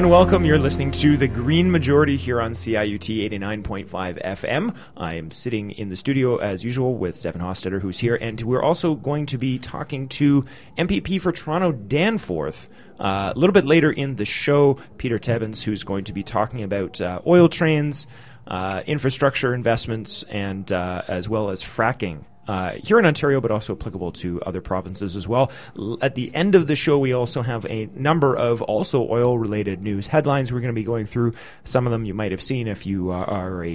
And 0.00 0.08
welcome. 0.08 0.46
You're 0.46 0.58
listening 0.58 0.92
to 0.92 1.18
the 1.18 1.28
Green 1.28 1.70
Majority 1.70 2.16
here 2.16 2.40
on 2.40 2.52
CIUT 2.52 3.30
89.5 3.30 3.86
FM. 4.22 4.74
I 4.96 5.16
am 5.16 5.30
sitting 5.30 5.72
in 5.72 5.90
the 5.90 5.96
studio 5.98 6.38
as 6.38 6.64
usual 6.64 6.94
with 6.94 7.14
Stefan 7.14 7.42
Hostetter, 7.42 7.82
who's 7.82 7.98
here, 7.98 8.16
and 8.18 8.40
we're 8.40 8.62
also 8.62 8.94
going 8.94 9.26
to 9.26 9.36
be 9.36 9.58
talking 9.58 10.08
to 10.08 10.46
MPP 10.78 11.20
for 11.20 11.32
Toronto 11.32 11.72
Danforth. 11.72 12.70
Uh, 12.98 13.34
a 13.36 13.38
little 13.38 13.52
bit 13.52 13.66
later 13.66 13.92
in 13.92 14.16
the 14.16 14.24
show, 14.24 14.78
Peter 14.96 15.18
Tabuns, 15.18 15.62
who's 15.62 15.84
going 15.84 16.04
to 16.04 16.14
be 16.14 16.22
talking 16.22 16.62
about 16.62 16.98
uh, 17.02 17.20
oil 17.26 17.50
trains, 17.50 18.06
uh, 18.46 18.82
infrastructure 18.86 19.52
investments, 19.52 20.22
and 20.30 20.72
uh, 20.72 21.02
as 21.08 21.28
well 21.28 21.50
as 21.50 21.62
fracking 21.62 22.24
uh, 22.50 22.72
here 22.82 22.98
in 22.98 23.06
Ontario, 23.06 23.40
but 23.40 23.52
also 23.52 23.76
applicable 23.76 24.10
to 24.10 24.42
other 24.42 24.60
provinces 24.60 25.16
as 25.16 25.28
well. 25.28 25.52
L- 25.78 25.98
at 26.02 26.16
the 26.16 26.34
end 26.34 26.56
of 26.56 26.66
the 26.66 26.74
show, 26.74 26.98
we 26.98 27.12
also 27.12 27.42
have 27.42 27.64
a 27.66 27.88
number 27.94 28.36
of 28.36 28.60
also 28.62 29.08
oil 29.08 29.38
related 29.38 29.84
news 29.84 30.08
headlines. 30.08 30.52
We're 30.52 30.58
going 30.58 30.74
to 30.74 30.80
be 30.80 30.82
going 30.82 31.06
through 31.06 31.34
some 31.62 31.86
of 31.86 31.92
them 31.92 32.04
you 32.04 32.12
might 32.12 32.32
have 32.32 32.42
seen 32.42 32.66
if 32.66 32.86
you 32.86 33.12
uh, 33.12 33.22
are 33.22 33.64
a, 33.64 33.68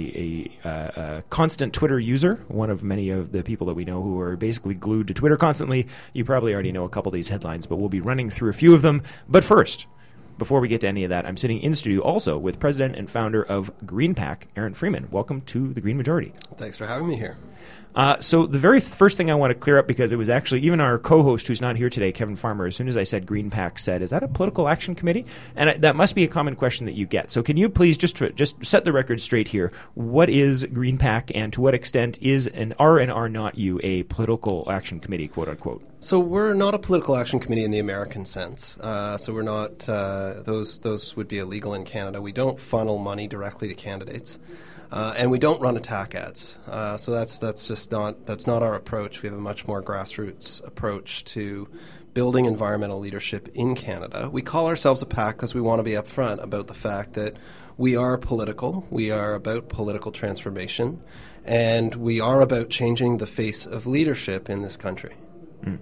a, 0.62 0.68
uh, 0.68 0.90
a, 0.94 1.24
constant 1.30 1.72
Twitter 1.72 1.98
user, 1.98 2.34
one 2.48 2.68
of 2.68 2.82
many 2.82 3.08
of 3.08 3.32
the 3.32 3.42
people 3.42 3.66
that 3.68 3.74
we 3.74 3.86
know 3.86 4.02
who 4.02 4.20
are 4.20 4.36
basically 4.36 4.74
glued 4.74 5.08
to 5.08 5.14
Twitter 5.14 5.38
constantly. 5.38 5.86
You 6.12 6.26
probably 6.26 6.52
already 6.52 6.72
know 6.72 6.84
a 6.84 6.90
couple 6.90 7.08
of 7.08 7.14
these 7.14 7.30
headlines, 7.30 7.66
but 7.66 7.76
we'll 7.76 7.88
be 7.88 8.02
running 8.02 8.28
through 8.28 8.50
a 8.50 8.52
few 8.52 8.74
of 8.74 8.82
them. 8.82 9.02
But 9.26 9.42
first, 9.42 9.86
before 10.36 10.60
we 10.60 10.68
get 10.68 10.82
to 10.82 10.88
any 10.88 11.04
of 11.04 11.08
that, 11.08 11.24
I'm 11.24 11.38
sitting 11.38 11.60
in 11.60 11.74
studio 11.74 12.02
also 12.02 12.36
with 12.36 12.60
president 12.60 12.96
and 12.96 13.10
founder 13.10 13.42
of 13.42 13.72
GreenPAC, 13.86 14.42
Aaron 14.54 14.74
Freeman. 14.74 15.08
Welcome 15.10 15.40
to 15.46 15.72
the 15.72 15.80
Green 15.80 15.96
Majority. 15.96 16.34
Thanks 16.58 16.76
for 16.76 16.84
having 16.86 17.08
me 17.08 17.16
here. 17.16 17.38
Uh, 17.96 18.18
so 18.20 18.44
the 18.46 18.58
very 18.58 18.78
first 18.78 19.16
thing 19.16 19.30
I 19.30 19.34
want 19.34 19.52
to 19.52 19.54
clear 19.54 19.78
up 19.78 19.88
because 19.88 20.12
it 20.12 20.16
was 20.16 20.28
actually 20.28 20.60
even 20.60 20.80
our 20.80 20.98
co-host 20.98 21.48
who's 21.48 21.62
not 21.62 21.76
here 21.76 21.88
today, 21.88 22.12
Kevin 22.12 22.36
Farmer. 22.36 22.66
As 22.66 22.76
soon 22.76 22.88
as 22.88 22.96
I 22.96 23.04
said 23.04 23.24
GreenPAC, 23.24 23.78
said, 23.78 24.02
"Is 24.02 24.10
that 24.10 24.22
a 24.22 24.28
political 24.28 24.68
action 24.68 24.94
committee?" 24.94 25.24
And 25.56 25.70
I, 25.70 25.74
that 25.78 25.96
must 25.96 26.14
be 26.14 26.22
a 26.22 26.28
common 26.28 26.56
question 26.56 26.84
that 26.86 26.92
you 26.92 27.06
get. 27.06 27.30
So 27.30 27.42
can 27.42 27.56
you 27.56 27.70
please 27.70 27.96
just 27.96 28.22
just 28.34 28.64
set 28.64 28.84
the 28.84 28.92
record 28.92 29.22
straight 29.22 29.48
here? 29.48 29.72
What 29.94 30.28
is 30.28 30.64
GreenPAC, 30.64 31.32
and 31.34 31.52
to 31.54 31.62
what 31.62 31.72
extent 31.72 32.18
is 32.20 32.46
and 32.46 32.74
are 32.78 32.98
and 32.98 33.10
are 33.10 33.30
not 33.30 33.56
you 33.56 33.80
a 33.82 34.02
political 34.04 34.70
action 34.70 35.00
committee, 35.00 35.26
quote 35.26 35.48
unquote? 35.48 35.82
So 35.98 36.20
we're 36.20 36.54
not 36.54 36.74
a 36.74 36.78
political 36.78 37.16
action 37.16 37.40
committee 37.40 37.64
in 37.64 37.70
the 37.70 37.78
American 37.78 38.26
sense. 38.26 38.78
Uh, 38.78 39.16
so 39.16 39.32
we're 39.32 39.42
not; 39.42 39.88
uh, 39.88 40.42
those 40.44 40.80
those 40.80 41.16
would 41.16 41.26
be 41.26 41.38
illegal 41.38 41.74
in 41.74 41.84
Canada. 41.84 42.20
We 42.20 42.32
don't 42.32 42.60
funnel 42.60 42.98
money 42.98 43.26
directly 43.26 43.68
to 43.68 43.74
candidates. 43.74 44.38
Uh, 44.90 45.14
and 45.16 45.30
we 45.30 45.38
don't 45.38 45.60
run 45.60 45.76
attack 45.76 46.14
ads. 46.14 46.58
Uh, 46.68 46.96
so 46.96 47.10
that's 47.12 47.38
that's 47.38 47.66
just 47.66 47.90
not 47.90 48.26
that's 48.26 48.46
not 48.46 48.62
our 48.62 48.74
approach. 48.74 49.22
We 49.22 49.28
have 49.28 49.38
a 49.38 49.40
much 49.40 49.66
more 49.66 49.82
grassroots 49.82 50.64
approach 50.66 51.24
to 51.24 51.68
building 52.14 52.44
environmental 52.44 52.98
leadership 52.98 53.48
in 53.54 53.74
Canada. 53.74 54.30
We 54.30 54.42
call 54.42 54.68
ourselves 54.68 55.02
a 55.02 55.06
PAC 55.06 55.36
because 55.36 55.54
we 55.54 55.60
want 55.60 55.80
to 55.80 55.82
be 55.82 55.92
upfront 55.92 56.42
about 56.42 56.66
the 56.66 56.74
fact 56.74 57.14
that 57.14 57.36
we 57.76 57.96
are 57.96 58.16
political. 58.16 58.86
We 58.90 59.10
are 59.10 59.34
about 59.34 59.68
political 59.68 60.12
transformation, 60.12 61.00
and 61.44 61.94
we 61.94 62.20
are 62.20 62.40
about 62.40 62.70
changing 62.70 63.16
the 63.16 63.26
face 63.26 63.66
of 63.66 63.86
leadership 63.86 64.48
in 64.48 64.62
this 64.62 64.76
country. 64.76 65.14
Mm. 65.64 65.78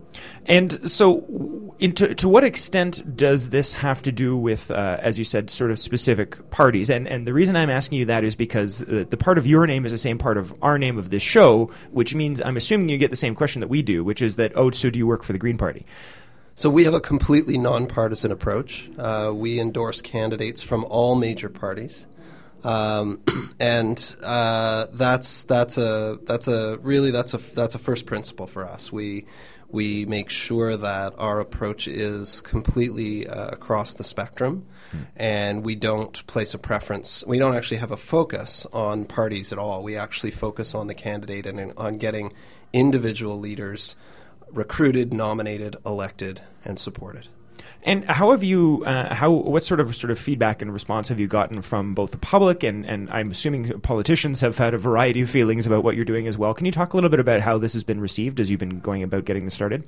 And 0.47 0.91
so, 0.91 1.75
into, 1.79 2.15
to 2.15 2.29
what 2.29 2.45
extent 2.45 3.17
does 3.17 3.51
this 3.51 3.73
have 3.75 4.03
to 4.03 4.13
do 4.13 4.37
with, 4.37 4.71
uh, 4.71 4.99
as 5.01 5.19
you 5.19 5.25
said, 5.25 5.51
sort 5.51 5.71
of 5.71 5.79
specific 5.79 6.51
parties? 6.51 6.91
And 6.91 7.09
and 7.09 7.27
the 7.27 7.33
reason 7.33 7.57
I'm 7.57 7.71
asking 7.71 7.99
you 7.99 8.05
that 8.07 8.25
is 8.25 8.37
because 8.37 8.79
the, 8.79 9.05
the 9.05 9.17
part 9.17 9.39
of 9.39 9.47
your 9.47 9.67
name 9.67 9.85
is 9.85 9.93
the 9.93 9.99
same 9.99 10.19
part 10.19 10.37
of 10.37 10.55
our 10.63 10.79
name 10.79 10.99
of 10.99 11.11
this 11.11 11.23
show, 11.23 11.71
which 11.91 12.15
means 12.15 12.41
I'm 12.41 12.57
assuming 12.57 12.89
you 12.89 12.99
get 12.99 13.11
the 13.11 13.17
same 13.17 13.35
question 13.35 13.61
that 13.61 13.69
we 13.69 13.83
do, 13.83 14.05
which 14.05 14.23
is 14.23 14.37
that, 14.37 14.53
oh, 14.55 14.71
so 14.71 14.91
do 14.91 14.99
you 14.99 15.07
work 15.07 15.23
for 15.23 15.33
the 15.33 15.39
Green 15.39 15.59
Party? 15.59 15.87
So 16.57 16.71
we 16.71 16.85
have 16.85 16.95
a 16.95 17.01
completely 17.01 17.59
nonpartisan 17.59 18.31
approach. 18.31 18.89
Uh, 18.97 19.33
we 19.35 19.59
endorse 19.59 20.01
candidates 20.01 20.63
from 20.63 20.85
all 20.89 21.17
major 21.17 21.49
parties. 21.49 22.07
Um, 22.63 23.21
and 23.61 24.17
uh, 24.25 24.87
that's 24.93 25.45
that's 25.45 25.79
a 25.79 26.19
that's 26.23 26.47
a 26.47 26.79
really 26.79 27.11
that's 27.11 27.35
a 27.35 27.39
that's 27.39 27.75
a 27.75 27.79
first 27.79 28.07
principle 28.07 28.47
for 28.47 28.65
us. 28.65 28.93
We 28.93 29.27
we 29.75 30.07
make 30.07 30.31
sure 30.31 30.77
that 30.77 31.13
our 31.19 31.41
approach 31.41 31.89
is 31.89 32.41
completely 32.41 33.27
uh, 33.27 33.49
across 33.49 33.95
the 33.95 34.05
spectrum, 34.05 34.65
mm. 34.93 35.07
and 35.17 35.65
we 35.65 35.75
don't 35.75 36.25
place 36.29 36.55
a 36.55 36.59
preference. 36.59 37.25
We 37.27 37.41
don't 37.41 37.57
actually 37.57 37.79
have 37.79 37.91
a 37.91 37.97
focus 37.97 38.67
on 38.73 39.05
parties 39.05 39.53
at 39.53 39.59
all. 39.59 39.83
We 39.83 39.97
actually 39.97 40.31
focus 40.31 40.77
on 40.77 40.87
the 40.87 40.95
candidate 40.95 41.45
and 41.45 41.73
on 41.77 41.99
getting 41.99 42.33
individual 42.73 43.37
leaders 43.37 43.97
recruited, 44.53 45.13
nominated, 45.13 45.75
elected, 45.85 46.41
and 46.65 46.79
supported. 46.79 47.27
And 47.87 48.07
how 48.07 48.31
have 48.31 48.43
you? 48.43 48.83
Uh, 48.87 49.15
how 49.15 49.31
what 49.31 49.63
sort 49.63 49.79
of 49.79 49.95
sort 49.95 50.11
of 50.11 50.19
feedback 50.19 50.63
and 50.63 50.73
response 50.73 51.09
have 51.09 51.21
you 51.21 51.27
gotten 51.27 51.61
from 51.61 51.95
both 51.95 52.13
the 52.13 52.19
public 52.19 52.63
and 52.63 52.87
and 52.87 53.11
I'm 53.11 53.31
assuming 53.31 53.79
politicians 53.81 54.41
have 54.41 54.57
had 54.57 54.73
a 54.73 54.79
variety 54.79 55.21
of 55.21 55.29
feelings 55.29 55.67
about 55.67 55.85
what 55.85 55.95
you're 55.95 56.07
doing 56.07 56.27
as 56.27 56.39
well. 56.39 56.55
Can 56.55 56.65
you 56.65 56.73
talk 56.73 56.95
a 56.95 56.97
little 56.97 57.11
bit 57.11 57.21
about 57.21 57.43
how 57.43 57.59
this 57.59 57.75
has 57.75 57.85
been 57.85 58.01
received 58.01 58.41
as 58.41 58.51
you've 58.51 58.61
been 58.61 58.81
going 58.81 59.03
about 59.03 59.27
getting 59.27 59.45
this 59.45 59.53
started? 59.53 59.85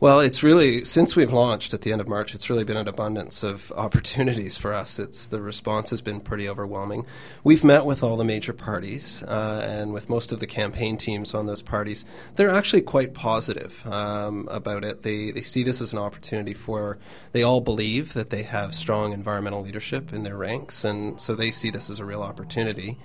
Well, 0.00 0.20
it's 0.20 0.44
really 0.44 0.84
since 0.84 1.16
we've 1.16 1.32
launched 1.32 1.74
at 1.74 1.82
the 1.82 1.90
end 1.90 2.00
of 2.00 2.06
March, 2.06 2.32
it's 2.32 2.48
really 2.48 2.62
been 2.62 2.76
an 2.76 2.86
abundance 2.86 3.42
of 3.42 3.72
opportunities 3.76 4.56
for 4.56 4.72
us. 4.72 5.00
It's 5.00 5.26
the 5.26 5.42
response 5.42 5.90
has 5.90 6.00
been 6.00 6.20
pretty 6.20 6.48
overwhelming. 6.48 7.04
We've 7.42 7.64
met 7.64 7.84
with 7.84 8.04
all 8.04 8.16
the 8.16 8.24
major 8.24 8.52
parties 8.52 9.24
uh, 9.24 9.66
and 9.68 9.92
with 9.92 10.08
most 10.08 10.30
of 10.30 10.38
the 10.38 10.46
campaign 10.46 10.98
teams 10.98 11.34
on 11.34 11.46
those 11.46 11.62
parties. 11.62 12.04
They're 12.36 12.48
actually 12.48 12.82
quite 12.82 13.12
positive 13.12 13.84
um, 13.88 14.46
about 14.52 14.84
it. 14.84 15.02
They 15.02 15.32
they 15.32 15.42
see 15.42 15.64
this 15.64 15.80
as 15.80 15.92
an 15.92 15.98
opportunity 15.98 16.54
for. 16.54 16.98
They 17.32 17.42
all 17.42 17.60
believe 17.60 18.12
that 18.12 18.30
they 18.30 18.44
have 18.44 18.76
strong 18.76 19.12
environmental 19.12 19.62
leadership 19.62 20.12
in 20.12 20.22
their 20.22 20.36
ranks, 20.36 20.84
and 20.84 21.20
so 21.20 21.34
they 21.34 21.50
see 21.50 21.70
this 21.70 21.90
as 21.90 21.98
a 21.98 22.04
real 22.04 22.22
opportunity. 22.22 22.98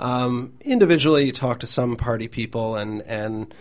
Um, 0.00 0.54
individually, 0.62 1.26
you 1.26 1.32
talk 1.32 1.60
to 1.60 1.66
some 1.66 1.96
party 1.96 2.26
people, 2.26 2.74
and 2.74 3.02
and 3.02 3.54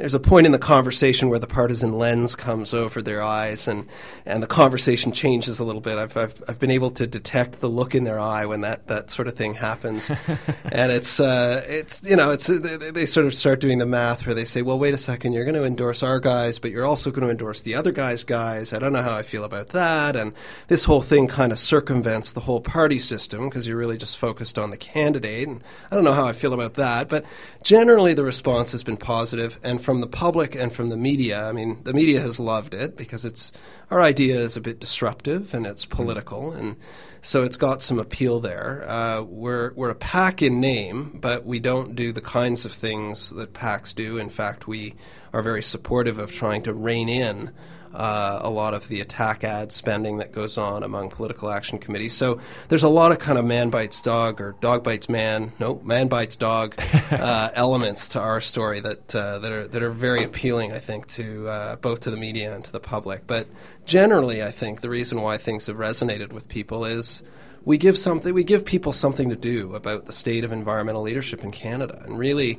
there's 0.00 0.14
a 0.14 0.20
point 0.20 0.46
in 0.46 0.52
the 0.52 0.58
conversation 0.58 1.28
where 1.28 1.38
the 1.38 1.46
partisan 1.46 1.92
lens 1.92 2.34
comes 2.34 2.72
over 2.72 3.02
their 3.02 3.22
eyes 3.22 3.68
and, 3.68 3.86
and 4.24 4.42
the 4.42 4.46
conversation 4.46 5.12
changes 5.12 5.60
a 5.60 5.64
little 5.64 5.82
bit. 5.82 5.98
I've, 5.98 6.16
I've, 6.16 6.42
I've 6.48 6.58
been 6.58 6.70
able 6.70 6.90
to 6.92 7.06
detect 7.06 7.60
the 7.60 7.68
look 7.68 7.94
in 7.94 8.04
their 8.04 8.18
eye 8.18 8.46
when 8.46 8.62
that, 8.62 8.88
that 8.88 9.10
sort 9.10 9.28
of 9.28 9.34
thing 9.34 9.52
happens. 9.52 10.10
and 10.72 10.90
it's, 10.90 11.20
uh, 11.20 11.62
it's, 11.68 12.08
you 12.08 12.16
know, 12.16 12.30
it's, 12.30 12.46
they, 12.46 12.90
they, 12.90 13.04
sort 13.04 13.26
of 13.26 13.34
start 13.34 13.60
doing 13.60 13.76
the 13.76 13.84
math 13.84 14.24
where 14.24 14.34
they 14.34 14.46
say, 14.46 14.62
well, 14.62 14.78
wait 14.78 14.94
a 14.94 14.98
second, 14.98 15.34
you're 15.34 15.44
going 15.44 15.54
to 15.54 15.66
endorse 15.66 16.02
our 16.02 16.18
guys, 16.18 16.58
but 16.58 16.70
you're 16.70 16.86
also 16.86 17.10
going 17.10 17.24
to 17.24 17.30
endorse 17.30 17.60
the 17.60 17.74
other 17.74 17.92
guy's 17.92 18.24
guys. 18.24 18.72
I 18.72 18.78
don't 18.78 18.94
know 18.94 19.02
how 19.02 19.14
I 19.14 19.22
feel 19.22 19.44
about 19.44 19.68
that. 19.68 20.16
And 20.16 20.32
this 20.68 20.86
whole 20.86 21.02
thing 21.02 21.28
kind 21.28 21.52
of 21.52 21.58
circumvents 21.58 22.32
the 22.32 22.40
whole 22.40 22.62
party 22.62 22.98
system 22.98 23.50
because 23.50 23.68
you're 23.68 23.76
really 23.76 23.98
just 23.98 24.16
focused 24.16 24.58
on 24.58 24.70
the 24.70 24.78
candidate. 24.78 25.46
And 25.46 25.62
I 25.90 25.94
don't 25.94 26.04
know 26.04 26.12
how 26.12 26.24
I 26.24 26.32
feel 26.32 26.54
about 26.54 26.74
that. 26.74 27.10
But 27.10 27.26
generally, 27.62 28.14
the 28.14 28.24
response 28.24 28.72
has 28.72 28.82
been 28.82 28.96
positive. 28.96 29.60
And 29.62 29.78
from 29.90 30.00
the 30.00 30.06
public 30.06 30.54
and 30.54 30.72
from 30.72 30.88
the 30.88 30.96
media. 30.96 31.48
I 31.48 31.50
mean, 31.50 31.82
the 31.82 31.92
media 31.92 32.20
has 32.20 32.38
loved 32.38 32.74
it 32.74 32.96
because 32.96 33.24
it's 33.24 33.50
our 33.90 34.00
idea 34.00 34.36
is 34.36 34.56
a 34.56 34.60
bit 34.60 34.78
disruptive 34.78 35.52
and 35.52 35.66
it's 35.66 35.84
political, 35.84 36.52
and 36.52 36.76
so 37.22 37.42
it's 37.42 37.56
got 37.56 37.82
some 37.82 37.98
appeal 37.98 38.38
there. 38.38 38.88
Uh, 38.88 39.22
we're 39.22 39.72
we're 39.74 39.90
a 39.90 39.96
pack 39.96 40.42
in 40.42 40.60
name, 40.60 41.18
but 41.20 41.44
we 41.44 41.58
don't 41.58 41.96
do 41.96 42.12
the 42.12 42.20
kinds 42.20 42.64
of 42.64 42.70
things 42.70 43.30
that 43.30 43.52
PACs 43.52 43.92
do. 43.92 44.16
In 44.16 44.28
fact, 44.28 44.68
we 44.68 44.94
are 45.32 45.42
very 45.42 45.60
supportive 45.60 46.20
of 46.20 46.30
trying 46.30 46.62
to 46.62 46.72
rein 46.72 47.08
in 47.08 47.50
uh, 47.92 48.40
a 48.42 48.50
lot 48.50 48.74
of 48.74 48.88
the 48.88 49.00
attack 49.00 49.44
ad 49.44 49.72
spending 49.72 50.18
that 50.18 50.32
goes 50.32 50.58
on 50.58 50.82
among 50.82 51.10
political 51.10 51.50
action 51.50 51.78
committees. 51.78 52.14
So 52.14 52.40
there's 52.68 52.82
a 52.82 52.88
lot 52.88 53.12
of 53.12 53.18
kind 53.18 53.38
of 53.38 53.44
man 53.44 53.70
bites 53.70 54.00
dog 54.02 54.40
or 54.40 54.54
dog 54.60 54.84
bites 54.84 55.08
man, 55.08 55.52
no, 55.58 55.80
man 55.84 56.08
bites 56.08 56.36
dog 56.36 56.74
uh, 57.10 57.50
elements 57.54 58.10
to 58.10 58.20
our 58.20 58.40
story 58.40 58.80
that 58.80 59.14
uh, 59.14 59.38
that 59.40 59.52
are 59.52 59.66
that 59.66 59.82
are 59.82 59.90
very 59.90 60.24
appealing, 60.24 60.72
I 60.72 60.78
think, 60.78 61.06
to 61.08 61.48
uh, 61.48 61.76
both 61.76 62.00
to 62.00 62.10
the 62.10 62.16
media 62.16 62.54
and 62.54 62.64
to 62.64 62.72
the 62.72 62.80
public. 62.80 63.26
But 63.26 63.46
generally, 63.84 64.42
I 64.42 64.50
think 64.50 64.80
the 64.80 64.90
reason 64.90 65.20
why 65.22 65.36
things 65.36 65.66
have 65.66 65.76
resonated 65.76 66.32
with 66.32 66.48
people 66.48 66.84
is 66.84 67.22
we 67.64 67.76
give 67.78 67.98
something 67.98 68.32
we 68.32 68.44
give 68.44 68.64
people 68.64 68.92
something 68.92 69.28
to 69.30 69.36
do 69.36 69.74
about 69.74 70.06
the 70.06 70.12
state 70.12 70.44
of 70.44 70.52
environmental 70.52 71.02
leadership 71.02 71.44
in 71.44 71.50
Canada 71.50 72.02
and 72.04 72.18
really 72.18 72.58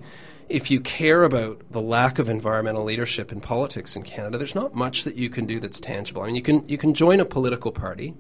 if 0.52 0.70
you 0.70 0.80
care 0.80 1.24
about 1.24 1.62
the 1.72 1.82
lack 1.82 2.20
of 2.20 2.30
environmental 2.30 2.84
leadership 2.84 3.32
in 3.32 3.42
politics 3.42 3.96
in 3.96 4.04
Canada, 4.04 4.38
there's 4.38 4.56
not 4.56 4.76
much 4.76 5.04
that 5.04 5.16
you 5.16 5.30
can 5.30 5.46
do 5.46 5.60
that's 5.60 5.80
tangible. 5.80 6.22
I 6.22 6.28
mean, 6.28 6.36
you 6.36 6.42
can 6.42 6.68
you 6.68 6.78
can 6.78 6.94
join 6.94 7.20
a 7.20 7.26
political 7.26 7.72
party, 7.72 8.14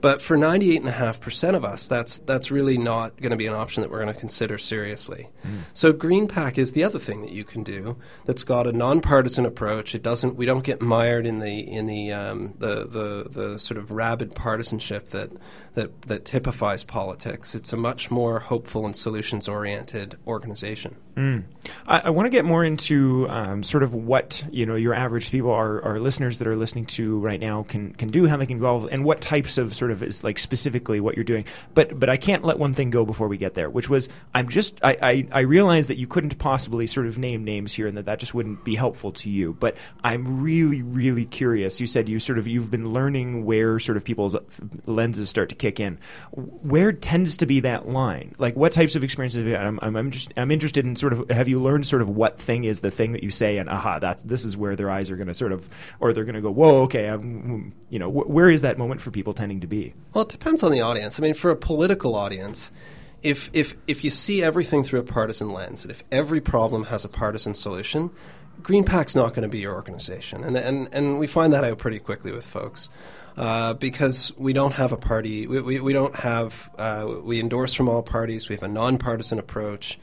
but 0.00 0.20
for 0.20 0.36
98.5% 0.36 1.54
of 1.54 1.64
us, 1.64 1.88
that's, 1.88 2.18
that's 2.20 2.50
really 2.50 2.78
not 2.78 3.16
going 3.20 3.30
to 3.30 3.36
be 3.36 3.46
an 3.46 3.54
option 3.54 3.82
that 3.82 3.90
we're 3.90 4.02
going 4.02 4.12
to 4.12 4.18
consider 4.18 4.58
seriously. 4.58 5.28
Mm. 5.42 5.58
So 5.72 5.92
GreenPAC 5.92 6.58
is 6.58 6.74
the 6.74 6.84
other 6.84 6.98
thing 6.98 7.22
that 7.22 7.32
you 7.32 7.44
can 7.44 7.62
do 7.62 7.96
that's 8.24 8.44
got 8.44 8.66
a 8.66 8.72
nonpartisan 8.72 9.46
approach. 9.46 9.94
It 9.94 10.02
doesn't, 10.02 10.36
we 10.36 10.46
don't 10.46 10.64
get 10.64 10.82
mired 10.82 11.26
in 11.26 11.38
the, 11.38 11.58
in 11.58 11.86
the, 11.86 12.12
um, 12.12 12.54
the, 12.58 12.86
the, 12.86 13.28
the 13.30 13.58
sort 13.58 13.78
of 13.78 13.90
rabid 13.90 14.34
partisanship 14.34 15.06
that, 15.08 15.30
that, 15.76 16.02
that 16.02 16.24
typifies 16.24 16.82
politics. 16.82 17.54
It's 17.54 17.72
a 17.72 17.76
much 17.76 18.10
more 18.10 18.40
hopeful 18.40 18.86
and 18.86 18.96
solutions 18.96 19.46
oriented 19.46 20.16
organization. 20.26 20.96
Mm. 21.16 21.44
I, 21.86 22.00
I 22.04 22.10
want 22.10 22.26
to 22.26 22.30
get 22.30 22.44
more 22.44 22.62
into 22.62 23.26
um, 23.30 23.62
sort 23.62 23.82
of 23.82 23.94
what 23.94 24.44
you 24.50 24.66
know 24.66 24.74
your 24.74 24.92
average 24.92 25.30
people, 25.30 25.50
our, 25.50 25.82
our 25.82 25.98
listeners 25.98 26.38
that 26.38 26.46
are 26.46 26.56
listening 26.56 26.84
to 26.86 27.18
right 27.20 27.40
now, 27.40 27.62
can 27.62 27.94
can 27.94 28.08
do, 28.08 28.26
how 28.26 28.36
they 28.36 28.44
can 28.44 28.56
involve, 28.56 28.88
and 28.90 29.02
what 29.02 29.22
types 29.22 29.56
of 29.56 29.74
sort 29.74 29.90
of 29.90 30.02
is 30.02 30.22
like 30.22 30.38
specifically 30.38 31.00
what 31.00 31.14
you're 31.14 31.24
doing. 31.24 31.46
But 31.72 31.98
but 31.98 32.10
I 32.10 32.18
can't 32.18 32.44
let 32.44 32.58
one 32.58 32.74
thing 32.74 32.90
go 32.90 33.06
before 33.06 33.28
we 33.28 33.38
get 33.38 33.54
there, 33.54 33.70
which 33.70 33.88
was 33.88 34.10
I'm 34.34 34.50
just 34.50 34.78
I 34.84 34.96
I, 35.02 35.28
I 35.32 35.40
realize 35.40 35.86
that 35.86 35.96
you 35.96 36.06
couldn't 36.06 36.36
possibly 36.38 36.86
sort 36.86 37.06
of 37.06 37.16
name 37.16 37.44
names 37.44 37.72
here, 37.72 37.86
and 37.86 37.96
that 37.96 38.04
that 38.04 38.18
just 38.18 38.34
wouldn't 38.34 38.62
be 38.62 38.74
helpful 38.74 39.12
to 39.12 39.30
you. 39.30 39.54
But 39.54 39.76
I'm 40.04 40.42
really 40.42 40.82
really 40.82 41.24
curious. 41.24 41.80
You 41.80 41.86
said 41.86 42.10
you 42.10 42.20
sort 42.20 42.38
of 42.38 42.46
you've 42.46 42.70
been 42.70 42.92
learning 42.92 43.46
where 43.46 43.78
sort 43.78 43.96
of 43.96 44.04
people's 44.04 44.36
lenses 44.84 45.30
start 45.30 45.48
to 45.48 45.56
kick 45.66 45.80
in. 45.80 45.98
Where 46.32 46.92
tends 46.92 47.36
to 47.38 47.46
be 47.46 47.60
that 47.60 47.88
line? 47.88 48.34
Like 48.38 48.54
what 48.54 48.72
types 48.72 48.94
of 48.96 49.02
experiences? 49.02 49.52
I'm 49.54 49.78
I'm, 49.82 49.96
I'm 49.96 50.10
just 50.10 50.32
I'm 50.36 50.50
interested 50.50 50.84
in 50.84 50.96
sort 50.96 51.12
of 51.12 51.28
have 51.30 51.48
you 51.48 51.60
learned 51.60 51.86
sort 51.86 52.02
of 52.02 52.08
what 52.08 52.38
thing 52.38 52.64
is 52.64 52.80
the 52.80 52.90
thing 52.90 53.12
that 53.12 53.22
you 53.22 53.30
say 53.30 53.58
and 53.58 53.68
aha 53.68 53.98
that's 53.98 54.22
this 54.22 54.44
is 54.44 54.56
where 54.56 54.76
their 54.76 54.90
eyes 54.90 55.10
are 55.10 55.16
going 55.16 55.28
to 55.28 55.34
sort 55.34 55.52
of 55.52 55.68
or 56.00 56.12
they're 56.12 56.24
going 56.24 56.34
to 56.34 56.40
go 56.40 56.50
whoa 56.50 56.82
okay 56.82 57.06
I'm, 57.08 57.72
you 57.90 57.98
know 57.98 58.10
wh- 58.10 58.30
where 58.30 58.48
is 58.48 58.60
that 58.60 58.78
moment 58.78 59.00
for 59.00 59.10
people 59.10 59.34
tending 59.34 59.60
to 59.60 59.66
be? 59.66 59.94
Well, 60.14 60.22
it 60.22 60.30
depends 60.30 60.62
on 60.62 60.72
the 60.72 60.80
audience. 60.80 61.18
I 61.18 61.22
mean, 61.22 61.34
for 61.34 61.50
a 61.50 61.56
political 61.56 62.14
audience 62.14 62.70
if 63.22 63.50
if 63.52 63.76
if 63.86 64.04
you 64.04 64.10
see 64.10 64.42
everything 64.42 64.84
through 64.84 65.00
a 65.00 65.04
partisan 65.04 65.50
lens, 65.50 65.82
and 65.82 65.90
if 65.90 66.04
every 66.12 66.40
problem 66.40 66.84
has 66.84 67.04
a 67.04 67.08
partisan 67.08 67.54
solution, 67.54 68.10
GreenPAC's 68.62 69.16
not 69.16 69.30
going 69.30 69.42
to 69.42 69.48
be 69.48 69.58
your 69.58 69.74
organization, 69.74 70.44
and 70.44 70.56
and 70.56 70.88
and 70.92 71.18
we 71.18 71.26
find 71.26 71.52
that 71.52 71.64
out 71.64 71.78
pretty 71.78 71.98
quickly 71.98 72.30
with 72.30 72.44
folks. 72.44 72.88
Uh, 73.36 73.74
because 73.74 74.32
we 74.38 74.54
don't 74.54 74.72
have 74.72 74.92
a 74.92 74.96
party, 74.96 75.46
we, 75.46 75.60
we, 75.60 75.80
we 75.80 75.92
don't 75.92 76.16
have, 76.16 76.70
uh, 76.78 77.16
we 77.22 77.38
endorse 77.38 77.74
from 77.74 77.86
all 77.86 78.02
parties, 78.02 78.48
we 78.48 78.54
have 78.54 78.62
a 78.62 78.68
nonpartisan 78.68 79.38
approach. 79.38 79.98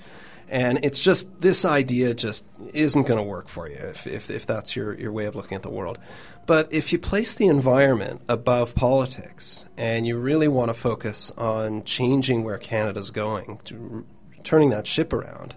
And 0.50 0.86
it's 0.86 1.00
just 1.00 1.42
this 1.42 1.66
idea 1.66 2.14
just 2.14 2.46
isn't 2.74 3.08
going 3.08 3.18
to 3.18 3.28
work 3.28 3.48
for 3.48 3.68
you 3.68 3.76
if, 3.76 4.06
if, 4.06 4.30
if 4.30 4.46
that's 4.46 4.76
your, 4.76 4.94
your 4.94 5.12
way 5.12 5.26
of 5.26 5.36
looking 5.36 5.56
at 5.56 5.64
the 5.64 5.70
world. 5.72 5.98
But 6.46 6.72
if 6.72 6.94
you 6.94 7.00
place 7.00 7.36
the 7.36 7.48
environment 7.48 8.22
above 8.30 8.76
politics 8.76 9.66
and 9.78 10.06
you 10.06 10.20
really 10.20 10.48
want 10.48 10.70
to 10.70 10.76
focus 10.76 11.32
on 11.38 11.84
changing 11.86 12.44
where 12.44 12.60
Canada's 12.60 13.10
going, 13.10 13.62
to, 13.66 14.06
turning 14.44 14.70
that 14.70 14.86
ship 14.86 15.12
around, 15.12 15.56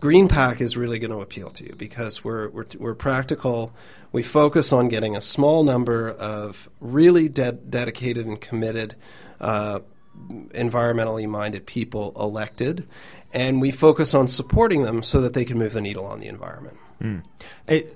GreenPAC 0.00 0.60
is 0.60 0.76
really 0.76 0.98
going 0.98 1.10
to 1.10 1.20
appeal 1.20 1.50
to 1.50 1.64
you 1.64 1.74
because 1.76 2.22
we're, 2.24 2.48
we're, 2.50 2.66
we're 2.78 2.94
practical. 2.94 3.72
We 4.12 4.22
focus 4.22 4.72
on 4.72 4.88
getting 4.88 5.16
a 5.16 5.20
small 5.20 5.64
number 5.64 6.10
of 6.10 6.68
really 6.80 7.28
de- 7.28 7.52
dedicated 7.52 8.26
and 8.26 8.40
committed 8.40 8.94
uh, 9.40 9.80
environmentally 10.50 11.28
minded 11.28 11.66
people 11.66 12.12
elected, 12.16 12.86
and 13.32 13.60
we 13.60 13.70
focus 13.70 14.14
on 14.14 14.28
supporting 14.28 14.82
them 14.82 15.02
so 15.02 15.20
that 15.20 15.34
they 15.34 15.44
can 15.44 15.58
move 15.58 15.72
the 15.72 15.80
needle 15.80 16.06
on 16.06 16.20
the 16.20 16.28
environment. 16.28 16.76
Mm. 17.00 17.22
It, 17.66 17.94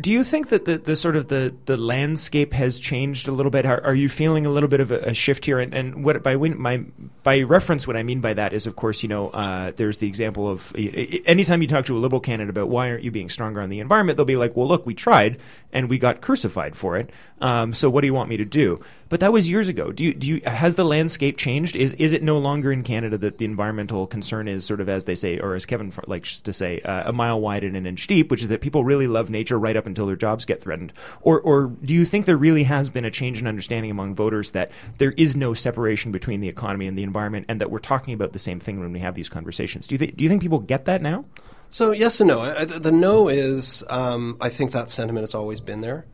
do 0.00 0.10
you 0.10 0.24
think 0.24 0.48
that 0.48 0.64
the, 0.64 0.78
the 0.78 0.96
sort 0.96 1.16
of 1.16 1.28
the, 1.28 1.54
the 1.66 1.76
landscape 1.76 2.52
has 2.52 2.78
changed 2.78 3.28
a 3.28 3.32
little 3.32 3.50
bit? 3.50 3.66
Are, 3.66 3.82
are 3.84 3.94
you 3.94 4.08
feeling 4.08 4.46
a 4.46 4.50
little 4.50 4.68
bit 4.68 4.80
of 4.80 4.90
a, 4.90 4.98
a 5.00 5.14
shift 5.14 5.44
here? 5.46 5.58
And, 5.58 5.74
and 5.74 6.04
what 6.04 6.22
by 6.22 6.36
when, 6.36 6.60
my 6.60 6.84
by 7.22 7.42
reference, 7.42 7.86
what 7.86 7.96
I 7.96 8.02
mean 8.02 8.20
by 8.20 8.34
that 8.34 8.52
is, 8.52 8.66
of 8.66 8.76
course, 8.76 9.02
you 9.02 9.08
know, 9.08 9.28
uh, 9.30 9.72
there's 9.76 9.98
the 9.98 10.06
example 10.06 10.48
of 10.48 10.72
anytime 10.76 11.62
you 11.62 11.68
talk 11.68 11.86
to 11.86 11.96
a 11.96 11.98
liberal 11.98 12.20
candidate 12.20 12.50
about 12.50 12.68
why 12.68 12.90
aren't 12.90 13.04
you 13.04 13.10
being 13.10 13.28
stronger 13.28 13.60
on 13.60 13.68
the 13.68 13.80
environment, 13.80 14.16
they'll 14.16 14.24
be 14.24 14.36
like, 14.36 14.56
well, 14.56 14.68
look, 14.68 14.86
we 14.86 14.94
tried 14.94 15.38
and 15.72 15.88
we 15.88 15.98
got 15.98 16.20
crucified 16.20 16.76
for 16.76 16.96
it. 16.96 17.10
Um, 17.40 17.74
so 17.74 17.90
what 17.90 18.00
do 18.00 18.06
you 18.06 18.14
want 18.14 18.28
me 18.28 18.36
to 18.38 18.44
do? 18.44 18.80
But 19.08 19.20
that 19.20 19.32
was 19.32 19.48
years 19.48 19.68
ago. 19.68 19.92
Do 19.92 20.04
you, 20.04 20.14
do 20.14 20.26
you, 20.26 20.40
has 20.46 20.74
the 20.74 20.84
landscape 20.84 21.36
changed? 21.36 21.76
Is 21.76 21.92
is 21.94 22.12
it 22.12 22.22
no 22.22 22.38
longer 22.38 22.72
in 22.72 22.82
Canada 22.82 23.16
that 23.18 23.38
the 23.38 23.44
environmental 23.44 24.06
concern 24.06 24.48
is 24.48 24.64
sort 24.64 24.80
of 24.80 24.88
as 24.88 25.04
they 25.04 25.14
say, 25.14 25.38
or 25.38 25.54
as 25.54 25.64
Kevin 25.64 25.92
likes 26.06 26.40
to 26.40 26.52
say, 26.52 26.80
uh, 26.80 27.10
a 27.10 27.12
mile 27.12 27.40
wide 27.40 27.62
and 27.62 27.76
an 27.76 27.86
inch 27.86 28.06
deep, 28.06 28.30
which 28.30 28.42
is 28.42 28.48
that 28.48 28.60
people 28.60 28.84
really 28.84 29.06
love 29.06 29.30
nature 29.30 29.55
right 29.58 29.76
up 29.76 29.86
until 29.86 30.06
their 30.06 30.16
jobs 30.16 30.44
get 30.44 30.60
threatened? 30.60 30.92
Or 31.20 31.40
or 31.40 31.66
do 31.82 31.94
you 31.94 32.04
think 32.04 32.26
there 32.26 32.36
really 32.36 32.64
has 32.64 32.90
been 32.90 33.04
a 33.04 33.10
change 33.10 33.40
in 33.40 33.46
understanding 33.46 33.90
among 33.90 34.14
voters 34.14 34.52
that 34.52 34.70
there 34.98 35.12
is 35.12 35.36
no 35.36 35.54
separation 35.54 36.12
between 36.12 36.40
the 36.40 36.48
economy 36.48 36.86
and 36.86 36.96
the 36.96 37.02
environment, 37.02 37.46
and 37.48 37.60
that 37.60 37.70
we're 37.70 37.78
talking 37.78 38.14
about 38.14 38.32
the 38.32 38.38
same 38.38 38.60
thing 38.60 38.80
when 38.80 38.92
we 38.92 39.00
have 39.00 39.14
these 39.14 39.28
conversations? 39.28 39.86
Do 39.86 39.94
you 39.94 39.98
think 39.98 40.16
do 40.16 40.24
you 40.24 40.30
think 40.30 40.42
people 40.42 40.58
get 40.58 40.84
that 40.86 41.02
now? 41.02 41.24
So 41.70 41.90
yes 41.90 42.20
and 42.20 42.28
no. 42.28 42.64
The 42.64 42.92
no 42.92 43.28
is 43.28 43.84
um, 43.90 44.36
I 44.40 44.48
think 44.48 44.72
that 44.72 44.90
sentiment 44.90 45.22
has 45.22 45.34
always 45.34 45.60
been 45.60 45.80
there. 45.80 46.06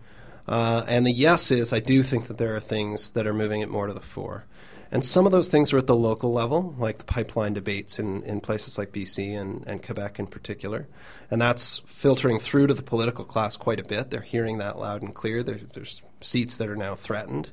Uh, 0.46 0.84
and 0.88 1.06
the 1.06 1.12
yes 1.12 1.50
is 1.50 1.72
I 1.72 1.78
do 1.78 2.02
think 2.02 2.26
that 2.26 2.38
there 2.38 2.56
are 2.56 2.60
things 2.60 3.12
that 3.12 3.26
are 3.26 3.34
moving 3.34 3.60
it 3.60 3.68
more 3.68 3.86
to 3.86 3.92
the 3.92 4.00
fore. 4.00 4.44
And 4.92 5.02
some 5.02 5.24
of 5.24 5.32
those 5.32 5.48
things 5.48 5.72
are 5.72 5.78
at 5.78 5.86
the 5.86 5.96
local 5.96 6.32
level, 6.32 6.74
like 6.78 6.98
the 6.98 7.04
pipeline 7.04 7.54
debates 7.54 7.98
in, 7.98 8.22
in 8.24 8.42
places 8.42 8.76
like 8.76 8.92
BC 8.92 9.40
and, 9.40 9.66
and 9.66 9.82
Quebec 9.82 10.18
in 10.18 10.26
particular. 10.26 10.86
And 11.30 11.40
that's 11.40 11.78
filtering 11.86 12.38
through 12.38 12.66
to 12.66 12.74
the 12.74 12.82
political 12.82 13.24
class 13.24 13.56
quite 13.56 13.80
a 13.80 13.84
bit. 13.84 14.10
They're 14.10 14.20
hearing 14.20 14.58
that 14.58 14.78
loud 14.78 15.02
and 15.02 15.14
clear. 15.14 15.42
There, 15.42 15.54
there's 15.54 16.02
seats 16.20 16.58
that 16.58 16.68
are 16.68 16.76
now 16.76 16.94
threatened 16.94 17.50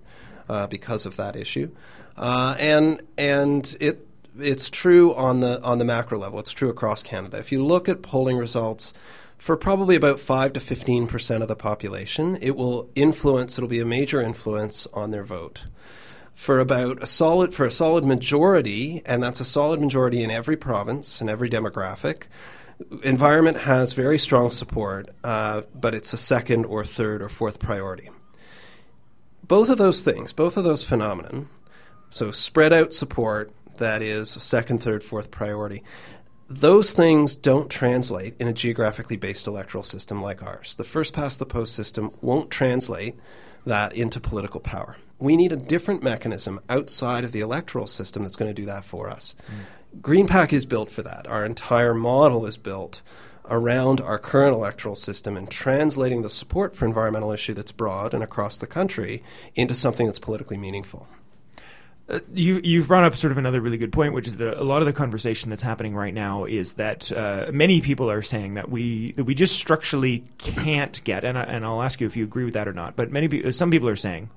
uh, 0.50 0.68
because 0.68 1.06
of 1.06 1.16
that 1.16 1.38
issue. 1.38 1.72
Uh, 2.18 2.56
and 2.60 3.02
and 3.18 3.78
it 3.80 4.06
it's 4.38 4.70
true 4.70 5.16
on 5.16 5.40
the 5.40 5.62
on 5.64 5.78
the 5.78 5.86
macro 5.86 6.18
level. 6.18 6.40
It's 6.40 6.52
true 6.52 6.70
across 6.70 7.04
Canada. 7.04 7.38
If 7.38 7.54
you 7.54 7.64
look 7.64 7.88
at 7.88 8.02
polling 8.02 8.38
results 8.38 8.94
for 9.38 9.56
probably 9.56 9.96
about 9.96 10.20
5 10.20 10.52
to 10.54 10.60
15% 10.60 11.42
of 11.42 11.48
the 11.48 11.56
population, 11.56 12.38
it 12.42 12.58
will 12.58 12.90
influence, 12.94 13.58
it'll 13.58 13.70
be 13.70 13.80
a 13.80 13.86
major 13.86 14.22
influence 14.22 14.86
on 14.88 15.12
their 15.12 15.24
vote. 15.24 15.66
For 16.40 16.60
about 16.60 17.04
a 17.04 17.06
solid, 17.06 17.54
for 17.54 17.66
a 17.66 17.70
solid 17.70 18.06
majority, 18.06 19.02
and 19.06 19.22
that's 19.22 19.42
a 19.42 19.46
solid 19.46 19.82
majority 19.82 20.24
in 20.24 20.32
every 20.32 20.56
province 20.56 21.20
and 21.20 21.30
every 21.30 21.50
demographic, 21.50 22.28
environment 23.04 23.58
has 23.58 23.92
very 23.92 24.18
strong 24.18 24.50
support, 24.50 25.10
uh, 25.26 25.64
but 25.76 25.94
it's 25.94 26.14
a 26.14 26.18
second 26.18 26.64
or 26.64 26.86
third 26.86 27.22
or 27.22 27.28
fourth 27.28 27.60
priority. 27.60 28.10
Both 29.44 29.68
of 29.68 29.78
those 29.78 30.02
things, 30.02 30.32
both 30.32 30.56
of 30.56 30.64
those 30.64 30.82
phenomenon, 30.82 31.50
so 32.10 32.32
spread 32.32 32.72
out 32.72 32.94
support 32.94 33.52
that 33.78 34.02
is 34.02 34.30
second, 34.30 34.82
third, 34.82 35.04
fourth 35.04 35.32
priority, 35.32 35.84
those 36.48 36.94
things 36.94 37.36
don't 37.36 37.70
translate 37.70 38.36
in 38.40 38.48
a 38.48 38.54
geographically 38.54 39.18
based 39.18 39.46
electoral 39.46 39.84
system 39.84 40.22
like 40.22 40.42
ours. 40.42 40.76
The 40.76 40.86
first 40.86 41.14
past 41.14 41.38
the 41.38 41.46
post 41.46 41.76
system 41.76 42.12
won't 42.22 42.50
translate 42.50 43.20
that 43.66 43.92
into 43.92 44.22
political 44.22 44.62
power. 44.62 44.96
We 45.20 45.36
need 45.36 45.52
a 45.52 45.58
different 45.58 46.02
mechanism 46.02 46.60
outside 46.70 47.24
of 47.24 47.32
the 47.32 47.42
electoral 47.42 47.88
system 47.88 48.24
that's 48.24 48.36
going 48.36 48.50
to 48.54 48.62
do 48.62 48.66
that 48.68 48.86
for 48.86 49.10
us. 49.10 49.36
Mm. 49.48 50.02
GreenPAC 50.02 50.54
is 50.54 50.66
built 50.66 50.90
for 50.90 51.02
that. 51.04 51.28
Our 51.28 51.46
entire 51.46 51.94
model 51.94 52.46
is 52.46 52.58
built 52.58 53.02
around 53.50 54.00
our 54.00 54.20
current 54.20 54.54
electoral 54.54 54.96
system 54.96 55.36
and 55.36 55.50
translating 55.50 56.22
the 56.22 56.30
support 56.30 56.76
for 56.76 56.86
environmental 56.86 57.32
issue 57.32 57.54
that's 57.54 57.72
broad 57.72 58.14
and 58.14 58.24
across 58.24 58.60
the 58.60 58.68
country 58.68 59.24
into 59.56 59.74
something 59.74 60.06
that's 60.06 60.20
politically 60.20 60.58
meaningful. 60.58 61.08
Uh, 62.08 62.20
you, 62.34 62.60
you've 62.64 62.88
brought 62.88 63.04
up 63.04 63.16
sort 63.16 63.32
of 63.32 63.38
another 63.38 63.62
really 63.62 63.78
good 63.78 63.92
point, 63.92 64.14
which 64.14 64.28
is 64.28 64.38
that 64.38 64.60
a 64.60 64.64
lot 64.64 64.82
of 64.82 64.88
the 64.88 64.94
conversation 64.94 65.50
that's 65.50 65.62
happening 65.62 65.96
right 65.96 66.14
now 66.14 66.44
is 66.46 66.74
that 66.74 67.12
uh, 67.12 67.48
many 67.52 67.82
people 67.82 68.10
are 68.10 68.24
saying 68.24 68.56
that 68.56 68.70
we 68.70 69.12
that 69.12 69.26
we 69.26 69.36
just 69.36 69.56
structurally 69.56 70.24
can't 70.40 71.04
get, 71.04 71.24
and, 71.24 71.38
I, 71.38 71.44
and 71.44 71.64
I'll 71.64 71.84
ask 71.84 72.02
you 72.02 72.08
if 72.08 72.18
you 72.18 72.24
agree 72.24 72.46
with 72.46 72.56
that 72.56 72.68
or 72.68 72.74
not. 72.74 72.96
But 72.96 73.12
many 73.12 73.52
some 73.52 73.70
people 73.70 73.90
are 73.90 73.96
saying, 73.96 74.32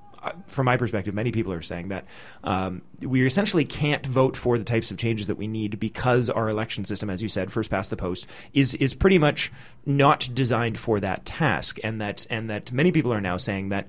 from 0.47 0.65
my 0.65 0.77
perspective, 0.77 1.13
many 1.13 1.31
people 1.31 1.53
are 1.53 1.61
saying 1.61 1.89
that 1.89 2.05
um, 2.43 2.81
we 3.01 3.25
essentially 3.25 3.65
can't 3.65 4.05
vote 4.05 4.37
for 4.37 4.57
the 4.57 4.63
types 4.63 4.91
of 4.91 4.97
changes 4.97 5.27
that 5.27 5.35
we 5.35 5.47
need 5.47 5.79
because 5.79 6.29
our 6.29 6.49
election 6.49 6.85
system, 6.85 7.09
as 7.09 7.21
you 7.21 7.29
said, 7.29 7.51
first 7.51 7.69
past 7.69 7.89
the 7.89 7.97
post, 7.97 8.27
is 8.53 8.73
is 8.75 8.93
pretty 8.93 9.17
much 9.17 9.51
not 9.85 10.29
designed 10.33 10.77
for 10.77 10.99
that 10.99 11.25
task, 11.25 11.79
and 11.83 12.01
that 12.01 12.25
and 12.29 12.49
that 12.49 12.71
many 12.71 12.91
people 12.91 13.13
are 13.13 13.21
now 13.21 13.37
saying 13.37 13.69
that 13.69 13.87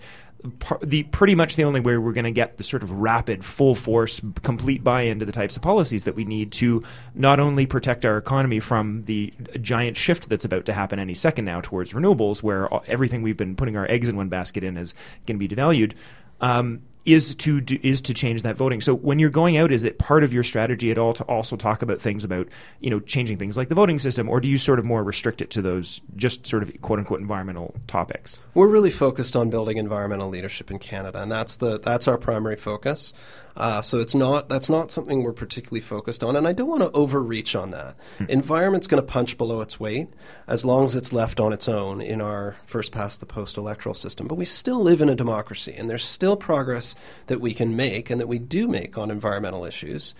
the 0.83 1.05
pretty 1.05 1.35
much 1.35 1.57
the 1.57 1.65
only 1.65 1.81
way 1.81 1.97
we're 1.97 2.13
going 2.13 2.25
to 2.25 2.31
get 2.31 2.59
the 2.59 2.63
sort 2.63 2.83
of 2.83 2.91
rapid, 2.91 3.45
full 3.45 3.75
force, 3.75 4.21
complete 4.43 4.85
buy-in 4.85 5.19
to 5.19 5.25
the 5.25 5.33
types 5.33 5.57
of 5.57 5.63
policies 5.63 6.05
that 6.05 6.15
we 6.15 6.25
need 6.25 6.53
to 6.53 6.83
not 7.15 7.41
only 7.41 7.65
protect 7.65 8.05
our 8.05 8.19
economy 8.19 8.61
from 8.61 9.05
the 9.05 9.33
giant 9.61 9.97
shift 9.97 10.29
that's 10.29 10.45
about 10.45 10.67
to 10.67 10.73
happen 10.73 10.99
any 10.99 11.15
second 11.15 11.47
now 11.47 11.63
towards 11.63 11.95
renewables, 11.95 12.43
where 12.43 12.69
everything 12.87 13.23
we've 13.23 13.39
been 13.39 13.57
putting 13.57 13.77
our 13.77 13.91
eggs 13.91 14.09
in 14.09 14.17
one 14.17 14.29
basket 14.29 14.63
in 14.63 14.77
is 14.77 14.95
going 15.27 15.39
to 15.39 15.49
be 15.49 15.55
devalued. 15.55 15.95
Um, 16.41 16.83
is 17.05 17.35
to 17.35 17.61
do, 17.61 17.79
is 17.83 18.01
to 18.03 18.15
change 18.15 18.43
that 18.43 18.57
voting. 18.57 18.81
So 18.81 18.95
when 18.95 19.19
you're 19.19 19.31
going 19.31 19.57
out, 19.57 19.71
is 19.71 19.85
it 19.85 19.99
part 19.99 20.25
of 20.25 20.33
your 20.33 20.43
strategy 20.43 20.91
at 20.91 20.99
all 20.99 21.13
to 21.15 21.25
also 21.25 21.57
talk 21.57 21.83
about 21.83 22.01
things 22.01 22.25
about 22.25 22.49
you 22.81 22.91
know 22.91 23.01
changing 23.01 23.39
things 23.39 23.57
like 23.57 23.69
the 23.69 23.75
voting 23.75 23.99
system, 23.99 24.29
or 24.29 24.41
do 24.41 24.49
you 24.49 24.57
sort 24.57 24.79
of 24.79 24.85
more 24.85 25.03
restrict 25.03 25.43
it 25.43 25.51
to 25.51 25.63
those 25.63 26.01
just 26.17 26.47
sort 26.47 26.63
of 26.63 26.81
quote 26.81 26.99
unquote 26.99 27.21
environmental 27.21 27.75
topics? 27.87 28.41
We're 28.55 28.71
really 28.71 28.91
focused 28.91 29.37
on 29.37 29.51
building 29.51 29.77
environmental 29.77 30.29
leadership 30.29 30.71
in 30.71 30.79
Canada, 30.79 31.23
and 31.23 31.31
that's 31.31 31.57
the 31.57 31.79
that's 31.79 32.09
our 32.09 32.19
primary 32.19 32.57
focus. 32.57 33.13
Uh, 33.57 33.81
so 33.83 33.99
it's 33.99 34.15
not 34.15 34.49
that's 34.49 34.69
not 34.69 34.91
something 34.91 35.23
we're 35.23 35.33
particularly 35.33 35.81
focused 35.81 36.25
on, 36.25 36.35
and 36.35 36.47
I 36.47 36.53
don't 36.53 36.69
want 36.69 36.83
to 36.83 36.91
overreach 36.91 37.55
on 37.55 37.71
that. 37.71 37.97
Mm-hmm. 38.19 38.25
Environment's 38.31 38.87
going 38.87 39.03
to 39.03 39.07
punch 39.07 39.39
below 39.39 39.61
its 39.61 39.79
weight 39.79 40.09
as 40.49 40.65
long 40.65 40.87
as 40.87 40.97
it's 40.97 41.13
left 41.13 41.39
on 41.39 41.53
its 41.53 41.69
own 41.69 42.01
in 42.01 42.21
our 42.21 42.57
first 42.67 42.91
past 42.93 43.21
the 43.21 43.27
post 43.27 43.57
electoral 43.57 43.95
system. 43.95 44.27
But 44.27 44.37
we 44.37 44.45
still 44.45 44.81
live 44.81 45.01
in 45.01 45.09
a 45.09 45.15
democracy, 45.15 45.75
and 45.77 45.89
there's 45.89 46.05
still 46.05 46.37
progress 46.37 46.97
that 47.27 47.41
we 47.41 47.55
can 47.55 47.77
make 47.77 48.11
and 48.11 48.21
that 48.21 48.27
we 48.27 48.39
do 48.39 48.67
make 48.67 48.99
on 48.99 49.11
environmental 49.11 49.65
issues. 49.65 50.15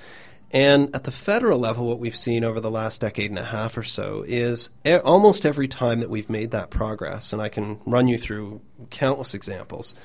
And 0.53 0.95
at 0.95 1.03
the 1.03 1.11
federal 1.11 1.59
level, 1.59 1.89
what 1.89 1.99
we've 1.99 2.15
seen 2.15 2.45
over 2.45 2.61
the 2.61 2.71
last 2.71 3.01
decade 3.01 3.31
and 3.31 3.41
a 3.41 3.45
half 3.45 3.77
or 3.77 3.83
so 3.83 4.25
is 4.25 4.71
e- 4.87 4.95
almost 4.95 5.45
every 5.45 5.67
time 5.67 5.99
that 5.99 6.11
we've 6.11 6.31
made 6.31 6.53
that 6.53 6.71
progress, 6.71 7.33
and 7.33 7.43
I 7.43 7.49
can 7.49 7.81
run 7.85 8.07
you 8.07 8.17
through 8.17 8.61
countless 8.91 9.35
examples 9.35 9.97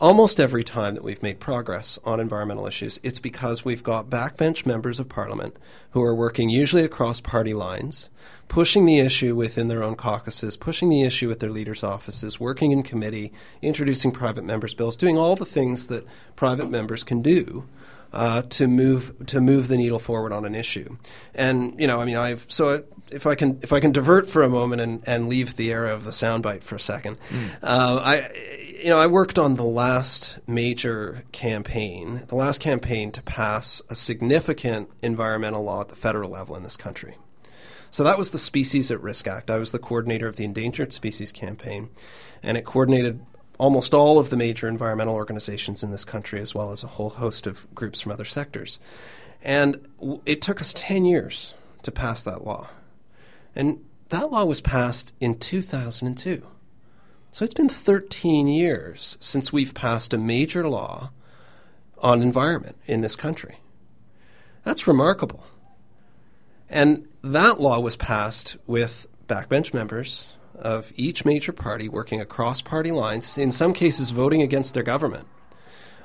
almost 0.00 0.40
every 0.40 0.64
time 0.64 0.94
that 0.94 1.04
we've 1.04 1.22
made 1.22 1.38
progress 1.38 1.98
on 2.04 2.20
environmental 2.20 2.66
issues, 2.66 2.98
it's 3.02 3.20
because 3.20 3.64
we've 3.64 3.82
got 3.82 4.08
backbench 4.08 4.64
members 4.64 4.98
of 4.98 5.08
parliament 5.08 5.56
who 5.90 6.02
are 6.02 6.14
working 6.14 6.48
usually 6.48 6.82
across 6.82 7.20
party 7.20 7.52
lines, 7.52 8.08
pushing 8.48 8.86
the 8.86 8.98
issue 8.98 9.36
within 9.36 9.68
their 9.68 9.82
own 9.82 9.94
caucuses, 9.94 10.56
pushing 10.56 10.88
the 10.88 11.02
issue 11.02 11.28
with 11.28 11.40
their 11.40 11.50
leaders' 11.50 11.84
offices, 11.84 12.40
working 12.40 12.72
in 12.72 12.82
committee, 12.82 13.32
introducing 13.60 14.10
private 14.10 14.44
members' 14.44 14.74
bills, 14.74 14.96
doing 14.96 15.18
all 15.18 15.36
the 15.36 15.44
things 15.44 15.88
that 15.88 16.06
private 16.34 16.70
members 16.70 17.04
can 17.04 17.20
do 17.20 17.66
uh, 18.12 18.42
to 18.42 18.66
move 18.66 19.14
to 19.26 19.40
move 19.40 19.68
the 19.68 19.76
needle 19.76 19.98
forward 19.98 20.32
on 20.32 20.44
an 20.44 20.54
issue. 20.54 20.96
And 21.34 21.78
you 21.78 21.86
know, 21.86 22.00
I 22.00 22.04
mean, 22.04 22.16
I've 22.16 22.44
so 22.48 22.84
if 23.12 23.26
I 23.26 23.34
can 23.34 23.58
if 23.62 23.72
I 23.72 23.80
can 23.80 23.92
divert 23.92 24.28
for 24.28 24.42
a 24.42 24.48
moment 24.48 24.80
and, 24.80 25.02
and 25.06 25.28
leave 25.28 25.56
the 25.56 25.72
era 25.72 25.94
of 25.94 26.04
the 26.04 26.10
soundbite 26.10 26.62
for 26.62 26.74
a 26.74 26.80
second, 26.80 27.18
mm. 27.28 27.50
uh, 27.62 28.00
I 28.02 28.49
you 28.82 28.88
know 28.88 28.98
I 28.98 29.06
worked 29.06 29.38
on 29.38 29.56
the 29.56 29.64
last 29.64 30.38
major 30.48 31.22
campaign, 31.32 32.22
the 32.28 32.34
last 32.34 32.60
campaign 32.60 33.12
to 33.12 33.22
pass 33.22 33.82
a 33.90 33.94
significant 33.94 34.88
environmental 35.02 35.62
law 35.62 35.82
at 35.82 35.88
the 35.88 35.96
federal 35.96 36.30
level 36.30 36.56
in 36.56 36.62
this 36.62 36.76
country. 36.76 37.16
So 37.90 38.04
that 38.04 38.18
was 38.18 38.30
the 38.30 38.38
Species 38.38 38.90
at 38.90 39.00
Risk 39.00 39.26
Act. 39.26 39.50
I 39.50 39.58
was 39.58 39.72
the 39.72 39.78
coordinator 39.78 40.28
of 40.28 40.36
the 40.36 40.44
Endangered 40.44 40.92
Species 40.92 41.32
Campaign, 41.32 41.90
and 42.42 42.56
it 42.56 42.64
coordinated 42.64 43.20
almost 43.58 43.92
all 43.92 44.18
of 44.18 44.30
the 44.30 44.36
major 44.36 44.68
environmental 44.68 45.14
organizations 45.14 45.82
in 45.82 45.90
this 45.90 46.04
country, 46.04 46.40
as 46.40 46.54
well 46.54 46.72
as 46.72 46.82
a 46.82 46.88
whole 46.88 47.10
host 47.10 47.46
of 47.46 47.72
groups 47.74 48.00
from 48.00 48.12
other 48.12 48.24
sectors. 48.24 48.78
And 49.42 49.86
it 50.24 50.40
took 50.40 50.60
us 50.60 50.72
10 50.74 51.04
years 51.04 51.54
to 51.82 51.90
pass 51.90 52.24
that 52.24 52.44
law. 52.44 52.68
And 53.54 53.84
that 54.10 54.30
law 54.30 54.44
was 54.44 54.60
passed 54.60 55.14
in 55.20 55.38
2002. 55.38 56.46
So 57.32 57.44
it's 57.44 57.54
been 57.54 57.68
13 57.68 58.48
years 58.48 59.16
since 59.20 59.52
we've 59.52 59.72
passed 59.72 60.12
a 60.12 60.18
major 60.18 60.68
law 60.68 61.12
on 61.98 62.22
environment 62.22 62.76
in 62.86 63.02
this 63.02 63.14
country. 63.14 63.58
That's 64.64 64.88
remarkable. 64.88 65.44
And 66.68 67.06
that 67.22 67.60
law 67.60 67.80
was 67.80 67.96
passed 67.96 68.56
with 68.66 69.06
backbench 69.28 69.72
members 69.72 70.38
of 70.54 70.92
each 70.96 71.24
major 71.24 71.52
party 71.52 71.88
working 71.88 72.20
across 72.20 72.60
party 72.60 72.90
lines, 72.90 73.38
in 73.38 73.50
some 73.50 73.72
cases 73.72 74.10
voting 74.10 74.42
against 74.42 74.74
their 74.74 74.82
government, 74.82 75.26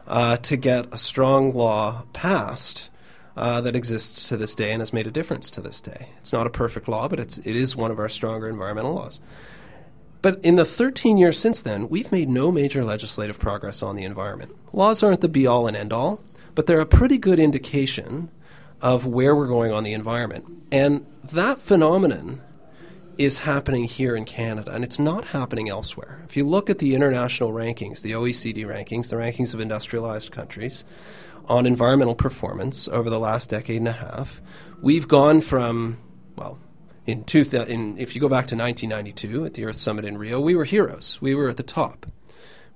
uh, 0.07 0.37
to 0.37 0.55
get 0.55 0.93
a 0.93 0.97
strong 0.97 1.51
law 1.53 2.05
passed 2.13 2.89
uh, 3.35 3.61
that 3.61 3.75
exists 3.75 4.29
to 4.29 4.37
this 4.37 4.53
day 4.53 4.71
and 4.71 4.81
has 4.81 4.93
made 4.93 5.07
a 5.07 5.11
difference 5.11 5.49
to 5.51 5.61
this 5.61 5.81
day. 5.81 6.09
It's 6.17 6.31
not 6.31 6.47
a 6.47 6.51
perfect 6.51 6.87
law, 6.87 7.07
but 7.07 7.19
it's, 7.19 7.39
it 7.39 7.55
is 7.55 7.75
one 7.75 7.91
of 7.91 7.99
our 7.99 8.09
stronger 8.09 8.47
environmental 8.47 8.93
laws. 8.93 9.19
But 10.25 10.39
in 10.41 10.55
the 10.55 10.65
13 10.65 11.19
years 11.19 11.37
since 11.37 11.61
then, 11.61 11.87
we've 11.87 12.11
made 12.11 12.29
no 12.29 12.51
major 12.51 12.83
legislative 12.83 13.37
progress 13.37 13.83
on 13.83 13.95
the 13.95 14.05
environment. 14.05 14.55
Laws 14.73 15.03
aren't 15.03 15.21
the 15.21 15.29
be 15.29 15.45
all 15.45 15.67
and 15.67 15.77
end 15.77 15.93
all, 15.93 16.19
but 16.55 16.65
they're 16.65 16.79
a 16.79 16.85
pretty 16.87 17.19
good 17.19 17.39
indication 17.39 18.31
of 18.81 19.05
where 19.05 19.35
we're 19.35 19.45
going 19.45 19.71
on 19.71 19.83
the 19.83 19.93
environment. 19.93 20.63
And 20.71 21.05
that 21.31 21.59
phenomenon 21.59 22.41
is 23.19 23.37
happening 23.37 23.83
here 23.83 24.15
in 24.15 24.25
Canada, 24.25 24.71
and 24.71 24.83
it's 24.83 24.97
not 24.97 25.25
happening 25.25 25.69
elsewhere. 25.69 26.23
If 26.27 26.35
you 26.35 26.43
look 26.43 26.71
at 26.71 26.79
the 26.79 26.95
international 26.95 27.51
rankings, 27.51 28.01
the 28.01 28.13
OECD 28.13 28.65
rankings, 28.65 29.11
the 29.11 29.17
rankings 29.17 29.53
of 29.53 29.59
industrialized 29.59 30.31
countries 30.31 30.85
on 31.47 31.67
environmental 31.67 32.15
performance 32.15 32.87
over 32.87 33.11
the 33.11 33.19
last 33.19 33.51
decade 33.51 33.77
and 33.77 33.89
a 33.89 33.91
half, 33.91 34.41
we've 34.81 35.07
gone 35.07 35.39
from, 35.39 35.99
well, 36.35 36.57
in, 37.05 37.23
two, 37.23 37.45
in 37.67 37.97
if 37.97 38.15
you 38.15 38.21
go 38.21 38.29
back 38.29 38.47
to 38.47 38.55
1992 38.55 39.45
at 39.45 39.53
the 39.53 39.65
Earth 39.65 39.75
Summit 39.75 40.05
in 40.05 40.17
Rio, 40.17 40.39
we 40.39 40.55
were 40.55 40.65
heroes. 40.65 41.19
We 41.21 41.35
were 41.35 41.49
at 41.49 41.57
the 41.57 41.63
top. 41.63 42.05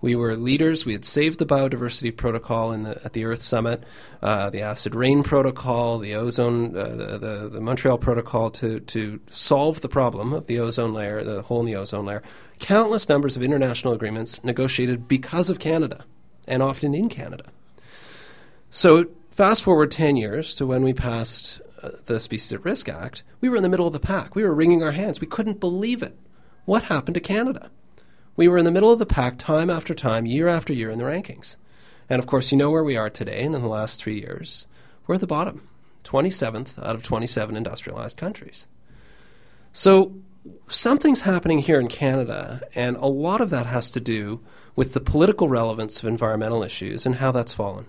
We 0.01 0.15
were 0.15 0.35
leaders. 0.37 0.85
We 0.85 0.93
had 0.93 1.03
saved 1.03 1.39
the 1.39 1.45
biodiversity 1.45 2.15
protocol 2.15 2.69
the, 2.69 3.01
at 3.03 3.11
the 3.13 3.25
Earth 3.25 3.41
Summit, 3.41 3.83
uh, 4.21 4.49
the 4.49 4.61
acid 4.61 4.95
rain 4.95 5.23
protocol, 5.23 5.97
the 5.97 6.15
ozone, 6.15 6.75
uh, 6.77 6.89
the, 6.89 7.17
the, 7.17 7.49
the, 7.49 7.61
Montreal 7.61 7.97
protocol 7.97 8.49
to, 8.51 8.79
to 8.79 9.19
solve 9.27 9.81
the 9.81 9.89
problem 9.89 10.31
of 10.31 10.47
the 10.47 10.59
ozone 10.59 10.93
layer, 10.93 11.21
the 11.23 11.41
hole 11.41 11.59
in 11.59 11.65
the 11.65 11.75
ozone 11.75 12.05
layer. 12.05 12.23
Countless 12.59 13.09
numbers 13.09 13.35
of 13.35 13.43
international 13.43 13.93
agreements 13.93 14.41
negotiated 14.43 15.07
because 15.07 15.49
of 15.49 15.59
Canada 15.59 16.05
and 16.47 16.63
often 16.63 16.95
in 16.95 17.09
Canada. 17.09 17.45
So 18.69 19.07
fast 19.31 19.63
forward 19.63 19.91
10 19.91 20.15
years 20.15 20.55
to 20.55 20.65
when 20.65 20.83
we 20.83 20.93
passed 20.93 21.59
the 22.05 22.19
Species 22.19 22.53
at 22.53 22.65
Risk 22.65 22.89
Act, 22.89 23.23
we 23.41 23.49
were 23.49 23.55
in 23.55 23.63
the 23.63 23.69
middle 23.69 23.87
of 23.87 23.93
the 23.93 23.99
pack. 23.99 24.35
We 24.35 24.43
were 24.43 24.53
wringing 24.53 24.83
our 24.83 24.91
hands. 24.91 25.21
We 25.21 25.27
couldn't 25.27 25.59
believe 25.59 26.01
it. 26.01 26.17
What 26.65 26.83
happened 26.83 27.15
to 27.15 27.21
Canada? 27.21 27.71
We 28.35 28.47
were 28.47 28.57
in 28.57 28.65
the 28.65 28.71
middle 28.71 28.91
of 28.91 28.99
the 28.99 29.05
pack 29.05 29.37
time 29.37 29.69
after 29.69 29.93
time, 29.93 30.25
year 30.25 30.47
after 30.47 30.73
year 30.73 30.89
in 30.89 30.97
the 30.97 31.05
rankings. 31.05 31.57
And 32.09 32.19
of 32.19 32.27
course, 32.27 32.51
you 32.51 32.57
know 32.57 32.71
where 32.71 32.83
we 32.83 32.97
are 32.97 33.09
today, 33.09 33.43
and 33.43 33.55
in 33.55 33.61
the 33.61 33.67
last 33.67 34.01
three 34.01 34.19
years, 34.19 34.65
we're 35.05 35.15
at 35.15 35.21
the 35.21 35.27
bottom 35.27 35.67
27th 36.03 36.79
out 36.79 36.95
of 36.95 37.03
27 37.03 37.55
industrialized 37.55 38.17
countries. 38.17 38.67
So 39.73 40.15
something's 40.67 41.21
happening 41.21 41.59
here 41.59 41.79
in 41.79 41.87
Canada, 41.87 42.61
and 42.73 42.95
a 42.97 43.07
lot 43.07 43.41
of 43.41 43.49
that 43.51 43.67
has 43.67 43.91
to 43.91 43.99
do 43.99 44.41
with 44.75 44.93
the 44.93 45.01
political 45.01 45.47
relevance 45.47 46.01
of 46.01 46.09
environmental 46.09 46.63
issues 46.63 47.05
and 47.05 47.15
how 47.15 47.31
that's 47.31 47.53
fallen. 47.53 47.85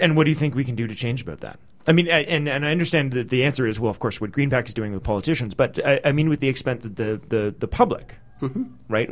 And 0.00 0.16
what 0.16 0.24
do 0.24 0.30
you 0.30 0.36
think 0.36 0.54
we 0.54 0.64
can 0.64 0.74
do 0.74 0.86
to 0.86 0.94
change 0.94 1.22
about 1.22 1.40
that? 1.40 1.58
I 1.86 1.92
mean, 1.92 2.08
and 2.08 2.48
and 2.48 2.64
I 2.64 2.70
understand 2.70 3.12
that 3.12 3.28
the 3.28 3.44
answer 3.44 3.66
is 3.66 3.78
well, 3.78 3.90
of 3.90 3.98
course, 3.98 4.20
what 4.20 4.32
GreenPAC 4.32 4.68
is 4.68 4.74
doing 4.74 4.92
with 4.92 5.02
politicians, 5.02 5.54
but 5.54 5.78
I, 5.84 6.00
I 6.04 6.12
mean, 6.12 6.28
with 6.28 6.40
the 6.40 6.48
extent 6.48 6.80
that 6.80 6.96
the 6.96 7.20
the 7.28 7.54
the 7.58 7.68
public, 7.68 8.16
mm-hmm. 8.40 8.64
right? 8.88 9.10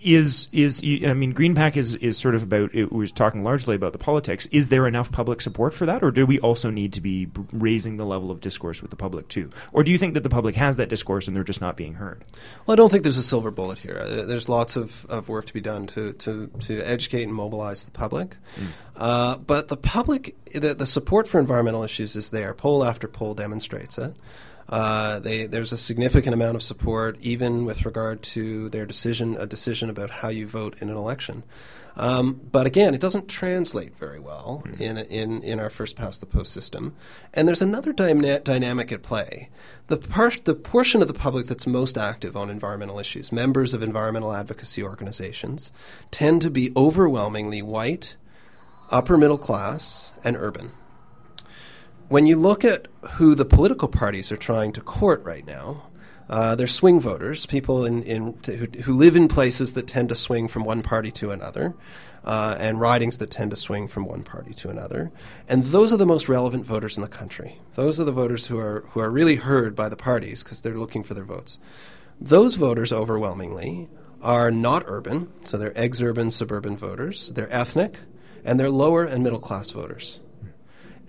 Is 0.00 0.48
is 0.52 0.80
I 0.82 1.14
mean 1.14 1.34
GreenPAC 1.34 1.76
is 1.76 1.96
is 1.96 2.16
sort 2.18 2.34
of 2.34 2.42
about 2.42 2.74
it 2.74 2.92
was 2.92 3.12
talking 3.12 3.42
largely 3.42 3.76
about 3.76 3.92
the 3.92 3.98
politics. 3.98 4.46
Is 4.52 4.68
there 4.68 4.86
enough 4.86 5.10
public 5.10 5.40
support 5.40 5.74
for 5.74 5.86
that, 5.86 6.02
or 6.02 6.10
do 6.10 6.26
we 6.26 6.38
also 6.40 6.70
need 6.70 6.92
to 6.94 7.00
be 7.00 7.28
raising 7.52 7.96
the 7.96 8.06
level 8.06 8.30
of 8.30 8.40
discourse 8.40 8.82
with 8.82 8.90
the 8.90 8.96
public 8.96 9.28
too? 9.28 9.50
Or 9.72 9.84
do 9.84 9.90
you 9.90 9.98
think 9.98 10.14
that 10.14 10.22
the 10.22 10.28
public 10.28 10.54
has 10.56 10.76
that 10.76 10.88
discourse 10.88 11.26
and 11.26 11.36
they're 11.36 11.44
just 11.44 11.60
not 11.60 11.76
being 11.76 11.94
heard? 11.94 12.24
Well, 12.66 12.74
I 12.74 12.76
don't 12.76 12.90
think 12.90 13.02
there's 13.02 13.18
a 13.18 13.22
silver 13.22 13.50
bullet 13.50 13.78
here. 13.78 14.02
Uh, 14.04 14.24
there's 14.24 14.48
lots 14.48 14.76
of, 14.76 15.06
of 15.06 15.28
work 15.28 15.46
to 15.46 15.54
be 15.54 15.60
done 15.60 15.86
to 15.88 16.12
to, 16.12 16.48
to 16.60 16.80
educate 16.80 17.24
and 17.24 17.34
mobilize 17.34 17.84
the 17.84 17.90
public. 17.90 18.36
Mm. 18.56 18.66
Uh, 18.96 19.36
but 19.38 19.68
the 19.68 19.76
public, 19.76 20.36
the, 20.52 20.74
the 20.74 20.86
support 20.86 21.26
for 21.26 21.40
environmental 21.40 21.82
issues 21.82 22.16
is 22.16 22.30
there. 22.30 22.54
Poll 22.54 22.84
after 22.84 23.08
poll 23.08 23.34
demonstrates 23.34 23.98
it. 23.98 24.14
Uh, 24.68 25.18
they, 25.18 25.46
there's 25.46 25.72
a 25.72 25.78
significant 25.78 26.34
amount 26.34 26.56
of 26.56 26.62
support, 26.62 27.18
even 27.20 27.64
with 27.64 27.84
regard 27.84 28.22
to 28.22 28.68
their 28.70 28.86
decision, 28.86 29.36
a 29.36 29.46
decision 29.46 29.90
about 29.90 30.10
how 30.10 30.28
you 30.28 30.46
vote 30.46 30.80
in 30.80 30.88
an 30.88 30.96
election. 30.96 31.44
Um, 31.96 32.40
but 32.50 32.66
again, 32.66 32.94
it 32.94 33.00
doesn't 33.00 33.28
translate 33.28 33.96
very 33.96 34.18
well 34.18 34.64
mm-hmm. 34.66 34.82
in, 34.82 34.98
in, 34.98 35.42
in 35.42 35.60
our 35.60 35.70
first 35.70 35.96
past 35.96 36.20
the 36.20 36.26
post 36.26 36.52
system. 36.52 36.94
And 37.32 37.46
there's 37.46 37.62
another 37.62 37.92
dyna- 37.92 38.40
dynamic 38.40 38.90
at 38.90 39.02
play. 39.02 39.50
The, 39.86 39.98
par- 39.98 40.32
the 40.42 40.54
portion 40.54 41.02
of 41.02 41.08
the 41.08 41.14
public 41.14 41.46
that's 41.46 41.66
most 41.66 41.96
active 41.96 42.36
on 42.36 42.50
environmental 42.50 42.98
issues, 42.98 43.30
members 43.30 43.74
of 43.74 43.82
environmental 43.82 44.32
advocacy 44.32 44.82
organizations, 44.82 45.70
tend 46.10 46.42
to 46.42 46.50
be 46.50 46.72
overwhelmingly 46.76 47.62
white, 47.62 48.16
upper 48.90 49.16
middle 49.16 49.38
class, 49.38 50.12
and 50.24 50.36
urban 50.36 50.72
when 52.08 52.26
you 52.26 52.36
look 52.36 52.64
at 52.64 52.88
who 53.12 53.34
the 53.34 53.44
political 53.44 53.88
parties 53.88 54.30
are 54.30 54.36
trying 54.36 54.72
to 54.72 54.80
court 54.80 55.24
right 55.24 55.46
now, 55.46 55.84
uh, 56.28 56.54
they're 56.54 56.66
swing 56.66 57.00
voters, 57.00 57.46
people 57.46 57.84
in, 57.84 58.02
in 58.02 58.38
who, 58.46 58.66
who, 58.82 58.92
live 58.92 59.14
in 59.14 59.28
places 59.28 59.74
that 59.74 59.86
tend 59.86 60.08
to 60.08 60.14
swing 60.14 60.48
from 60.48 60.64
one 60.64 60.82
party 60.82 61.10
to 61.10 61.30
another, 61.30 61.74
uh, 62.24 62.56
and 62.58 62.80
ridings 62.80 63.18
that 63.18 63.30
tend 63.30 63.50
to 63.50 63.56
swing 63.56 63.86
from 63.86 64.06
one 64.06 64.22
party 64.22 64.54
to 64.54 64.70
another. 64.70 65.12
And 65.48 65.64
those 65.64 65.92
are 65.92 65.98
the 65.98 66.06
most 66.06 66.28
relevant 66.28 66.64
voters 66.64 66.96
in 66.96 67.02
the 67.02 67.08
country. 67.08 67.60
Those 67.74 68.00
are 68.00 68.04
the 68.04 68.12
voters 68.12 68.46
who 68.46 68.58
are 68.58 68.84
who 68.90 69.00
are 69.00 69.10
really 69.10 69.36
heard 69.36 69.74
by 69.74 69.90
the 69.90 69.96
parties 69.96 70.42
because 70.42 70.62
they're 70.62 70.78
looking 70.78 71.04
for 71.04 71.12
their 71.12 71.24
votes. 71.24 71.58
Those 72.20 72.54
voters 72.54 72.92
overwhelmingly 72.92 73.90
are 74.22 74.50
not 74.50 74.82
urban, 74.86 75.30
so 75.44 75.58
they're 75.58 75.72
exurban 75.72 76.32
suburban 76.32 76.76
voters. 76.78 77.30
They're 77.30 77.52
ethnic, 77.52 77.98
and 78.44 78.58
they're 78.58 78.70
lower 78.70 79.04
and 79.04 79.22
middle 79.22 79.40
class 79.40 79.70
voters. 79.70 80.20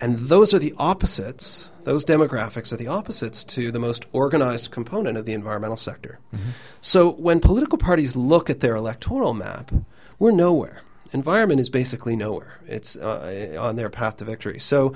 And 0.00 0.18
those 0.18 0.52
are 0.52 0.58
the 0.58 0.74
opposites, 0.78 1.70
those 1.84 2.04
demographics 2.04 2.72
are 2.72 2.76
the 2.76 2.88
opposites 2.88 3.42
to 3.44 3.70
the 3.70 3.78
most 3.78 4.06
organized 4.12 4.70
component 4.70 5.16
of 5.16 5.24
the 5.24 5.32
environmental 5.32 5.76
sector. 5.76 6.18
Mm-hmm. 6.32 6.50
So 6.80 7.10
when 7.12 7.40
political 7.40 7.78
parties 7.78 8.14
look 8.16 8.50
at 8.50 8.60
their 8.60 8.76
electoral 8.76 9.32
map, 9.32 9.72
we're 10.18 10.32
nowhere. 10.32 10.82
Environment 11.12 11.60
is 11.60 11.70
basically 11.70 12.16
nowhere. 12.16 12.58
It's 12.66 12.96
uh, 12.96 13.56
on 13.60 13.76
their 13.76 13.88
path 13.88 14.18
to 14.18 14.24
victory. 14.24 14.58
So 14.58 14.94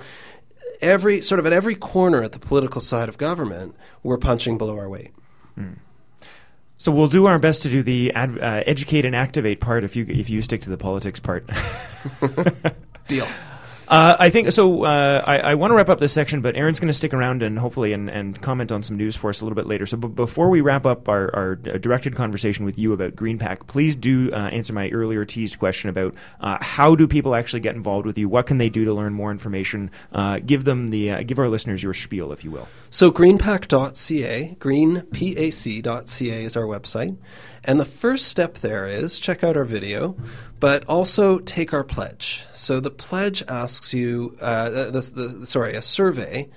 every 0.81 1.21
sort 1.21 1.39
of 1.39 1.47
at 1.47 1.53
every 1.53 1.75
corner 1.75 2.23
at 2.23 2.33
the 2.33 2.39
political 2.39 2.81
side 2.81 3.09
of 3.09 3.19
government, 3.19 3.77
we're 4.03 4.19
punching 4.19 4.59
below 4.59 4.79
our 4.79 4.89
weight. 4.89 5.13
Mm. 5.59 5.77
So 6.79 6.91
we'll 6.91 7.09
do 7.09 7.27
our 7.27 7.39
best 7.39 7.63
to 7.65 7.69
do 7.69 7.83
the 7.83 8.13
ad, 8.15 8.39
uh, 8.39 8.63
educate 8.67 9.05
and 9.05 9.15
activate 9.15 9.61
part 9.61 9.85
if 9.85 9.97
you 9.97 10.07
if 10.09 10.31
you 10.31 10.41
stick 10.41 10.63
to 10.63 10.71
the 10.71 10.79
politics 10.79 11.21
part. 11.21 11.49
Deal. 13.07 13.27
Uh, 13.91 14.17
I 14.21 14.31
think 14.31 14.53
so. 14.53 14.85
Uh, 14.85 15.23
I, 15.27 15.39
I 15.39 15.55
want 15.57 15.73
to 15.73 15.75
wrap 15.75 15.89
up 15.89 15.99
this 15.99 16.13
section, 16.13 16.43
but 16.43 16.55
Aaron's 16.55 16.79
going 16.79 16.87
to 16.87 16.95
stick 16.95 17.13
around 17.13 17.43
and 17.43 17.59
hopefully 17.59 17.93
and, 17.93 18.09
and 18.09 18.41
comment 18.41 18.71
on 18.71 18.85
some 18.85 18.97
news 18.97 19.17
for 19.17 19.31
us 19.31 19.41
a 19.41 19.45
little 19.45 19.57
bit 19.57 19.67
later. 19.67 19.85
So, 19.85 19.97
b- 19.97 20.07
before 20.07 20.49
we 20.49 20.61
wrap 20.61 20.87
up 20.87 21.09
our, 21.09 21.35
our 21.35 21.53
uh, 21.53 21.77
directed 21.79 22.15
conversation 22.15 22.65
with 22.65 22.79
you 22.79 22.93
about 22.93 23.17
GreenPAC, 23.17 23.67
please 23.67 23.97
do 23.97 24.31
uh, 24.33 24.37
answer 24.37 24.73
my 24.73 24.91
earlier 24.91 25.25
teased 25.25 25.59
question 25.59 25.91
about 25.91 26.15
uh, 26.41 26.59
how 26.61 26.95
do 26.95 27.09
people 27.09 27.35
actually 27.35 27.61
get 27.61 27.75
involved 27.75 28.07
with 28.07 28.17
you? 28.17 28.29
What 28.29 28.47
can 28.47 28.59
they 28.59 28.69
do 28.69 28.85
to 28.85 28.95
learn 28.95 29.13
more 29.13 29.33
information? 29.33 29.91
Uh, 30.13 30.39
give 30.39 30.63
them 30.63 30.89
the 30.89 31.25
give 31.25 31.41
our 31.41 31.49
listeners 31.49 31.83
your 31.83 31.95
spiel, 31.95 32.31
if 32.31 32.45
you 32.45 32.53
will. 32.53 32.69
So, 32.91 33.11
greenpac.ca, 33.11 34.55
greenpac.ca 34.61 36.45
is 36.45 36.57
our 36.57 36.65
website. 36.65 37.17
And 37.65 37.79
the 37.79 37.85
first 37.85 38.29
step 38.29 38.55
there 38.59 38.87
is 38.87 39.19
check 39.19 39.45
out 39.45 39.57
our 39.57 39.65
video, 39.65 40.17
but 40.59 40.85
also 40.89 41.39
take 41.39 41.73
our 41.73 41.85
pledge. 41.85 42.47
So 42.53 42.81
the 42.81 42.91
pledge 42.91 43.43
asks 43.49 43.93
you, 43.93 44.37
uh, 44.41 44.71
the, 44.91 45.37
the, 45.41 45.47
sorry, 45.47 45.75
a 45.75 45.83
survey 45.83 46.49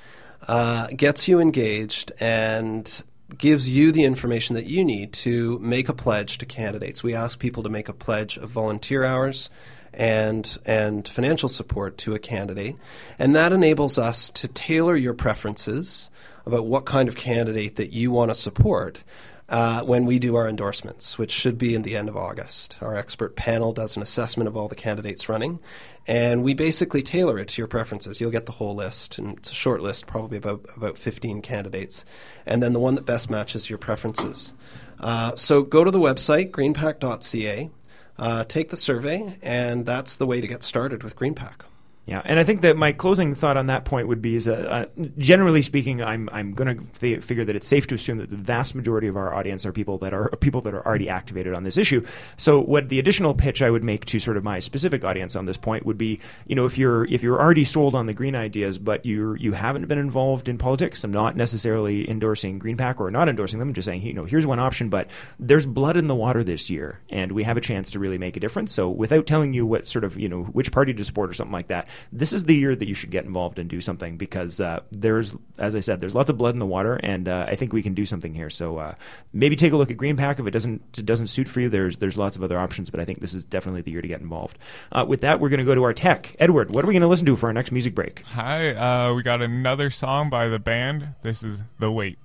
uh, 0.48 0.88
gets 0.95 1.27
you 1.27 1.39
engaged 1.39 2.12
and 2.19 3.03
gives 3.38 3.69
you 3.69 3.91
the 3.91 4.03
information 4.03 4.55
that 4.55 4.65
you 4.65 4.86
need 4.86 5.12
to 5.12 5.60
make 5.60 5.89
a 5.89 5.93
pledge 5.93 6.38
to 6.38 6.45
candidates. 6.45 7.03
We 7.03 7.15
ask 7.15 7.39
people 7.39 7.63
to 7.63 7.69
make 7.69 7.89
a 7.89 7.93
pledge 7.93 8.38
of 8.38 8.50
volunteer 8.50 9.03
hours 9.03 9.50
and 9.93 10.57
and 10.65 11.07
financial 11.07 11.48
support 11.48 11.98
to 12.00 12.15
a 12.15 12.19
candidate, 12.19 12.75
and 13.19 13.36
that 13.36 13.53
enables 13.53 13.98
us 13.98 14.29
to 14.29 14.48
tailor 14.48 14.95
your 14.95 15.13
preferences 15.13 16.10
about 16.45 16.65
what 16.65 16.86
kind 16.86 17.07
of 17.07 17.15
candidate 17.15 17.75
that 17.75 17.93
you 17.93 18.12
want 18.12 18.31
to 18.31 18.36
support 18.36 19.03
uh, 19.50 19.82
when 19.84 20.06
we 20.06 20.20
do 20.20 20.36
our 20.36 20.48
endorsements, 20.48 21.18
which 21.18 21.32
should 21.32 21.58
be 21.58 21.76
in 21.76 21.82
the 21.82 21.96
end 21.96 22.10
of 22.10 22.16
August. 22.16 22.78
Our 22.82 22.96
expert 22.96 23.36
panel 23.36 23.74
does 23.74 23.96
an 23.96 24.02
assessment 24.02 24.48
of 24.48 24.56
all 24.56 24.68
the 24.68 24.76
candidates 24.76 25.28
running, 25.28 25.60
and 26.08 26.44
we 26.44 26.54
basically 26.54 27.02
tailor 27.02 27.38
it 27.38 27.50
to 27.50 27.62
your 27.62 27.68
preferences. 27.68 28.20
You'll 28.20 28.32
get 28.32 28.46
the 28.46 28.54
whole 28.54 28.76
list, 28.76 29.18
and 29.18 29.38
it's 29.38 29.52
a 29.52 29.56
short 29.56 29.82
list, 29.82 30.08
probably 30.08 30.38
about 30.38 30.66
about 30.76 30.98
15 30.98 31.42
candidates, 31.42 32.06
and 32.46 32.64
then 32.64 32.74
the 32.74 32.80
one 32.80 32.96
that 32.96 33.06
best 33.06 33.30
matches 33.30 33.70
your 33.70 33.80
preferences. 33.80 34.54
Uh, 35.00 35.36
so 35.36 35.64
go 35.64 35.84
to 35.84 35.92
the 35.92 36.00
website 36.00 36.52
greenpac.ca, 36.52 37.70
uh, 38.18 38.44
take 38.46 38.70
the 38.70 38.78
survey, 38.78 39.38
and 39.42 39.86
that's 39.86 40.18
the 40.18 40.26
way 40.26 40.40
to 40.40 40.48
get 40.48 40.64
started 40.64 41.04
with 41.04 41.16
GreenPAC. 41.16 41.64
Yeah, 42.05 42.22
and 42.25 42.38
I 42.38 42.43
think 42.43 42.63
that 42.63 42.75
my 42.75 42.91
closing 42.91 43.33
thought 43.33 43.55
on 43.55 43.67
that 43.67 43.86
point 43.86 44.10
would 44.10 44.22
be 44.22 44.36
is 44.36 44.43
that, 44.43 44.69
uh, 44.69 44.86
generally 45.17 45.62
speaking, 45.62 46.03
I'm 46.03 46.27
I'm 46.33 46.51
going 46.51 46.91
to 47.00 47.22
figure 47.22 47.45
that 47.45 47.55
it's 47.55 47.65
safe 47.65 47.88
to 47.88 47.95
assume 47.95 48.17
that 48.17 48.29
the 48.29 48.36
vast 48.36 48.75
majority 48.75 49.07
of 49.07 49.15
our 49.15 49.33
audience 49.33 49.65
are 49.65 49.72
people 49.72 50.00
that 50.00 50.13
are 50.13 50.29
people 50.41 50.60
that 50.62 50.74
are 50.74 50.86
already 50.86 51.07
activated 51.07 51.53
on 51.53 51.63
this 51.63 51.77
issue. 51.77 52.05
So, 52.36 52.60
what 52.60 52.89
the 52.89 53.00
additional 53.00 53.33
pitch 53.33 53.62
I 53.62 53.69
would 53.69 53.86
make 53.86 54.03
to 54.07 54.19
sort 54.19 54.36
of 54.36 54.43
my 54.43 54.60
specific 54.60 55.05
audience 55.05 55.38
on 55.38 55.45
this 55.45 55.55
point 55.55 55.86
would 55.86 55.98
be, 55.98 56.19
you 56.45 56.57
know, 56.57 56.65
if 56.65 56.77
you're 56.77 57.05
if 57.05 57.24
you're 57.24 57.39
already 57.39 57.63
sold 57.63 57.95
on 57.95 58.05
the 58.05 58.13
green 58.13 58.36
ideas, 58.36 58.77
but 58.77 59.05
you 59.05 59.36
you 59.36 59.53
haven't 59.53 59.88
been 59.88 59.98
involved 59.98 60.50
in 60.50 60.57
politics, 60.57 61.05
I'm 61.05 61.12
not 61.12 61.38
necessarily 61.38 62.10
endorsing 62.10 62.60
GreenPAC 62.60 63.00
or 63.00 63.12
not 63.12 63.29
endorsing 63.29 63.60
them. 63.60 63.69
I'm 63.69 63.74
just 63.74 63.86
saying, 63.86 64.01
you 64.01 64.12
know, 64.12 64.25
here's 64.25 64.45
one 64.45 64.60
option, 64.60 64.89
but 64.89 65.10
there's 65.39 65.65
blood 65.65 65.95
in 65.95 66.07
the 66.07 66.15
water 66.15 66.43
this 66.43 66.69
year, 66.69 67.00
and 67.10 67.31
we 67.31 67.43
have 67.43 67.55
a 67.55 67.62
chance 67.62 67.91
to 67.91 68.00
really 68.00 68.17
make 68.17 68.36
a 68.36 68.41
difference. 68.41 68.74
So, 68.74 68.89
without 68.89 69.25
telling 69.25 69.53
you 69.53 69.65
what 69.65 69.88
sort 69.88 70.03
of 70.03 70.19
you 70.19 70.27
know 70.27 70.43
which 70.43 70.74
party 70.74 70.93
to 70.93 71.03
support 71.05 71.29
or 71.29 71.33
something 71.33 71.53
like 71.53 71.67
that 71.67 71.88
this 72.12 72.34
is 72.34 72.46
the 72.46 72.56
year 72.56 72.75
that 72.75 72.88
you 72.88 72.94
should 72.94 73.12
get 73.12 73.25
involved 73.25 73.60
and 73.60 73.70
do 73.70 73.82
something 73.82 74.18
because 74.18 74.60
uh, 74.60 74.82
there's, 74.92 75.36
as 75.58 75.75
I 75.75 75.79
said, 75.79 76.00
there's 76.00 76.16
lots 76.16 76.29
of 76.29 76.38
blood 76.38 76.56
in 76.56 76.60
the 76.60 76.66
water, 76.66 76.96
and 76.96 77.27
uh, 77.27 77.46
I 77.48 77.56
think 77.56 77.74
we 77.74 77.82
can 77.82 77.94
do 77.94 78.06
something 78.06 78.34
here. 78.34 78.50
So 78.50 78.77
uh, 78.77 78.96
maybe 79.32 79.56
take 79.56 79.74
a 79.74 79.77
look 79.77 79.92
at 79.92 79.98
GreenPAC 79.98 80.40
if 80.40 80.48
it 80.48 80.51
doesn't 80.51 80.82
it 80.98 81.06
doesn't 81.06 81.27
suit 81.27 81.48
for 81.48 81.60
you. 81.62 81.70
There's 81.70 81.98
there's 81.98 82.18
lots 82.18 82.36
of 82.36 82.44
other 82.44 82.58
options, 82.58 82.90
but 82.90 83.00
I 83.00 83.06
think 83.06 83.20
this 83.20 83.34
is 83.34 83.46
definitely 83.46 83.82
the 83.82 83.92
year 83.92 84.01
to 84.01 84.08
get 84.08 84.22
involved. 84.22 84.58
Uh, 84.92 85.06
with 85.08 85.22
that, 85.22 85.40
we're 85.40 85.50
going 85.50 85.60
to 85.60 85.66
go 85.66 85.75
to 85.75 85.84
our 85.84 85.94
tech. 85.94 86.36
Edward, 86.40 86.72
what 86.74 86.84
are 86.84 86.88
we 86.88 86.94
going 86.94 87.01
to 87.01 87.08
listen 87.08 87.25
to 87.25 87.36
for 87.36 87.48
our 87.48 87.53
next 87.53 87.72
music 87.72 87.96
break? 87.96 88.24
Hi, 88.27 88.74
uh, 88.74 89.14
we 89.14 89.24
got 89.24 89.42
another 89.42 89.90
song 89.90 90.29
by 90.29 90.48
the 90.48 90.60
band. 90.60 91.10
This 91.22 91.44
is 91.44 91.62
The 91.79 91.92
Weight. 91.92 92.18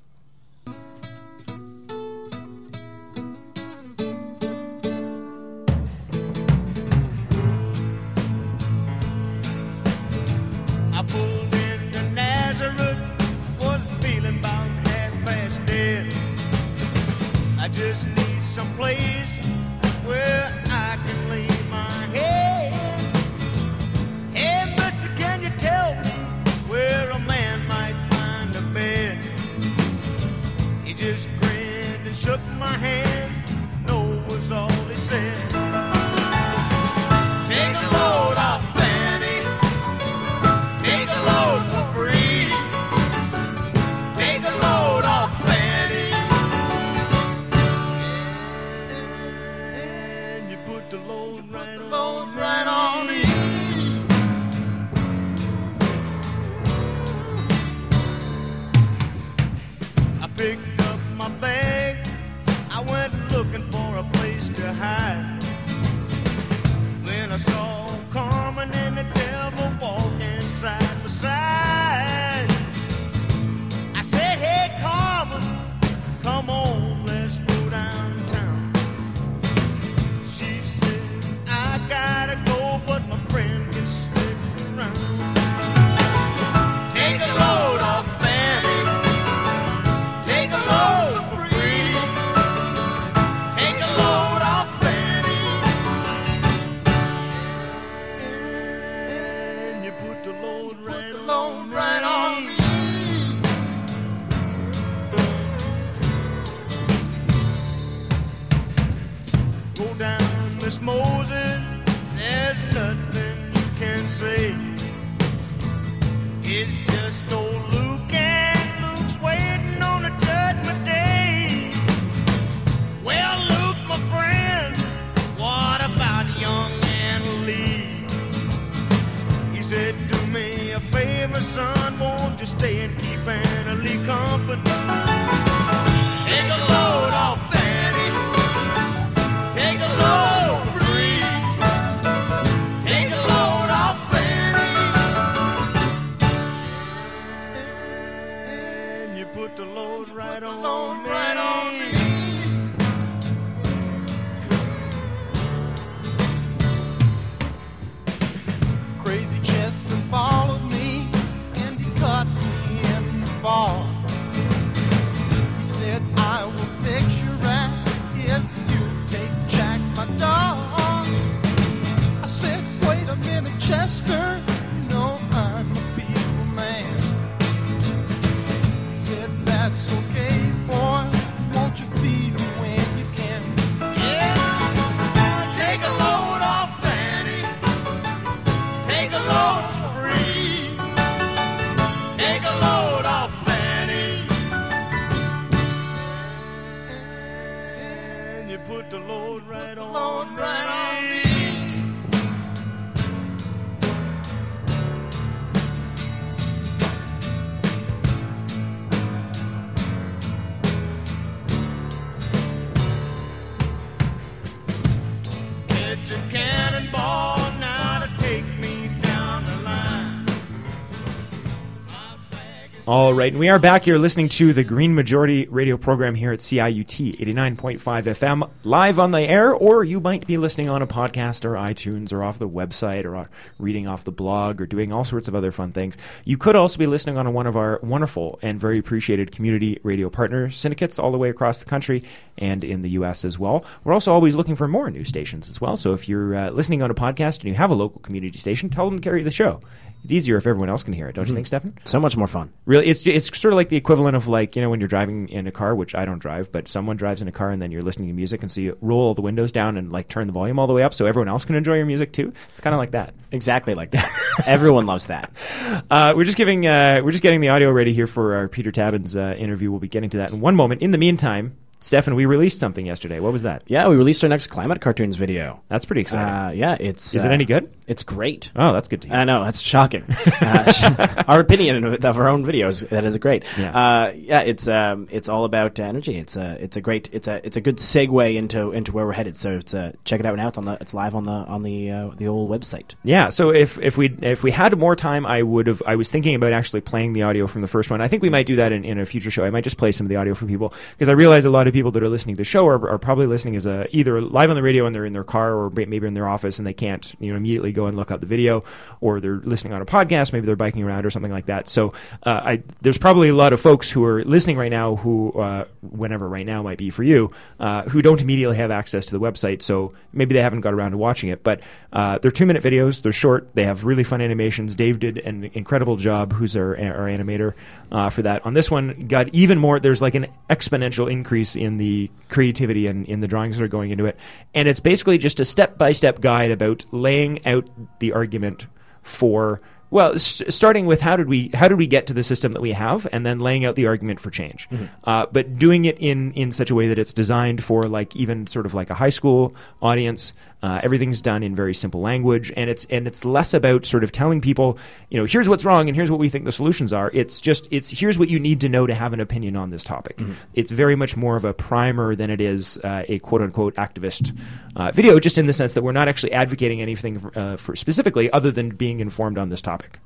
Right, 223.19 223.33
and 223.33 223.41
we 223.41 223.49
are 223.49 223.59
back 223.59 223.83
here 223.83 223.99
listening 223.99 224.29
to 224.29 224.53
the 224.53 224.63
Green 224.63 224.95
Majority 224.95 225.49
radio 225.49 225.77
program 225.77 226.15
here 226.15 226.31
at 226.31 226.39
CIUT 226.39 227.19
89.5 227.19 227.81
FM, 227.81 228.49
live 228.63 229.01
on 229.01 229.11
the 229.11 229.23
air, 229.23 229.53
or 229.53 229.83
you 229.83 229.99
might 229.99 230.25
be 230.25 230.37
listening 230.37 230.69
on 230.69 230.83
a 230.83 230.87
podcast 230.87 231.45
or 231.45 231.55
iTunes 231.55 232.13
or 232.13 232.23
off 232.23 232.39
the 232.39 232.49
website 232.49 233.05
or 233.05 233.29
reading 233.59 233.89
off 233.89 234.05
the 234.05 234.13
blog 234.13 234.61
or 234.61 234.67
doing 234.67 234.93
all 234.93 235.03
sorts 235.03 235.27
of 235.27 235.35
other 235.35 235.51
fun 235.51 235.73
things. 235.73 235.99
You 236.25 236.39
could 236.39 236.55
also 236.55 236.79
be 236.79 236.87
listening 236.87 237.19
on 237.19 237.33
one 237.33 237.49
of 237.49 237.57
our 237.57 237.81
wonderful 237.83 238.39
and 238.41 238.61
very 238.61 238.79
appreciated 238.79 239.33
community 239.33 239.81
radio 239.83 240.09
partner 240.11 240.49
syndicates 240.49 240.97
all 240.97 241.11
the 241.11 241.19
way 241.19 241.29
across 241.29 241.59
the 241.59 241.69
country 241.69 242.05
and 242.37 242.63
in 242.63 242.83
the 242.83 242.91
U.S. 242.91 243.25
as 243.25 243.37
well. 243.37 243.65
We're 243.83 243.95
also 243.95 244.13
always 244.13 244.37
looking 244.37 244.55
for 244.55 244.69
more 244.69 244.93
new 244.93 245.05
stations 245.05 245.51
as 245.51 245.61
well. 245.61 245.77
So 245.77 245.93
if 245.93 246.09
you're 246.09 246.37
uh, 246.37 246.51
listening 246.51 246.83
on 246.83 246.91
a 246.93 246.95
podcast 246.95 247.39
and 247.41 247.47
you 247.47 247.55
have 247.55 247.73
a 247.73 247.75
local 247.75 248.01
community 248.01 248.39
station, 248.39 248.71
tell 248.71 248.89
them 248.89 249.01
to 249.01 249.03
carry 249.03 249.25
the 249.25 249.33
show. 249.33 249.61
It's 250.05 250.13
easier 250.13 250.37
if 250.37 250.47
everyone 250.47 250.69
else 250.69 250.83
can 250.83 250.93
hear 250.93 251.09
it, 251.09 251.15
don't 251.15 251.29
you 251.29 251.35
think, 251.35 251.47
Stefan? 251.47 251.77
So 251.85 252.01
much 252.01 252.17
more 252.17 252.27
fun. 252.27 252.53
Really, 252.67 252.87
it's 252.87 253.07
it's 253.07 253.37
sort 253.39 253.53
of 253.53 253.57
like 253.57 253.69
the 253.69 253.77
equivalent 253.77 254.17
of 254.17 254.29
like 254.29 254.57
you 254.57 254.63
know 254.63 254.71
when 254.71 254.81
you're 254.81 254.89
driving 254.89 255.29
in 255.29 255.47
a 255.47 255.53
car, 255.53 255.75
which 255.75 255.95
I 255.95 256.05
don't 256.05 256.19
drive, 256.19 256.51
but 256.53 256.69
someone 256.69 256.97
drives 256.97 257.21
in 257.21 257.29
a 257.29 257.33
car 257.33 257.51
and 257.51 257.61
then 257.61 257.71
you're 257.71 257.83
listening 257.83 258.09
to 258.09 258.15
music, 258.15 258.43
and 258.43 258.51
so 258.51 258.61
you 258.61 258.79
roll 258.81 259.01
all 259.01 259.15
the 259.15 259.23
windows 259.23 259.53
down 259.53 259.77
and 259.77 259.93
like 259.93 260.09
turn 260.09 260.27
the 260.27 260.33
volume 260.33 260.59
all 260.59 260.67
the 260.67 260.73
way 260.73 260.83
up 260.83 260.95
so 260.95 261.07
everyone 261.07 261.29
else 261.29 261.45
can 261.45 261.57
enjoy 261.57 261.75
your 261.75 261.87
music 261.87 262.13
too. 262.13 262.33
It's 262.51 262.61
kind 262.61 262.75
of 262.75 262.79
like 262.79 262.93
that. 262.93 263.13
Exactly 263.33 263.75
like 263.75 263.91
that. 263.91 264.11
Everyone 264.47 264.87
loves 264.87 265.07
that. 265.07 265.31
Uh, 265.91 266.13
we're 266.17 266.25
just 266.25 266.37
giving 266.37 266.67
uh, 266.67 267.01
we're 267.05 267.11
just 267.11 267.23
getting 267.23 267.41
the 267.41 267.49
audio 267.49 267.71
ready 267.71 267.93
here 267.93 268.07
for 268.07 268.35
our 268.37 268.49
Peter 268.49 268.71
Tabuns 268.71 269.17
uh, 269.17 269.37
interview. 269.37 269.71
We'll 269.71 269.81
be 269.81 269.89
getting 269.89 270.11
to 270.11 270.19
that 270.19 270.31
in 270.31 270.41
one 270.41 270.55
moment. 270.55 270.83
In 270.83 270.91
the 270.91 270.99
meantime, 270.99 271.57
Stefan, 271.81 272.15
we 272.17 272.27
released 272.27 272.59
something 272.59 272.85
yesterday. 272.85 273.21
What 273.21 273.33
was 273.33 273.43
that? 273.43 273.63
Yeah, 273.67 273.87
we 273.89 273.97
released 273.97 274.23
our 274.25 274.29
next 274.29 274.49
climate 274.49 274.81
cartoons 274.81 275.17
video. 275.17 275.61
That's 275.69 275.85
pretty 275.85 276.01
exciting. 276.01 276.35
Uh, 276.35 276.51
yeah, 276.51 276.77
it's. 276.81 277.15
Is 277.15 277.25
it 277.25 277.29
uh, 277.31 277.35
any 277.35 277.45
good? 277.45 277.73
It's 277.87 278.03
great. 278.03 278.51
oh, 278.57 278.73
that's 278.73 278.89
good 278.89 279.03
to 279.03 279.09
hear. 279.09 279.17
I 279.17 279.25
know 279.25 279.45
that's 279.45 279.61
shocking. 279.61 280.05
Uh, 280.41 281.25
our 281.29 281.41
opinion 281.41 281.85
of, 281.85 282.05
of 282.05 282.17
our 282.19 282.29
own 282.29 282.45
videos 282.45 282.89
that 282.91 283.05
is 283.05 283.19
great. 283.19 283.45
Yeah. 283.59 283.71
uh, 283.71 284.13
yeah. 284.15 284.41
It's 284.41 284.69
um, 284.69 285.09
it's 285.11 285.29
all 285.29 285.45
about 285.45 285.81
energy. 285.81 286.17
It's 286.17 286.37
a 286.37 286.63
it's 286.63 286.77
a 286.77 286.81
great 286.81 287.11
it's 287.13 287.27
a 287.27 287.45
it's 287.45 287.57
a 287.57 287.61
good 287.61 287.77
segue 287.77 288.37
into 288.37 288.71
into 288.71 288.93
where 288.93 289.05
we're 289.05 289.13
headed. 289.13 289.35
So 289.35 289.57
it's 289.57 289.75
uh, 289.75 289.93
check 290.05 290.21
it 290.21 290.27
out 290.27 290.37
now. 290.37 290.49
It's 290.49 290.59
on 290.59 290.65
the 290.65 290.79
it's 290.81 290.95
live 290.95 291.15
on 291.15 291.25
the 291.25 291.33
on 291.33 291.63
the 291.63 291.91
uh, 291.91 292.11
the 292.17 292.29
old 292.29 292.51
website. 292.51 292.95
Yeah, 293.03 293.31
so 293.31 293.51
if 293.51 293.79
if 293.79 293.97
we 293.97 294.15
if 294.23 294.43
we 294.43 294.51
had 294.51 294.79
more 294.79 294.95
time, 294.95 295.27
I 295.27 295.43
would 295.43 295.67
have. 295.67 295.83
I 295.87 295.97
was 295.97 296.11
thinking 296.11 296.35
about 296.35 296.53
actually 296.53 296.83
playing 296.83 297.15
the 297.15 297.23
audio 297.23 297.47
from 297.47 297.63
the 297.63 297.69
first 297.69 297.91
one. 297.91 298.01
I 298.01 298.09
think 298.09 298.23
we 298.23 298.31
might 298.31 298.47
do 298.47 298.57
that 298.57 298.73
in, 298.73 298.85
in 298.85 298.99
a 298.99 299.07
future 299.07 299.31
show. 299.31 299.45
I 299.45 299.51
might 299.51 299.65
just 299.65 299.77
play 299.77 299.93
some 299.93 300.07
of 300.07 300.09
the 300.09 300.17
audio 300.17 300.35
for 300.35 300.47
people 300.47 300.73
because 300.93 301.09
I 301.09 301.13
realize 301.13 301.45
a 301.45 301.51
lot 301.51 301.68
of 301.69 301.75
people 301.75 301.91
that 301.93 302.03
are 302.03 302.09
listening 302.09 302.37
to 302.37 302.41
the 302.41 302.45
show 302.45 302.67
are, 302.67 302.89
are 302.89 302.99
probably 302.99 303.27
listening 303.27 303.57
as 303.57 303.67
a 303.67 303.87
either 303.97 304.21
live 304.21 304.51
on 304.51 304.57
the 304.57 304.63
radio 304.63 304.87
and 304.87 304.95
they're 304.95 305.05
in 305.05 305.13
their 305.13 305.25
car 305.25 305.55
or 305.55 305.71
maybe 305.71 306.07
in 306.07 306.15
their 306.15 306.29
office 306.29 306.59
and 306.59 306.67
they 306.67 306.75
can't 306.75 307.15
you 307.21 307.31
know 307.31 307.37
immediately 307.37 307.73
go 307.73 307.87
and 307.87 307.97
look 307.97 308.11
up 308.11 308.21
the 308.21 308.27
video, 308.27 308.65
or 309.01 309.21
they're 309.21 309.37
listening 309.37 309.73
on 309.73 309.83
a 309.83 309.87
podcast. 309.87 310.33
Maybe 310.33 310.47
they're 310.47 310.57
biking 310.57 310.83
around 310.83 311.07
or 311.07 311.11
something 311.11 311.33
like 311.33 311.47
that. 311.47 311.69
So 311.69 311.93
uh, 312.23 312.41
I 312.45 312.63
there's 312.81 312.99
probably 312.99 313.29
a 313.29 313.35
lot 313.35 313.53
of 313.53 313.61
folks 313.61 313.91
who 313.91 314.05
are 314.05 314.23
listening 314.25 314.57
right 314.57 314.71
now 314.71 314.97
who 314.97 315.33
uh, 315.33 315.65
whenever 315.83 316.29
right 316.29 316.47
now 316.47 316.63
might 316.63 316.79
be 316.79 316.91
for 316.91 317.03
you 317.03 317.31
uh, 317.61 317.83
who 317.85 318.03
don't 318.03 318.21
immediately 318.21 318.57
have 318.57 318.71
access 318.71 319.07
to 319.07 319.19
the 319.19 319.21
website. 319.21 319.63
So 319.63 319.93
maybe 320.13 320.35
they 320.35 320.43
haven't 320.43 320.61
got 320.61 320.75
around 320.75 320.93
to 320.93 320.99
watching 320.99 321.29
it, 321.31 321.43
but 321.43 321.61
uh, 321.93 322.19
they're 322.19 322.31
two 322.31 322.47
minute 322.47 322.63
videos. 322.63 323.03
They're 323.03 323.13
short. 323.13 323.55
They 323.55 323.65
have 323.65 323.85
really 323.85 324.05
fun 324.05 324.21
animations. 324.21 324.75
Dave 324.75 324.99
did 324.99 325.19
an 325.19 325.51
incredible 325.55 325.97
job. 325.97 326.33
Who's 326.33 326.57
our, 326.57 326.77
our 326.77 327.07
animator 327.09 327.55
uh, 327.91 328.11
for 328.11 328.23
that? 328.23 328.45
On 328.45 328.55
this 328.55 328.71
one, 328.71 329.07
got 329.09 329.35
even 329.35 329.59
more. 329.59 329.81
There's 329.81 330.03
like 330.03 330.15
an 330.15 330.27
exponential 330.51 331.11
increase 331.11 331.57
in 331.59 331.79
the 331.79 332.11
creativity 332.29 332.87
and 332.87 333.07
in 333.07 333.21
the 333.21 333.29
drawings 333.29 333.59
that 333.59 333.65
are 333.65 333.69
going 333.69 333.91
into 333.91 334.07
it, 334.07 334.17
and 334.55 334.69
it's 334.69 334.81
basically 334.81 335.19
just 335.19 335.41
a 335.41 335.45
step 335.45 335.77
by 335.79 335.93
step 335.93 336.21
guide 336.21 336.51
about 336.51 336.85
laying 336.93 337.45
out 337.47 337.69
the 337.99 338.13
argument 338.13 338.67
for 339.03 339.61
well, 339.91 340.13
s- 340.17 340.43
starting 340.55 340.85
with 340.85 341.01
how 341.01 341.17
did 341.17 341.29
we 341.29 341.49
how 341.55 341.67
did 341.67 341.79
we 341.79 341.87
get 341.87 342.07
to 342.09 342.13
the 342.15 342.23
system 342.23 342.53
that 342.53 342.61
we 342.61 342.73
have, 342.73 343.09
and 343.11 343.25
then 343.25 343.39
laying 343.39 343.65
out 343.65 343.75
the 343.75 343.87
argument 343.87 344.21
for 344.21 344.31
change, 344.31 344.69
uh, 345.05 345.25
but 345.33 345.59
doing 345.59 345.87
it 345.87 345.97
in 345.99 346.33
in 346.33 346.53
such 346.53 346.71
a 346.71 346.75
way 346.75 346.89
that 346.89 346.99
it's 346.99 347.15
designed 347.15 347.65
for 347.65 347.85
like 347.85 348.15
even 348.15 348.47
sort 348.47 348.67
of 348.67 348.75
like 348.75 348.91
a 348.91 348.95
high 348.95 349.09
school 349.09 349.55
audience. 349.81 350.35
Uh, 350.61 350.81
everything's 350.83 351.23
done 351.23 351.43
in 351.45 351.55
very 351.55 351.73
simple 351.73 352.01
language, 352.01 352.53
and 352.57 352.69
it's 352.69 352.85
and 352.87 353.07
it's 353.07 353.25
less 353.25 353.55
about 353.55 353.87
sort 353.87 354.03
of 354.03 354.11
telling 354.11 354.41
people, 354.41 354.77
you 355.09 355.17
know, 355.17 355.25
here's 355.25 355.49
what's 355.49 355.65
wrong 355.65 355.89
and 355.89 355.95
here's 355.95 356.11
what 356.11 356.19
we 356.19 356.29
think 356.29 356.45
the 356.45 356.51
solutions 356.53 356.93
are. 356.93 357.11
It's 357.15 357.41
just 357.41 357.69
it's 357.71 357.91
here's 357.91 358.19
what 358.19 358.29
you 358.29 358.41
need 358.41 358.61
to 358.63 358.69
know 358.69 358.85
to 358.87 358.93
have 358.95 359.13
an 359.13 359.21
opinion 359.21 359.55
on 359.55 359.71
this 359.71 359.85
topic. 359.85 360.21
It's 360.55 360.73
very 360.73 360.97
much 360.97 361.17
more 361.17 361.37
of 361.37 361.45
a 361.45 361.55
primer 361.55 362.17
than 362.17 362.29
it 362.31 362.41
is 362.41 362.77
uh, 362.83 363.05
a 363.09 363.21
quote 363.21 363.41
unquote 363.43 363.77
activist 363.77 364.37
uh, 364.75 364.91
video, 364.93 365.21
just 365.21 365.39
in 365.39 365.47
the 365.47 365.53
sense 365.53 365.75
that 365.75 365.83
we're 365.85 365.93
not 365.93 366.09
actually 366.09 366.33
advocating 366.33 366.81
anything 366.83 367.25
uh, 367.37 367.57
for 367.57 367.77
specifically 367.77 368.29
other 368.33 368.51
than 368.51 368.71
being 368.71 368.99
informed 368.99 369.39
on 369.39 369.51
this 369.51 369.63
topic. 369.63 370.01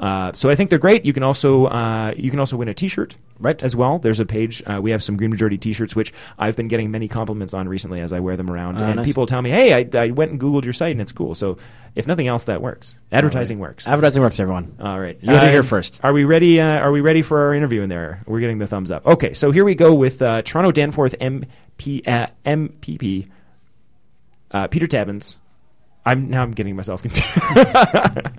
Uh, 0.00 0.32
so 0.32 0.48
I 0.50 0.54
think 0.54 0.70
they're 0.70 0.78
great. 0.78 1.04
You 1.04 1.12
can 1.12 1.22
also 1.22 1.66
uh, 1.66 2.14
you 2.16 2.30
can 2.30 2.40
also 2.40 2.56
win 2.56 2.68
a 2.68 2.74
T-shirt 2.74 3.14
Right. 3.38 3.60
as 3.62 3.74
well. 3.74 3.98
There's 3.98 4.20
a 4.20 4.26
page. 4.26 4.62
Uh, 4.66 4.80
we 4.80 4.92
have 4.92 5.02
some 5.02 5.16
Green 5.16 5.30
Majority 5.30 5.58
T-shirts, 5.58 5.96
which 5.96 6.12
I've 6.38 6.54
been 6.56 6.68
getting 6.68 6.92
many 6.92 7.08
compliments 7.08 7.52
on 7.54 7.68
recently 7.68 8.00
as 8.00 8.12
I 8.12 8.20
wear 8.20 8.36
them 8.36 8.48
around, 8.48 8.80
Oh, 8.80 8.84
and 8.84 8.96
nice. 8.96 9.06
people 9.06 9.26
tell 9.26 9.42
me, 9.42 9.50
"Hey, 9.50 9.74
I, 9.74 9.81
I 9.94 10.10
went 10.10 10.30
and 10.32 10.40
googled 10.40 10.64
your 10.64 10.72
site 10.72 10.92
and 10.92 11.00
it's 11.00 11.12
cool." 11.12 11.34
So 11.34 11.58
if 11.94 12.06
nothing 12.06 12.26
else, 12.26 12.44
that 12.44 12.62
works. 12.62 12.98
Advertising 13.10 13.58
works. 13.58 13.86
Advertising 13.86 14.22
works, 14.22 14.40
everyone. 14.40 14.76
All 14.80 14.98
right, 14.98 15.18
You 15.20 15.28
heard 15.30 15.42
it 15.42 15.48
Uh, 15.48 15.50
here 15.52 15.62
first. 15.62 16.00
Are 16.02 16.12
we 16.12 16.24
ready? 16.24 16.60
Uh, 16.60 16.78
are 16.78 16.90
we 16.92 17.00
ready 17.00 17.20
for 17.22 17.40
our 17.46 17.54
interview 17.54 17.82
in 17.82 17.88
there? 17.90 18.22
We're 18.26 18.40
getting 18.40 18.58
the 18.58 18.66
thumbs 18.66 18.90
up. 18.90 19.06
Okay, 19.06 19.34
so 19.34 19.50
here 19.50 19.64
we 19.64 19.74
go 19.74 19.94
with 19.94 20.22
uh, 20.22 20.40
Toronto 20.42 20.72
Danforth 20.72 21.14
MP, 21.20 22.06
uh, 22.08 22.28
MPP 22.46 23.28
uh, 24.52 24.66
Peter 24.68 24.86
Tabuns. 24.86 25.36
I'm 26.04 26.28
now 26.30 26.42
I'm 26.42 26.52
getting 26.52 26.74
myself 26.76 27.02
confused. 27.02 27.28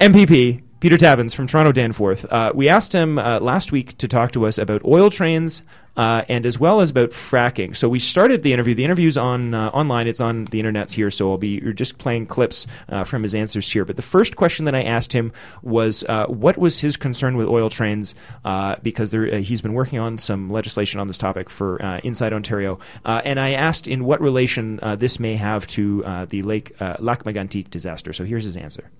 MPP 0.00 0.62
Peter 0.80 0.96
Tabuns 0.96 1.34
from 1.34 1.46
Toronto 1.46 1.72
Danforth. 1.72 2.26
Uh, 2.30 2.52
we 2.54 2.68
asked 2.68 2.92
him 2.92 3.18
uh, 3.18 3.40
last 3.40 3.72
week 3.72 3.96
to 3.98 4.08
talk 4.08 4.32
to 4.32 4.46
us 4.46 4.58
about 4.58 4.84
oil 4.84 5.10
trains 5.10 5.62
uh, 5.96 6.24
and 6.28 6.46
as 6.46 6.58
well 6.58 6.80
as 6.80 6.90
about 6.90 7.10
fracking. 7.10 7.74
So 7.74 7.88
we 7.88 7.98
started 7.98 8.42
the 8.42 8.52
interview. 8.52 8.74
The 8.74 8.84
interview's 8.84 9.16
on 9.16 9.54
uh, 9.54 9.70
online. 9.70 10.06
It's 10.06 10.20
on 10.20 10.44
the 10.46 10.58
internet 10.58 10.92
here. 10.92 11.10
So 11.10 11.30
I'll 11.30 11.38
be 11.38 11.60
just 11.72 11.98
playing 11.98 12.26
clips 12.26 12.66
uh, 12.88 13.04
from 13.04 13.22
his 13.22 13.34
answers 13.34 13.70
here. 13.70 13.84
But 13.84 13.96
the 13.96 14.02
first 14.02 14.36
question 14.36 14.64
that 14.66 14.74
I 14.74 14.82
asked 14.82 15.12
him 15.12 15.32
was, 15.62 16.04
uh, 16.08 16.26
what 16.26 16.58
was 16.58 16.80
his 16.80 16.96
concern 16.96 17.36
with 17.36 17.48
oil 17.48 17.70
trains? 17.70 18.14
Uh, 18.44 18.76
because 18.82 19.10
there, 19.10 19.26
uh, 19.26 19.38
he's 19.38 19.62
been 19.62 19.74
working 19.74 19.98
on 19.98 20.18
some 20.18 20.50
legislation 20.50 21.00
on 21.00 21.06
this 21.06 21.18
topic 21.18 21.50
for 21.50 21.78
inside 22.04 22.32
Ontario. 22.32 22.78
And 23.04 23.40
I 23.40 23.50
asked 23.50 23.86
in 23.86 24.04
what 24.04 24.20
relation 24.20 24.78
this 24.98 25.18
may 25.18 25.36
have 25.36 25.66
to 25.68 26.02
the 26.28 26.42
Lake 26.42 26.72
Lac 26.80 27.24
Megantic 27.24 27.70
disaster. 27.70 28.12
So 28.12 28.24
here's 28.24 28.44
his 28.44 28.56
answer. 28.56 28.90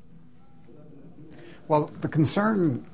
Well, 1.69 1.91
the 2.01 2.09
concern 2.09 2.85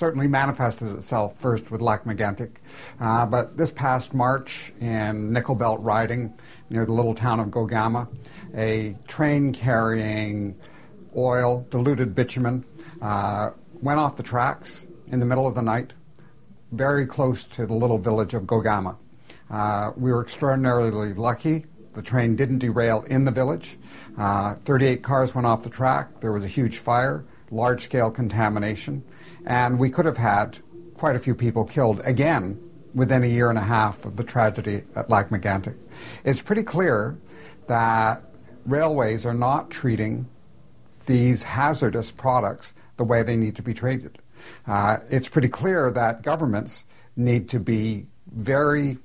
certainly 0.00 0.26
manifested 0.26 0.88
itself 0.88 1.36
first 1.36 1.70
with 1.70 1.82
Lac 1.82 2.04
Megantic, 2.04 2.52
uh, 3.00 3.26
but 3.26 3.58
this 3.58 3.70
past 3.70 4.14
March 4.14 4.72
in 4.80 5.30
Nickel 5.30 5.54
Belt 5.54 5.78
Riding, 5.82 6.32
near 6.70 6.86
the 6.86 6.92
little 6.92 7.14
town 7.14 7.38
of 7.38 7.48
Gogama, 7.48 8.08
a 8.54 8.96
train 9.06 9.52
carrying 9.52 10.58
oil, 11.14 11.66
diluted 11.68 12.14
bitumen, 12.14 12.64
uh, 13.02 13.50
went 13.82 14.00
off 14.00 14.16
the 14.16 14.22
tracks 14.22 14.86
in 15.08 15.20
the 15.20 15.26
middle 15.26 15.46
of 15.46 15.54
the 15.54 15.60
night, 15.60 15.92
very 16.72 17.04
close 17.04 17.44
to 17.44 17.66
the 17.66 17.74
little 17.74 17.98
village 17.98 18.32
of 18.32 18.44
Gogama. 18.44 18.96
Uh, 19.50 19.92
we 19.98 20.12
were 20.12 20.22
extraordinarily 20.22 21.12
lucky. 21.12 21.66
The 21.92 22.00
train 22.00 22.36
didn't 22.36 22.60
derail 22.60 23.02
in 23.02 23.24
the 23.24 23.32
village. 23.32 23.76
Uh, 24.16 24.54
38 24.64 25.02
cars 25.02 25.34
went 25.34 25.46
off 25.46 25.62
the 25.62 25.68
track. 25.68 26.20
There 26.22 26.32
was 26.32 26.44
a 26.44 26.48
huge 26.48 26.78
fire, 26.78 27.26
large 27.50 27.82
scale 27.82 28.10
contamination, 28.10 29.04
and 29.46 29.78
we 29.78 29.90
could 29.90 30.06
have 30.06 30.16
had 30.16 30.58
quite 30.94 31.16
a 31.16 31.18
few 31.18 31.34
people 31.34 31.64
killed 31.64 32.00
again 32.04 32.60
within 32.94 33.22
a 33.22 33.26
year 33.26 33.48
and 33.48 33.58
a 33.58 33.62
half 33.62 34.04
of 34.04 34.16
the 34.16 34.24
tragedy 34.24 34.82
at 34.96 35.08
Lac 35.08 35.30
Megantic. 35.30 35.76
It's 36.24 36.40
pretty 36.40 36.62
clear 36.62 37.18
that 37.66 38.22
railways 38.66 39.24
are 39.24 39.34
not 39.34 39.70
treating 39.70 40.28
these 41.06 41.42
hazardous 41.42 42.10
products 42.10 42.74
the 42.96 43.04
way 43.04 43.22
they 43.22 43.36
need 43.36 43.56
to 43.56 43.62
be 43.62 43.72
treated. 43.72 44.18
Uh, 44.66 44.98
it's 45.08 45.28
pretty 45.28 45.48
clear 45.48 45.90
that 45.90 46.22
governments 46.22 46.84
need 47.16 47.48
to 47.48 47.60
be 47.60 48.06
very, 48.32 48.98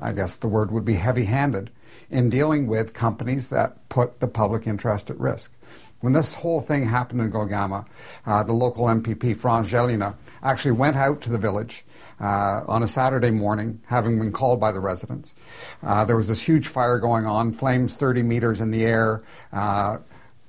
I 0.00 0.12
guess 0.12 0.36
the 0.36 0.48
word 0.48 0.70
would 0.70 0.84
be 0.84 0.94
heavy 0.94 1.24
handed, 1.24 1.70
in 2.10 2.30
dealing 2.30 2.66
with 2.66 2.92
companies 2.92 3.48
that 3.48 3.88
put 3.88 4.20
the 4.20 4.26
public 4.26 4.66
interest 4.66 5.10
at 5.10 5.18
risk. 5.18 5.52
When 6.00 6.12
this 6.12 6.34
whole 6.34 6.60
thing 6.60 6.84
happened 6.84 7.20
in 7.20 7.30
Gogama, 7.30 7.86
uh, 8.26 8.42
the 8.42 8.52
local 8.52 8.86
MPP, 8.86 9.36
France 9.36 9.68
Gélinas, 9.68 10.14
actually 10.42 10.72
went 10.72 10.96
out 10.96 11.20
to 11.22 11.30
the 11.30 11.38
village 11.38 11.84
uh, 12.20 12.62
on 12.66 12.82
a 12.82 12.88
Saturday 12.88 13.30
morning, 13.30 13.80
having 13.86 14.18
been 14.18 14.32
called 14.32 14.58
by 14.58 14.72
the 14.72 14.80
residents. 14.80 15.34
Uh, 15.82 16.04
there 16.04 16.16
was 16.16 16.26
this 16.26 16.42
huge 16.42 16.66
fire 16.66 16.98
going 16.98 17.24
on, 17.24 17.52
flames 17.52 17.94
30 17.94 18.22
meters 18.24 18.60
in 18.60 18.72
the 18.72 18.84
air, 18.84 19.22
uh, 19.52 19.98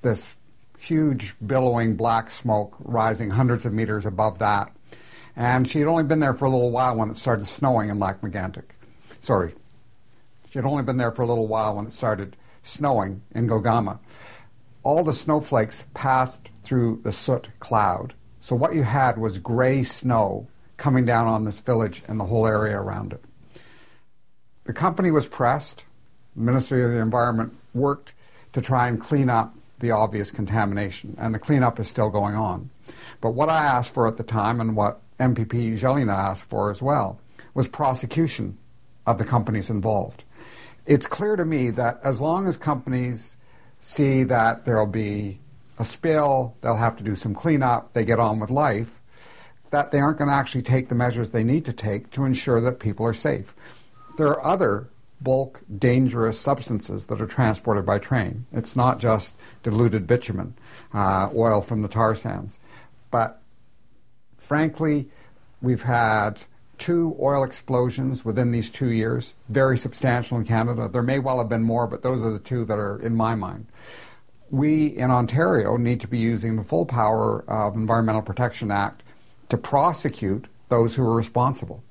this 0.01 0.35
huge 0.79 1.35
billowing 1.45 1.95
black 1.95 2.29
smoke 2.29 2.75
rising 2.79 3.29
hundreds 3.29 3.65
of 3.65 3.73
meters 3.73 4.05
above 4.05 4.39
that. 4.39 4.71
And 5.35 5.67
she 5.67 5.79
had 5.79 5.87
only 5.87 6.03
been 6.03 6.19
there 6.19 6.33
for 6.33 6.45
a 6.45 6.49
little 6.49 6.71
while 6.71 6.95
when 6.95 7.09
it 7.09 7.15
started 7.15 7.45
snowing 7.45 7.89
in 7.89 7.99
Lac 7.99 8.21
Megantic. 8.21 8.75
Sorry, 9.19 9.53
she 10.53 10.59
had 10.59 10.67
only 10.67 10.83
been 10.83 10.97
there 10.97 11.11
for 11.11 11.23
a 11.23 11.27
little 11.27 11.47
while 11.47 11.75
when 11.75 11.87
it 11.87 11.91
started 11.91 12.35
snowing 12.61 13.23
in 13.33 13.47
Gogama, 13.47 13.97
all 14.83 15.03
the 15.03 15.11
snowflakes 15.11 15.83
passed 15.95 16.47
through 16.61 17.01
the 17.03 17.11
soot 17.11 17.49
cloud. 17.59 18.13
So 18.39 18.55
what 18.55 18.75
you 18.75 18.83
had 18.83 19.17
was 19.17 19.39
gray 19.39 19.81
snow 19.81 20.47
coming 20.77 21.05
down 21.05 21.25
on 21.25 21.43
this 21.43 21.59
village 21.59 22.03
and 22.07 22.19
the 22.19 22.25
whole 22.25 22.45
area 22.45 22.79
around 22.79 23.13
it. 23.13 23.23
The 24.65 24.73
company 24.73 25.09
was 25.09 25.25
pressed. 25.25 25.85
The 26.35 26.41
Ministry 26.43 26.85
of 26.85 26.91
the 26.91 26.99
Environment 26.99 27.57
worked 27.73 28.13
to 28.51 28.61
try 28.61 28.87
and 28.87 29.01
clean 29.01 29.31
up 29.31 29.55
the 29.79 29.89
obvious 29.89 30.29
contamination, 30.29 31.17
and 31.19 31.33
the 31.33 31.39
cleanup 31.39 31.79
is 31.79 31.87
still 31.87 32.11
going 32.11 32.35
on. 32.35 32.69
But 33.21 33.31
what 33.31 33.49
I 33.49 33.65
asked 33.65 33.91
for 33.91 34.07
at 34.07 34.17
the 34.17 34.23
time, 34.23 34.61
and 34.61 34.75
what 34.75 35.01
MPP 35.19 35.79
Gélinas 35.79 36.13
asked 36.13 36.43
for 36.43 36.69
as 36.69 36.79
well, 36.79 37.19
was 37.55 37.67
prosecution 37.67 38.59
of 39.07 39.17
the 39.17 39.25
companies 39.25 39.71
involved. 39.71 40.23
It's 40.85 41.07
clear 41.07 41.35
to 41.35 41.45
me 41.45 41.69
that 41.71 41.99
as 42.03 42.19
long 42.19 42.47
as 42.47 42.57
companies 42.57 43.37
see 43.79 44.23
that 44.23 44.65
there'll 44.65 44.85
be 44.85 45.39
a 45.79 45.85
spill, 45.85 46.55
they'll 46.61 46.75
have 46.75 46.97
to 46.97 47.03
do 47.03 47.15
some 47.15 47.33
cleanup, 47.33 47.93
they 47.93 48.03
get 48.03 48.19
on 48.19 48.39
with 48.39 48.49
life, 48.49 49.01
that 49.71 49.91
they 49.91 49.99
aren't 49.99 50.17
going 50.17 50.29
to 50.29 50.35
actually 50.35 50.61
take 50.61 50.89
the 50.89 50.95
measures 50.95 51.31
they 51.31 51.43
need 51.43 51.65
to 51.65 51.73
take 51.73 52.11
to 52.11 52.25
ensure 52.25 52.61
that 52.61 52.79
people 52.79 53.05
are 53.05 53.13
safe. 53.13 53.55
There 54.17 54.27
are 54.27 54.45
other 54.45 54.89
bulk 55.19 55.61
dangerous 55.79 56.39
substances 56.39 57.07
that 57.07 57.21
are 57.21 57.25
transported 57.25 57.85
by 57.85 57.97
train. 57.97 58.45
It's 58.51 58.75
not 58.75 58.99
just 58.99 59.35
diluted 59.63 60.05
bitumen, 60.05 60.55
uh, 60.93 61.29
oil 61.33 61.61
from 61.61 61.81
the 61.81 61.87
tar 61.87 62.13
sands. 62.13 62.59
But 63.09 63.41
frankly, 64.37 65.09
we've 65.61 65.83
had 65.83 66.41
two 66.77 67.15
oil 67.19 67.43
explosions 67.43 68.25
within 68.25 68.51
these 68.51 68.69
two 68.69 68.89
years, 68.89 69.35
very 69.49 69.77
substantial 69.77 70.37
in 70.37 70.45
Canada. 70.45 70.89
There 70.91 71.03
may 71.03 71.19
well 71.19 71.37
have 71.37 71.49
been 71.49 71.63
more, 71.63 71.87
but 71.87 72.01
those 72.01 72.21
are 72.21 72.31
the 72.31 72.39
two 72.39 72.65
that 72.65 72.77
are 72.77 72.99
in 73.01 73.15
my 73.15 73.35
mind. 73.35 73.67
We 74.49 74.87
in 74.87 75.09
Ontario 75.09 75.77
need 75.77 76.01
to 76.01 76.07
be 76.07 76.19
using 76.19 76.55
the 76.55 76.63
full 76.63 76.85
power 76.85 77.43
of 77.49 77.75
Environmental 77.75 78.21
Protection 78.21 78.71
Act 78.71 79.03
to 79.49 79.57
prosecute 79.57 80.47
those 80.69 80.95
who 80.95 81.03
are 81.03 81.15
responsible. 81.15 81.83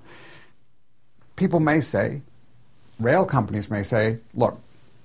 People 1.36 1.60
may 1.60 1.80
say, 1.80 2.22
rail 3.00 3.24
companies 3.24 3.70
may 3.70 3.82
say, 3.82 4.18
look, 4.34 4.60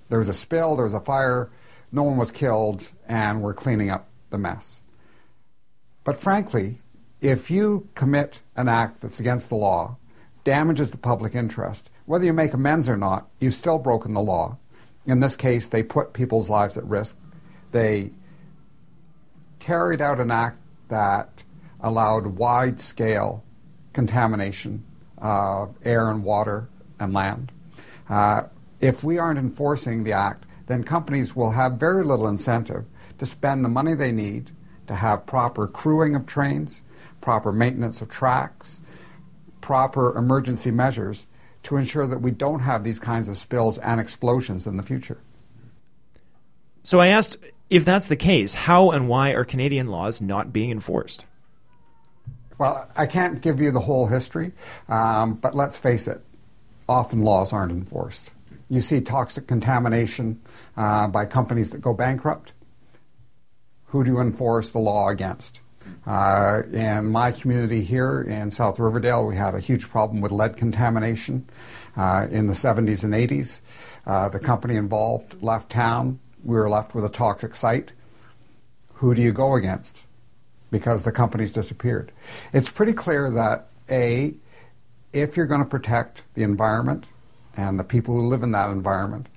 there 0.10 0.20
was 0.20 0.30
a 0.30 0.34
spill, 0.34 0.76
there 0.76 0.86
was 0.86 0.94
a 0.94 1.00
fire, 1.00 1.50
no 1.92 2.04
one 2.04 2.18
was 2.18 2.32
killed, 2.32 2.90
and 3.08 3.42
we're 3.42 3.54
cleaning 3.54 3.90
up 3.90 4.08
the 4.30 4.38
mess. 4.38 4.82
But 6.04 6.18
frankly, 6.18 6.78
if 7.21 7.49
you 7.49 7.89
commit 7.95 8.41
an 8.56 8.67
act 8.67 9.01
that's 9.01 9.19
against 9.19 9.49
the 9.49 9.56
law, 9.56 9.97
damages 10.43 10.91
the 10.91 10.97
public 10.97 11.36
interest, 11.36 11.89
whether 12.06 12.25
you 12.25 12.34
make 12.34 12.53
amends 12.53 12.88
or 12.88 12.97
not, 12.97 13.27
you've 13.39 13.53
still 13.53 13.77
broken 13.77 14.13
the 14.13 14.21
law. 14.21 14.58
In 15.06 15.19
this 15.19 15.36
case, 15.36 15.67
they 15.67 15.84
put 15.84 16.13
people's 16.13 16.49
lives 16.49 16.77
at 16.77 16.86
risk. 16.86 17.17
They 17.71 18.12
carried 19.60 20.01
out 20.01 20.19
an 20.19 20.32
act 20.32 20.63
that 20.89 21.43
allowed 21.82 22.25
wide 22.38 22.80
scale 22.80 23.43
contamination 23.93 24.86
of 25.17 25.75
air 25.84 26.10
and 26.10 26.23
water 26.23 26.69
and 26.99 27.13
land. 27.13 27.51
Uh, 28.10 28.43
if 28.80 29.03
we 29.03 29.17
aren't 29.17 29.39
enforcing 29.39 30.03
the 30.03 30.13
act, 30.13 30.45
then 30.67 30.84
companies 30.84 31.36
will 31.36 31.51
have 31.51 31.73
very 31.73 32.03
little 32.03 32.27
incentive 32.27 32.86
to 33.17 33.25
spend 33.25 33.65
the 33.65 33.69
money 33.69 33.95
they 33.95 34.12
need 34.12 34.51
to 34.86 34.95
have 34.95 35.25
proper 35.25 35.67
crewing 35.67 36.15
of 36.15 36.25
trains, 36.25 36.84
proper 37.28 37.52
maintenance 37.52 38.02
of 38.02 38.08
tracks, 38.08 38.80
proper 39.60 40.18
emergency 40.18 40.72
measures 40.72 41.28
to 41.62 41.76
ensure 41.76 42.08
that 42.08 42.22
we 42.22 42.32
don't 42.32 42.62
have 42.62 42.86
these 42.86 43.00
kinds 43.00 43.28
of 43.28 43.38
spills 43.38 43.78
and 43.80 44.00
explosions 44.00 44.66
in 44.66 44.78
the 44.78 44.82
future. 44.82 45.20
So 46.84 47.02
I 47.02 47.08
asked 47.08 47.36
if 47.70 47.84
that's 47.84 48.08
the 48.08 48.16
case, 48.16 48.54
how 48.54 48.92
and 48.92 49.10
why 49.10 49.32
are 49.32 49.44
Canadian 49.44 49.88
laws 49.88 50.22
not 50.22 50.54
being 50.54 50.72
enforced? 50.72 51.26
Well, 52.58 52.90
I 52.96 53.06
can't 53.08 53.42
give 53.42 53.60
you 53.60 53.72
the 53.72 53.82
whole 53.82 54.08
history, 54.08 54.54
um, 54.88 55.34
but 55.34 55.54
let's 55.54 55.76
face 55.76 56.08
it, 56.08 56.22
often 56.88 57.24
laws 57.24 57.52
aren't 57.52 57.74
enforced. 57.74 58.32
You 58.70 58.80
see 58.80 59.02
toxic 59.02 59.48
contamination 59.48 60.40
uh, 60.78 61.08
by 61.08 61.26
companies 61.26 61.72
that 61.72 61.82
go 61.82 61.94
bankrupt. 61.94 62.54
Who 63.88 64.06
do 64.06 64.12
you 64.12 64.22
enforce 64.22 64.70
the 64.70 64.80
law 64.80 65.10
against? 65.10 65.60
Uh, 66.06 66.62
in 66.71 67.06
my 67.06 67.32
community 67.32 67.82
here 67.82 68.21
in 68.21 68.50
South 68.50 68.80
Riverdale, 68.80 69.26
we 69.26 69.36
had 69.36 69.56
a 69.56 69.60
huge 69.60 69.89
problem 69.89 70.21
with 70.21 70.32
lead 70.32 70.56
contamination 70.56 71.50
uh, 71.97 72.28
in 72.32 72.47
the 72.47 72.54
70s 72.54 73.04
and 73.04 73.13
80s. 73.13 73.62
Uh, 74.06 74.30
the 74.30 74.39
company 74.39 74.76
involved 74.76 75.41
left 75.43 75.69
town. 75.69 76.19
We 76.43 76.56
were 76.56 76.69
left 76.69 76.95
with 76.95 77.04
a 77.04 77.10
toxic 77.10 77.56
site. 77.56 77.91
Who 78.95 79.13
do 79.13 79.21
you 79.21 79.34
go 79.34 79.56
against? 79.56 80.06
Because 80.71 81.04
the 81.04 81.12
company's 81.12 81.52
disappeared. 81.52 82.12
It's 82.54 82.69
pretty 82.69 82.93
clear 82.93 83.30
that 83.32 83.67
A, 83.89 84.34
if 85.12 85.36
you're 85.36 85.45
going 85.45 85.63
to 85.63 85.69
protect 85.69 86.23
the 86.36 86.43
environment 86.43 87.06
and 87.56 87.80
the 87.80 87.84
people 87.84 88.15
who 88.15 88.28
live 88.28 88.43
in 88.43 88.52
that 88.52 88.69
environment, 88.69 89.28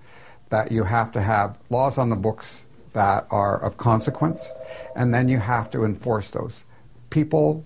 that 0.50 0.70
you 0.70 0.84
have 0.84 1.10
to 1.12 1.20
have 1.20 1.58
laws 1.68 1.98
on 1.98 2.10
the 2.10 2.16
books 2.16 2.62
that 2.92 3.26
are 3.31 3.61
of 3.61 3.76
consequence, 3.76 4.50
and 4.96 5.14
then 5.14 5.29
you 5.29 5.38
have 5.38 5.70
to 5.70 5.85
enforce 5.85 6.31
those. 6.31 6.64
People 7.11 7.64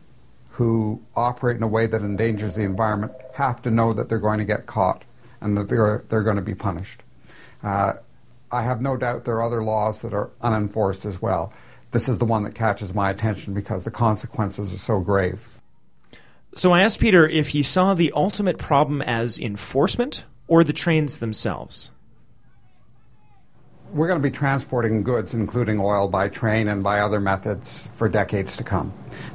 who 0.51 1.03
operate 1.17 1.57
in 1.57 1.63
a 1.63 1.69
way 1.69 1.87
that 1.87 2.01
endangers 2.01 2.55
the 2.55 2.63
environment 2.63 3.13
have 3.35 3.61
to 3.63 3.71
know 3.71 3.93
that 3.93 4.09
they're 4.09 4.19
going 4.19 4.39
to 4.39 4.45
get 4.45 4.67
caught 4.67 5.05
and 5.41 5.57
that 5.57 5.69
they're, 5.69 6.05
they're 6.09 6.23
going 6.23 6.37
to 6.37 6.43
be 6.43 6.55
punished. 6.55 7.03
Uh, 7.63 7.95
I 8.53 8.63
have 8.63 8.81
no 8.81 8.97
doubt 8.97 9.25
there 9.25 9.37
are 9.37 9.43
other 9.43 9.65
laws 9.65 10.03
that 10.03 10.15
are 10.15 10.31
unenforced 10.41 11.07
as 11.07 11.21
well. 11.21 11.53
This 11.91 12.09
is 12.09 12.19
the 12.19 12.25
one 12.25 12.45
that 12.45 12.55
catches 12.55 12.95
my 12.95 13.11
attention 13.11 13.53
because 13.53 13.85
the 13.85 13.91
consequences 13.91 14.73
are 14.73 14.79
so 14.79 15.01
grave. 15.01 15.59
So 16.55 16.73
I 16.73 16.83
asked 16.83 17.01
Peter 17.01 17.29
if 17.29 17.49
he 17.49 17.65
saw 17.65 17.95
the 17.95 18.13
ultimate 18.15 18.59
problem 18.59 19.03
as 19.03 19.41
enforcement 19.41 20.25
or 20.47 20.63
the 20.63 20.73
trains 20.73 21.19
themselves 21.19 21.91
we're 23.95 24.09
going 24.09 24.21
to 24.21 24.29
be 24.29 24.37
transporting 24.37 25.05
goods, 25.05 25.35
including 25.35 25.79
oil, 25.79 26.09
by 26.09 26.29
train 26.29 26.67
and 26.67 26.83
by 26.83 26.99
other 26.99 27.21
methods 27.21 27.87
for 27.93 28.09
decades 28.09 28.57
to 28.57 28.65
come. 28.65 28.93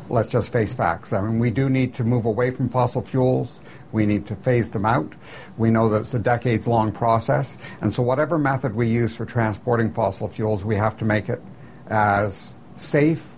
Let's 0.10 0.30
just 0.30 0.52
face 0.52 0.74
facts. 0.74 1.14
I 1.14 1.22
mean, 1.22 1.40
we 1.40 1.50
do 1.50 1.70
need 1.70 1.94
to 1.94 2.04
move 2.04 2.26
away 2.26 2.52
from 2.52 2.68
fossil 2.68 3.02
fuels. 3.02 3.62
We 3.94 4.06
need 4.06 4.28
to 4.28 4.36
phase 4.36 4.70
them 4.70 4.86
out. 4.86 5.14
We 5.58 5.72
know 5.72 5.88
that 5.90 6.02
it's 6.02 6.14
a 6.14 6.20
decades 6.20 6.68
long 6.68 6.92
process. 6.92 7.58
And 7.80 7.94
so, 7.94 8.04
whatever 8.04 8.38
method 8.38 8.76
we 8.76 8.90
use 8.90 9.16
for 9.16 9.26
transporting 9.26 9.94
fossil 9.94 10.28
fuels, 10.28 10.66
we 10.66 10.76
have 10.76 10.98
to 10.98 11.06
make 11.06 11.30
it 11.30 11.42
as 11.88 12.54
safe 12.76 13.32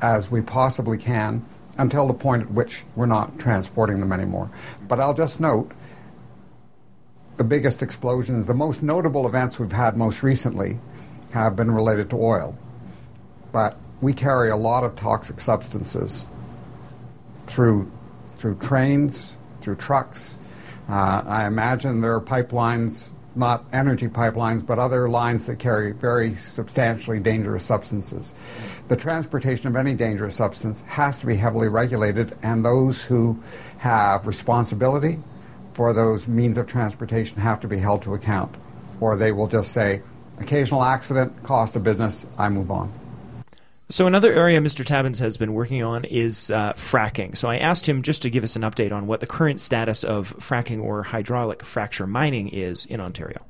as 0.00 0.32
we 0.32 0.40
possibly 0.40 0.98
can 0.98 1.46
until 1.78 2.08
the 2.08 2.14
point 2.14 2.42
at 2.42 2.50
which 2.50 2.84
we're 2.96 3.06
not 3.06 3.38
transporting 3.38 4.00
them 4.00 4.12
anymore. 4.12 4.50
But 4.88 4.98
I'll 4.98 5.14
just 5.14 5.38
note 5.38 5.70
the 7.38 7.44
biggest 7.44 7.82
explosions, 7.82 8.46
the 8.46 8.54
most 8.54 8.82
notable 8.82 9.26
events 9.26 9.58
we've 9.60 9.72
had 9.72 9.96
most 9.96 10.24
recently 10.24 10.76
have 11.32 11.54
been 11.54 11.70
related 11.70 12.10
to 12.10 12.16
oil. 12.16 12.58
But 13.52 13.78
we 14.00 14.12
carry 14.12 14.50
a 14.50 14.56
lot 14.56 14.82
of 14.82 14.96
toxic 14.96 15.40
substances 15.40 16.26
through, 17.46 17.90
through 18.38 18.56
trains, 18.56 19.36
through 19.60 19.76
trucks. 19.76 20.36
Uh, 20.88 21.22
I 21.26 21.46
imagine 21.46 22.00
there 22.00 22.14
are 22.14 22.20
pipelines, 22.20 23.10
not 23.36 23.64
energy 23.72 24.08
pipelines, 24.08 24.66
but 24.66 24.80
other 24.80 25.08
lines 25.08 25.46
that 25.46 25.60
carry 25.60 25.92
very 25.92 26.34
substantially 26.34 27.20
dangerous 27.20 27.64
substances. 27.64 28.32
The 28.88 28.96
transportation 28.96 29.68
of 29.68 29.76
any 29.76 29.94
dangerous 29.94 30.34
substance 30.34 30.80
has 30.88 31.18
to 31.18 31.26
be 31.26 31.36
heavily 31.36 31.68
regulated, 31.68 32.36
and 32.42 32.64
those 32.64 33.00
who 33.02 33.40
have 33.78 34.26
responsibility 34.26 35.20
for 35.78 35.92
those 35.92 36.26
means 36.26 36.58
of 36.58 36.66
transportation 36.66 37.40
have 37.40 37.60
to 37.60 37.68
be 37.68 37.78
held 37.78 38.02
to 38.02 38.12
account, 38.12 38.52
or 38.98 39.16
they 39.16 39.30
will 39.30 39.46
just 39.46 39.70
say, 39.70 40.02
occasional 40.40 40.82
accident, 40.82 41.44
cost 41.44 41.76
of 41.76 41.84
business, 41.84 42.26
I 42.36 42.48
move 42.48 42.72
on. 42.72 42.92
So 43.88 44.08
another 44.08 44.32
area 44.32 44.58
Mr. 44.58 44.84
Tabuns 44.84 45.20
has 45.20 45.36
been 45.36 45.54
working 45.54 45.84
on 45.84 46.04
is 46.04 46.50
uh, 46.50 46.72
fracking. 46.72 47.36
So 47.36 47.48
I 47.48 47.58
asked 47.58 47.88
him 47.88 48.02
just 48.02 48.22
to 48.22 48.30
give 48.30 48.42
us 48.42 48.56
an 48.56 48.62
update 48.62 48.90
on 48.90 49.06
what 49.06 49.20
the 49.20 49.28
current 49.28 49.60
status 49.60 50.02
of 50.02 50.36
fracking 50.38 50.82
or 50.82 51.04
hydraulic 51.04 51.64
fracture 51.64 52.08
mining 52.08 52.48
is 52.48 52.84
in 52.84 53.00
Ontario. 53.00 53.46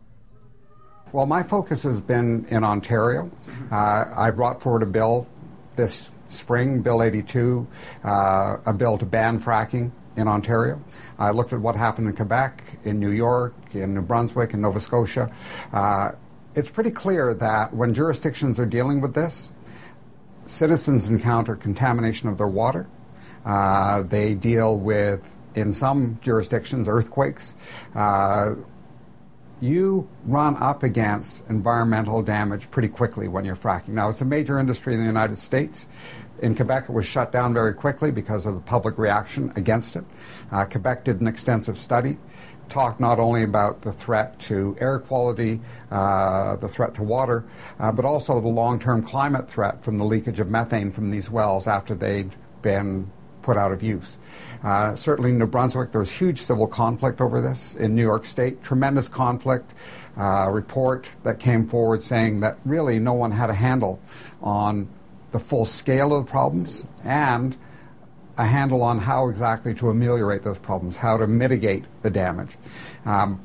Well, 1.13 1.25
my 1.25 1.43
focus 1.43 1.83
has 1.85 1.99
been 1.99 2.45
in 2.51 2.63
Ontario. 2.63 3.31
Uh, 3.73 4.05
I 4.15 4.33
brought 4.33 4.61
forward 4.61 4.83
a 4.83 4.87
bill 4.87 5.27
this 5.77 6.11
spring, 6.29 6.83
Bill 6.83 7.03
82, 7.03 7.67
uh, 8.05 8.59
a 8.67 8.75
bill 8.75 8.99
to 8.99 9.07
ban 9.07 9.41
fracking 9.41 9.93
in 10.19 10.29
Ontario. 10.29 10.83
I 11.19 11.31
looked 11.31 11.53
at 11.53 11.61
what 11.61 11.77
happened 11.77 12.09
in 12.09 12.15
Quebec, 12.15 12.63
in 12.85 12.99
New 12.99 13.11
York, 13.13 13.55
in 13.73 13.95
New 13.95 14.03
Brunswick, 14.03 14.53
in 14.53 14.61
Nova 14.61 14.81
Scotia. 14.81 15.31
Uh, 15.73 16.11
it's 16.55 16.71
pretty 16.71 16.91
clear 16.91 17.35
that 17.35 17.73
when 17.73 17.95
jurisdictions 17.95 18.59
are 18.59 18.67
dealing 18.67 19.01
with 19.01 19.15
this, 19.15 19.53
citizens 20.47 21.09
encounter 21.09 21.55
contamination 21.55 22.29
of 22.29 22.39
their 22.39 22.49
water. 22.49 22.89
Uh, 23.45 24.03
they 24.03 24.35
deal 24.35 24.77
with, 24.77 25.37
in 25.55 25.73
some 25.73 26.19
jurisdictions, 26.21 26.89
earthquakes. 26.89 27.55
Uh, 27.95 28.55
you 29.61 30.09
run 30.25 30.57
up 30.57 30.83
against 30.83 31.43
environmental 31.49 32.23
damage 32.23 32.71
pretty 32.71 32.89
quickly 32.89 33.29
when 33.29 33.45
you're 33.45 33.57
fracking. 33.57 33.91
Now, 33.91 34.09
it's 34.09 34.21
a 34.21 34.25
major 34.25 34.59
industry 34.59 34.95
in 34.95 35.01
the 35.01 35.07
United 35.07 35.37
States. 35.37 35.89
In 36.41 36.55
Quebec, 36.55 36.85
it 36.89 36.93
was 36.93 37.07
shut 37.07 37.33
down 37.33 37.53
very 37.53 37.75
quickly 37.75 38.11
because 38.11 38.47
of 38.47 38.55
the 38.55 38.61
public 38.61 38.99
reaction 38.99 39.53
against 39.57 39.97
it. 39.97 40.05
Uh, 40.53 40.65
Quebec 40.65 41.05
did 41.05 41.21
an 41.21 41.27
extensive 41.27 41.77
study, 41.77 42.17
talked 42.69 43.01
not 43.01 43.19
only 43.19 43.43
about 43.43 43.83
the 43.83 43.93
threat 43.93 44.39
to 44.41 44.77
air 44.81 44.99
quality, 44.99 45.61
uh, 45.91 46.57
the 46.57 46.69
threat 46.69 46.95
to 46.95 47.03
water, 47.03 47.45
uh, 47.81 47.91
but 47.91 48.05
also 48.05 48.41
the 48.41 48.49
long 48.49 48.79
term 48.79 49.03
climate 49.03 49.51
threat 49.51 49.83
from 49.83 49.97
the 49.97 50.05
leakage 50.05 50.41
of 50.41 50.49
methane 50.49 50.91
from 50.91 51.11
these 51.11 51.31
wells 51.31 51.67
after 51.67 51.95
they'd 51.95 52.35
been 52.63 53.11
put 53.43 53.57
out 53.57 53.73
of 53.73 53.83
use. 53.83 54.19
Uh, 54.63 54.95
certainly 54.95 55.31
in 55.31 55.39
New 55.39 55.47
Brunswick, 55.47 55.91
there 55.91 56.01
was 56.01 56.11
huge 56.11 56.39
civil 56.39 56.67
conflict 56.67 57.21
over 57.21 57.41
this. 57.41 57.75
In 57.77 57.95
New 57.95 58.03
York 58.03 58.27
State, 58.27 58.63
tremendous 58.63 59.09
conflict. 59.09 59.75
Uh, 60.19 60.51
report 60.51 61.09
that 61.23 61.39
came 61.39 61.65
forward 61.65 62.03
saying 62.03 62.41
that 62.41 62.59
really 62.65 62.99
no 62.99 63.13
one 63.13 63.31
had 63.31 63.51
a 63.51 63.55
handle 63.55 64.01
on 64.43 64.89
the 65.33 65.39
full 65.39 65.65
scale 65.65 66.15
of 66.15 66.27
the 66.27 66.31
problems 66.31 66.87
and 67.05 67.57
a 68.37 68.47
handle 68.47 68.83
on 68.83 68.99
how 68.99 69.29
exactly 69.29 69.75
to 69.75 69.91
ameliorate 69.91 70.43
those 70.43 70.59
problems, 70.59 70.97
how 70.97 71.17
to 71.17 71.27
mitigate 71.27 71.85
the 72.03 72.11
damage. 72.11 72.57
Um, 73.05 73.45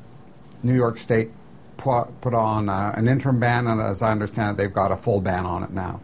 New 0.62 0.74
York 0.74 0.98
State 0.98 1.30
put, 1.76 2.06
put 2.20 2.32
on 2.32 2.68
uh, 2.68 2.94
an 2.96 3.08
interim 3.08 3.40
ban, 3.40 3.66
and 3.66 3.80
as 3.80 4.02
I 4.02 4.12
understand 4.12 4.52
it, 4.52 4.56
they've 4.62 4.72
got 4.72 4.92
a 4.92 4.96
full 4.96 5.20
ban 5.20 5.44
on 5.44 5.64
it 5.64 5.70
now 5.70 6.00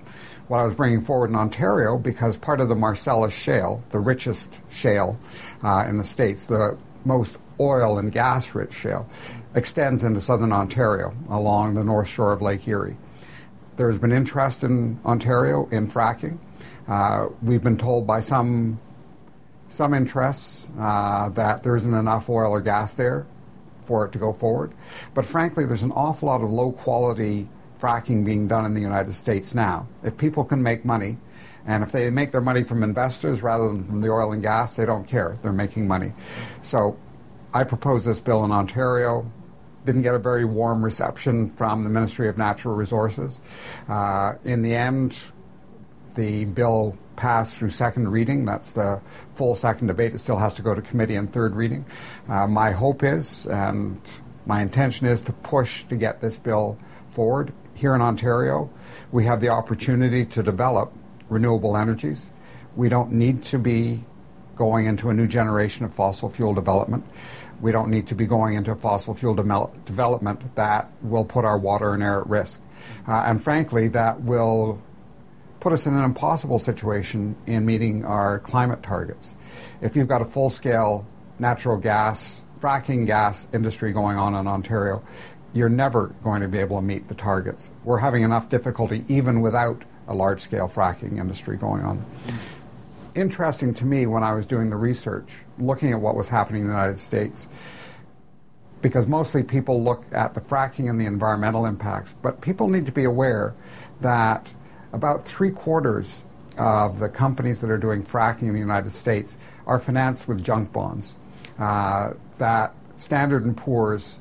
what 0.51 0.59
I 0.59 0.65
was 0.65 0.75
bringing 0.75 1.05
forward 1.05 1.31
in 1.31 1.37
Ontario 1.37 1.97
because 1.97 2.37
part 2.37 2.61
of 2.61 2.69
the 2.69 2.75
Marcellus 2.75 3.33
Shale, 3.33 3.85
the 3.91 4.01
richest 4.01 4.59
shale 4.69 5.17
uh, 5.63 5.85
in 5.89 5.97
the 5.97 6.03
States, 6.03 6.47
the 6.47 6.77
most 7.05 7.39
oil 7.61 7.99
and 7.99 8.11
gas 8.11 8.53
rich 8.53 8.73
shale, 8.73 9.09
extends 9.55 10.03
into 10.03 10.21
southern 10.21 10.51
Ontario 10.51 11.15
along 11.29 11.75
the 11.75 11.85
north 11.85 12.09
shore 12.09 12.33
of 12.33 12.43
Lake 12.43 12.67
Erie. 12.67 12.97
There's 13.81 13.97
been 13.97 14.13
interest 14.13 14.63
in 14.63 15.01
Ontario 15.07 15.67
in 15.71 15.89
fracking. 15.89 16.37
Uh, 16.87 17.29
we've 17.41 17.63
been 17.63 17.79
told 17.79 18.07
by 18.07 18.21
some 18.21 18.79
some 19.71 19.95
interests 19.95 20.69
uh, 20.79 21.31
that 21.31 21.63
there 21.63 21.75
isn't 21.77 21.95
enough 21.95 22.29
oil 22.29 22.51
or 22.51 22.61
gas 22.61 22.93
there 22.93 23.27
for 23.81 24.05
it 24.05 24.13
to 24.13 24.19
go 24.19 24.35
forward. 24.35 24.75
But 25.15 25.25
frankly, 25.25 25.65
there's 25.65 25.83
an 25.83 25.93
awful 25.93 26.29
lot 26.29 26.43
of 26.43 26.51
low 26.51 26.73
quality 26.73 27.49
fracking 27.81 28.23
being 28.23 28.47
done 28.47 28.67
in 28.67 28.75
the 28.75 28.83
United 28.83 29.15
States 29.15 29.55
now. 29.55 29.89
If 30.03 30.19
people 30.19 30.45
can 30.45 30.63
make 30.63 30.85
money, 30.85 31.17
and 31.65 31.83
if 31.83 31.91
they 31.91 32.11
make 32.11 32.33
their 32.33 32.43
money 32.43 32.65
from 32.65 32.83
investors 32.83 33.41
rather 33.43 33.67
than 33.69 33.85
from 33.85 34.03
the 34.03 34.11
oil 34.11 34.33
and 34.33 34.43
gas, 34.43 34.77
they 34.77 34.85
don't 34.85 35.09
care. 35.09 35.39
They're 35.41 35.53
making 35.53 35.89
money. 35.89 36.13
So 36.61 36.99
I 37.55 37.65
propose 37.65 38.05
this 38.05 38.21
bill 38.21 38.45
in 38.45 38.53
Ontario. 38.53 39.33
Didn't 39.85 40.03
get 40.03 40.15
a 40.15 40.19
very 40.19 40.45
warm 40.45 40.85
reception 40.85 41.49
from 41.49 41.85
the 41.85 41.91
Ministry 41.91 42.29
of 42.29 42.37
Natural 42.37 42.75
Resources. 42.75 43.41
Uh, 43.89 44.35
in 44.45 44.63
the 44.63 44.75
end, 44.75 45.19
the 46.15 46.45
bill 46.45 46.97
passed 47.17 47.57
through 47.57 47.71
second 47.71 48.09
reading. 48.09 48.45
That's 48.45 48.73
the 48.73 49.01
full 49.35 49.55
second 49.55 49.87
debate. 49.87 50.15
It 50.15 50.19
still 50.19 50.37
has 50.37 50.55
to 50.55 50.63
go 50.63 50.75
to 50.75 50.83
committee 50.83 51.17
and 51.17 51.33
third 51.33 51.55
reading. 51.55 51.85
Uh, 52.29 52.47
my 52.47 52.73
hope 52.73 53.03
is, 53.03 53.47
and 53.47 54.01
my 54.47 54.63
intention 54.63 55.07
is, 55.07 55.23
to 55.23 55.33
push 55.33 55.85
to 55.85 55.97
get 55.97 56.21
this 56.21 56.37
bill 56.37 56.79
forward 57.09 57.53
here 57.75 57.95
in 57.95 58.03
Ontario, 58.03 58.71
we 59.11 59.25
have 59.25 59.41
the 59.41 59.49
opportunity 59.49 60.25
to 60.27 60.43
develop 60.43 60.93
renewable 61.29 61.77
energies. 61.77 62.31
We 62.77 62.89
don't 62.89 63.13
need 63.13 63.43
to 63.45 63.59
be 63.59 64.05
going 64.55 64.85
into 64.85 65.09
a 65.09 65.15
new 65.15 65.27
generation 65.27 65.87
of 65.87 65.95
fossil 65.95 66.29
fuel 66.29 66.53
development. 66.53 67.05
We 67.61 67.73
don't 67.73 67.91
need 67.91 68.07
to 68.09 68.15
be 68.15 68.27
going 68.27 68.55
into 68.55 68.75
fossil 68.75 69.15
fuel 69.15 69.35
de- 69.35 69.69
development 69.85 70.55
that 70.57 70.91
will 71.03 71.25
put 71.25 71.45
our 71.45 71.59
water 71.59 71.95
and 71.95 72.03
air 72.03 72.21
at 72.21 72.27
risk. 72.29 72.61
Uh, 73.07 73.23
and 73.27 73.43
frankly, 73.43 73.89
that 73.89 74.23
will 74.23 74.81
put 75.61 75.73
us 75.73 75.87
in 75.87 75.95
an 75.95 76.05
impossible 76.05 76.59
situation 76.59 77.37
in 77.47 77.67
meeting 77.67 78.05
our 78.05 78.39
climate 78.39 78.83
targets. 78.83 79.35
If 79.83 79.95
you've 79.95 80.09
got 80.09 80.23
a 80.23 80.25
full 80.25 80.49
scale 80.49 81.07
natural 81.39 81.77
gas, 81.77 82.41
fracking 82.59 83.07
gas 83.07 83.47
industry 83.53 83.93
going 83.93 84.17
on 84.17 84.35
in 84.35 84.47
Ontario, 84.47 85.03
you're 85.53 85.69
never 85.69 86.09
going 86.23 86.43
to 86.43 86.49
be 86.49 86.59
able 86.59 86.77
to 86.77 86.83
meet 86.83 87.09
the 87.09 87.15
targets. 87.15 87.71
We're 87.85 87.99
having 87.99 88.23
enough 88.23 88.49
difficulty 88.49 89.05
even 89.09 89.41
without 89.41 89.83
a 90.09 90.15
large 90.15 90.41
scale 90.41 90.69
fracking 90.69 91.19
industry 91.19 91.57
going 91.57 91.83
on. 91.83 92.05
Interesting 93.15 93.75
to 93.75 93.85
me 93.85 94.07
when 94.07 94.23
I 94.23 94.33
was 94.33 94.47
doing 94.47 94.71
the 94.71 94.77
research, 94.77 95.39
looking 95.61 95.93
at 95.93 96.01
what 96.01 96.17
was 96.17 96.29
happening 96.29 96.63
in 96.63 96.69
the 96.69 96.75
United 96.75 96.99
States, 96.99 97.49
because 98.83 99.07
mostly 99.07 99.43
people 99.43 99.83
look 99.83 100.05
at 100.13 100.35
the 100.35 100.41
fracking 100.41 100.89
and 100.89 101.01
the 101.01 101.07
environmental 101.07 101.67
impacts, 101.67 102.15
but 102.23 102.41
people 102.41 102.69
need 102.69 102.87
to 102.87 102.93
be 102.93 103.05
aware 103.05 103.55
that 104.01 104.53
about 104.93 105.27
three 105.27 105.51
quarters 105.51 106.25
of 106.57 106.99
the 106.99 107.09
companies 107.09 107.61
that 107.61 107.71
are 107.71 107.79
doing 107.79 108.03
fracking 108.03 108.43
in 108.43 108.53
the 108.53 108.59
United 108.59 108.91
States 108.91 109.37
are 109.67 109.79
financed 109.79 110.29
with 110.29 110.43
junk 110.43 110.73
bonds. 110.73 111.15
Uh, 111.59 112.15
that 112.39 112.75
Standard 112.97 113.57
& 113.57 113.57
Poor's 113.57 114.19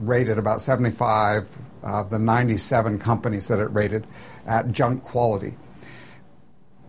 rated 0.00 0.38
about 0.38 0.60
75 0.60 1.48
of 1.82 2.10
the 2.10 2.18
97 2.18 2.98
companies 2.98 3.48
that 3.48 3.58
it 3.58 3.66
rated 3.66 4.06
at 4.46 4.72
junk 4.72 5.02
quality. 5.02 5.54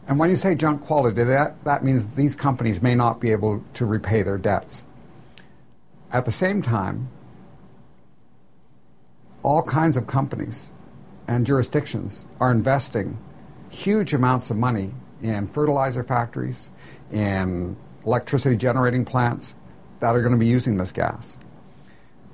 And 0.07 0.19
when 0.19 0.29
you 0.29 0.35
say 0.35 0.53
junk 0.55 0.81
quality, 0.83 1.23
that, 1.23 1.63
that 1.63 1.83
means 1.83 2.07
these 2.09 2.35
companies 2.35 2.81
may 2.81 2.93
not 2.93 3.19
be 3.19 3.31
able 3.31 3.63
to 3.73 3.85
repay 3.85 4.21
their 4.21 4.37
debts. 4.37 4.83
At 6.11 6.25
the 6.25 6.31
same 6.31 6.61
time, 6.61 7.09
all 9.41 9.61
kinds 9.61 9.97
of 9.97 10.07
companies 10.07 10.69
and 11.27 11.45
jurisdictions 11.45 12.25
are 12.39 12.51
investing 12.51 13.17
huge 13.69 14.13
amounts 14.13 14.49
of 14.49 14.57
money 14.57 14.91
in 15.21 15.47
fertilizer 15.47 16.03
factories, 16.03 16.69
in 17.11 17.75
electricity 18.05 18.55
generating 18.55 19.05
plants 19.05 19.55
that 19.99 20.15
are 20.15 20.21
going 20.21 20.33
to 20.33 20.37
be 20.37 20.47
using 20.47 20.77
this 20.77 20.91
gas. 20.91 21.37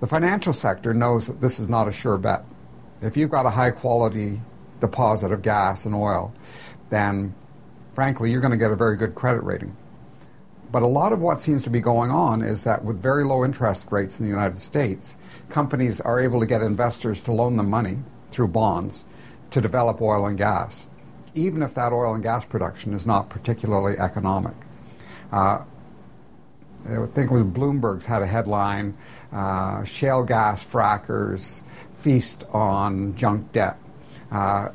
The 0.02 0.08
financial 0.08 0.52
sector 0.52 0.94
knows 0.94 1.28
that 1.28 1.40
this 1.40 1.60
is 1.60 1.70
not 1.70 1.88
a 1.88 1.92
sure 1.92 2.18
bet. 2.18 2.44
If 3.02 3.16
you've 3.16 3.30
got 3.30 3.46
a 3.46 3.50
high 3.50 3.72
quality 3.72 4.42
deposit 4.80 5.32
of 5.32 5.42
gas 5.42 5.86
and 5.86 5.96
oil, 5.96 6.34
then 6.90 7.34
frankly, 8.02 8.32
you're 8.32 8.42
going 8.42 8.50
to 8.50 8.58
get 8.58 8.72
a 8.72 8.76
very 8.76 8.98
good 8.98 9.14
credit 9.14 9.44
rating. 9.44 9.78
But 10.72 10.82
a 10.82 10.88
lot 10.88 11.14
of 11.14 11.20
what 11.22 11.40
seems 11.40 11.62
to 11.66 11.70
be 11.70 11.80
going 11.80 12.10
on 12.10 12.42
is 12.42 12.64
that 12.64 12.84
with 12.84 13.00
very 13.00 13.24
low 13.24 13.46
interest 13.46 13.86
rates 13.92 14.20
in 14.20 14.26
the 14.26 14.32
United 14.32 14.58
States, 14.58 15.14
companies 15.50 16.02
are 16.02 16.20
able 16.20 16.40
to 16.40 16.48
get 16.48 16.64
investors 16.64 17.22
to 17.22 17.32
loan 17.32 17.58
them 17.58 17.70
money 17.70 18.00
through 18.32 18.48
bonds 18.48 19.06
to 19.52 19.62
develop 19.62 20.02
oil 20.02 20.26
and 20.26 20.36
gas, 20.36 20.88
even 21.36 21.62
if 21.62 21.76
that 21.76 21.94
oil 21.94 22.16
and 22.16 22.24
gas 22.24 22.44
production 22.44 22.96
is 22.96 23.06
not 23.06 23.30
particularly 23.30 24.00
economic. 24.00 24.56
Uh, 25.32 25.60
I 26.90 27.06
think 27.14 27.30
it 27.30 27.32
was 27.32 27.44
Bloomberg's 27.44 28.08
had 28.08 28.24
a 28.24 28.28
headline 28.28 28.98
uh, 29.32 29.84
shale 29.84 30.24
gas 30.24 30.66
frackers 30.66 31.62
feast 31.94 32.46
on 32.52 33.16
junk 33.16 33.52
debt. 33.52 33.78
Uh, 34.32 34.70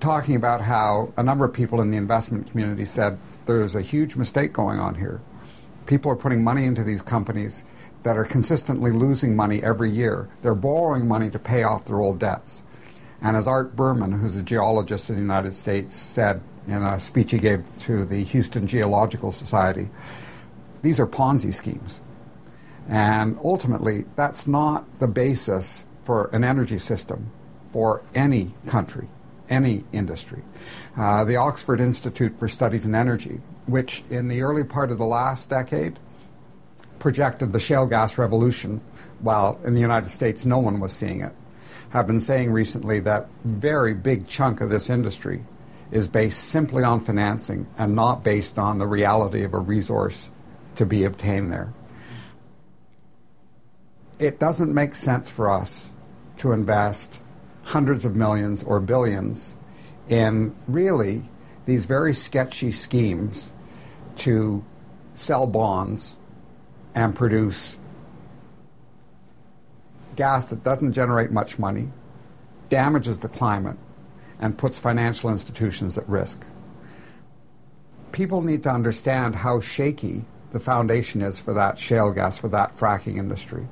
talking 0.00 0.34
about 0.34 0.60
how 0.62 1.12
a 1.16 1.22
number 1.22 1.44
of 1.44 1.52
people 1.52 1.80
in 1.80 1.90
the 1.90 1.96
investment 1.96 2.50
community 2.50 2.84
said 2.84 3.18
there's 3.46 3.74
a 3.74 3.82
huge 3.82 4.16
mistake 4.16 4.52
going 4.52 4.78
on 4.78 4.94
here. 4.94 5.20
People 5.86 6.10
are 6.10 6.16
putting 6.16 6.42
money 6.42 6.64
into 6.64 6.82
these 6.82 7.02
companies 7.02 7.64
that 8.02 8.16
are 8.16 8.24
consistently 8.24 8.90
losing 8.90 9.36
money 9.36 9.62
every 9.62 9.90
year. 9.90 10.28
They're 10.42 10.54
borrowing 10.54 11.06
money 11.06 11.30
to 11.30 11.38
pay 11.38 11.62
off 11.62 11.84
their 11.84 12.00
old 12.00 12.18
debts. 12.18 12.62
And 13.20 13.36
as 13.36 13.46
Art 13.46 13.76
Berman, 13.76 14.12
who's 14.12 14.36
a 14.36 14.42
geologist 14.42 15.10
in 15.10 15.16
the 15.16 15.20
United 15.20 15.52
States, 15.52 15.94
said 15.96 16.40
in 16.66 16.82
a 16.82 16.98
speech 16.98 17.32
he 17.32 17.38
gave 17.38 17.64
to 17.80 18.06
the 18.06 18.24
Houston 18.24 18.66
Geological 18.66 19.32
Society, 19.32 19.90
these 20.82 20.98
are 20.98 21.06
Ponzi 21.06 21.52
schemes. 21.52 22.00
And 22.88 23.38
ultimately, 23.44 24.06
that's 24.16 24.46
not 24.46 24.98
the 24.98 25.06
basis 25.06 25.84
for 26.02 26.26
an 26.32 26.42
energy 26.42 26.78
system 26.78 27.30
for 27.68 28.02
any 28.14 28.54
country, 28.66 29.08
any 29.50 29.84
industry. 29.92 30.42
Uh, 30.96 31.24
the 31.24 31.36
Oxford 31.36 31.80
Institute 31.80 32.38
for 32.38 32.48
Studies 32.48 32.86
in 32.86 32.94
Energy, 32.94 33.40
which 33.66 34.02
in 34.08 34.28
the 34.28 34.40
early 34.42 34.64
part 34.64 34.90
of 34.90 34.98
the 34.98 35.04
last 35.04 35.50
decade 35.50 35.98
projected 36.98 37.52
the 37.52 37.60
shale 37.60 37.86
gas 37.86 38.16
revolution, 38.16 38.80
while 39.18 39.58
in 39.64 39.74
the 39.74 39.80
United 39.80 40.08
States 40.08 40.46
no 40.46 40.58
one 40.58 40.80
was 40.80 40.92
seeing 40.92 41.20
it, 41.20 41.32
have 41.90 42.06
been 42.06 42.20
saying 42.20 42.52
recently 42.52 43.00
that 43.00 43.28
very 43.44 43.94
big 43.94 44.26
chunk 44.26 44.60
of 44.60 44.70
this 44.70 44.88
industry 44.88 45.44
is 45.90 46.06
based 46.06 46.44
simply 46.44 46.84
on 46.84 47.00
financing 47.00 47.66
and 47.76 47.96
not 47.96 48.22
based 48.22 48.58
on 48.58 48.78
the 48.78 48.86
reality 48.86 49.42
of 49.42 49.54
a 49.54 49.58
resource 49.58 50.30
to 50.76 50.86
be 50.86 51.04
obtained 51.04 51.52
there. 51.52 51.72
It 54.18 54.38
doesn't 54.38 54.72
make 54.72 54.94
sense 54.94 55.28
for 55.28 55.50
us 55.50 55.90
to 56.38 56.52
invest 56.52 57.19
hundreds 57.70 58.04
of 58.04 58.16
millions 58.16 58.64
or 58.64 58.80
billions 58.80 59.54
in 60.08 60.52
really 60.66 61.22
these 61.66 61.86
very 61.86 62.12
sketchy 62.12 62.72
schemes 62.72 63.52
to 64.16 64.64
sell 65.14 65.46
bonds 65.46 66.16
and 66.96 67.14
produce 67.14 67.78
gas 70.16 70.48
that 70.48 70.64
doesn't 70.64 70.92
generate 70.92 71.30
much 71.30 71.60
money, 71.60 71.88
damages 72.70 73.20
the 73.20 73.28
climate, 73.28 73.76
and 74.40 74.58
puts 74.58 74.80
financial 74.80 75.30
institutions 75.30 75.96
at 75.96 76.08
risk. 76.08 76.44
People 78.10 78.42
need 78.42 78.64
to 78.64 78.70
understand 78.70 79.36
how 79.36 79.60
shaky 79.60 80.24
the 80.50 80.58
foundation 80.58 81.22
is 81.22 81.38
for 81.38 81.54
that 81.54 81.78
shale 81.78 82.10
gas, 82.10 82.36
for 82.36 82.48
that 82.48 82.76
fracking 82.76 83.16
industry. 83.16 83.68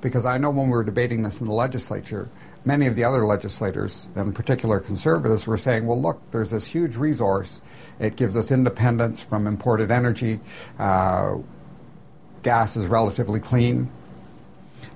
Because 0.00 0.26
I 0.26 0.36
know 0.36 0.50
when 0.50 0.66
we 0.66 0.72
were 0.72 0.82
debating 0.82 1.22
this 1.22 1.38
in 1.38 1.46
the 1.46 1.52
legislature, 1.52 2.28
many 2.66 2.86
of 2.88 2.96
the 2.96 3.04
other 3.04 3.24
legislators, 3.24 4.08
in 4.16 4.32
particular 4.32 4.80
conservatives, 4.80 5.46
were 5.46 5.56
saying, 5.56 5.86
well, 5.86 6.00
look, 6.00 6.20
there's 6.32 6.50
this 6.50 6.66
huge 6.66 6.96
resource. 6.96 7.62
It 8.00 8.16
gives 8.16 8.36
us 8.36 8.50
independence 8.50 9.22
from 9.22 9.46
imported 9.46 9.90
energy. 9.90 10.40
Uh, 10.78 11.36
gas 12.42 12.76
is 12.76 12.86
relatively 12.86 13.40
clean. 13.40 13.88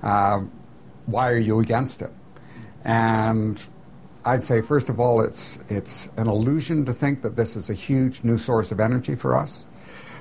Uh, 0.03 0.41
why 1.05 1.29
are 1.29 1.37
you 1.37 1.61
against 1.61 2.01
it? 2.01 2.11
And 2.83 3.61
I'd 4.25 4.43
say, 4.43 4.61
first 4.61 4.89
of 4.89 4.99
all, 4.99 5.21
it's, 5.21 5.57
it's 5.69 6.09
an 6.17 6.27
illusion 6.27 6.85
to 6.85 6.93
think 6.93 7.21
that 7.21 7.35
this 7.37 7.55
is 7.55 7.69
a 7.69 7.73
huge 7.73 8.23
new 8.23 8.37
source 8.37 8.71
of 8.71 8.79
energy 8.79 9.15
for 9.15 9.37
us. 9.37 9.65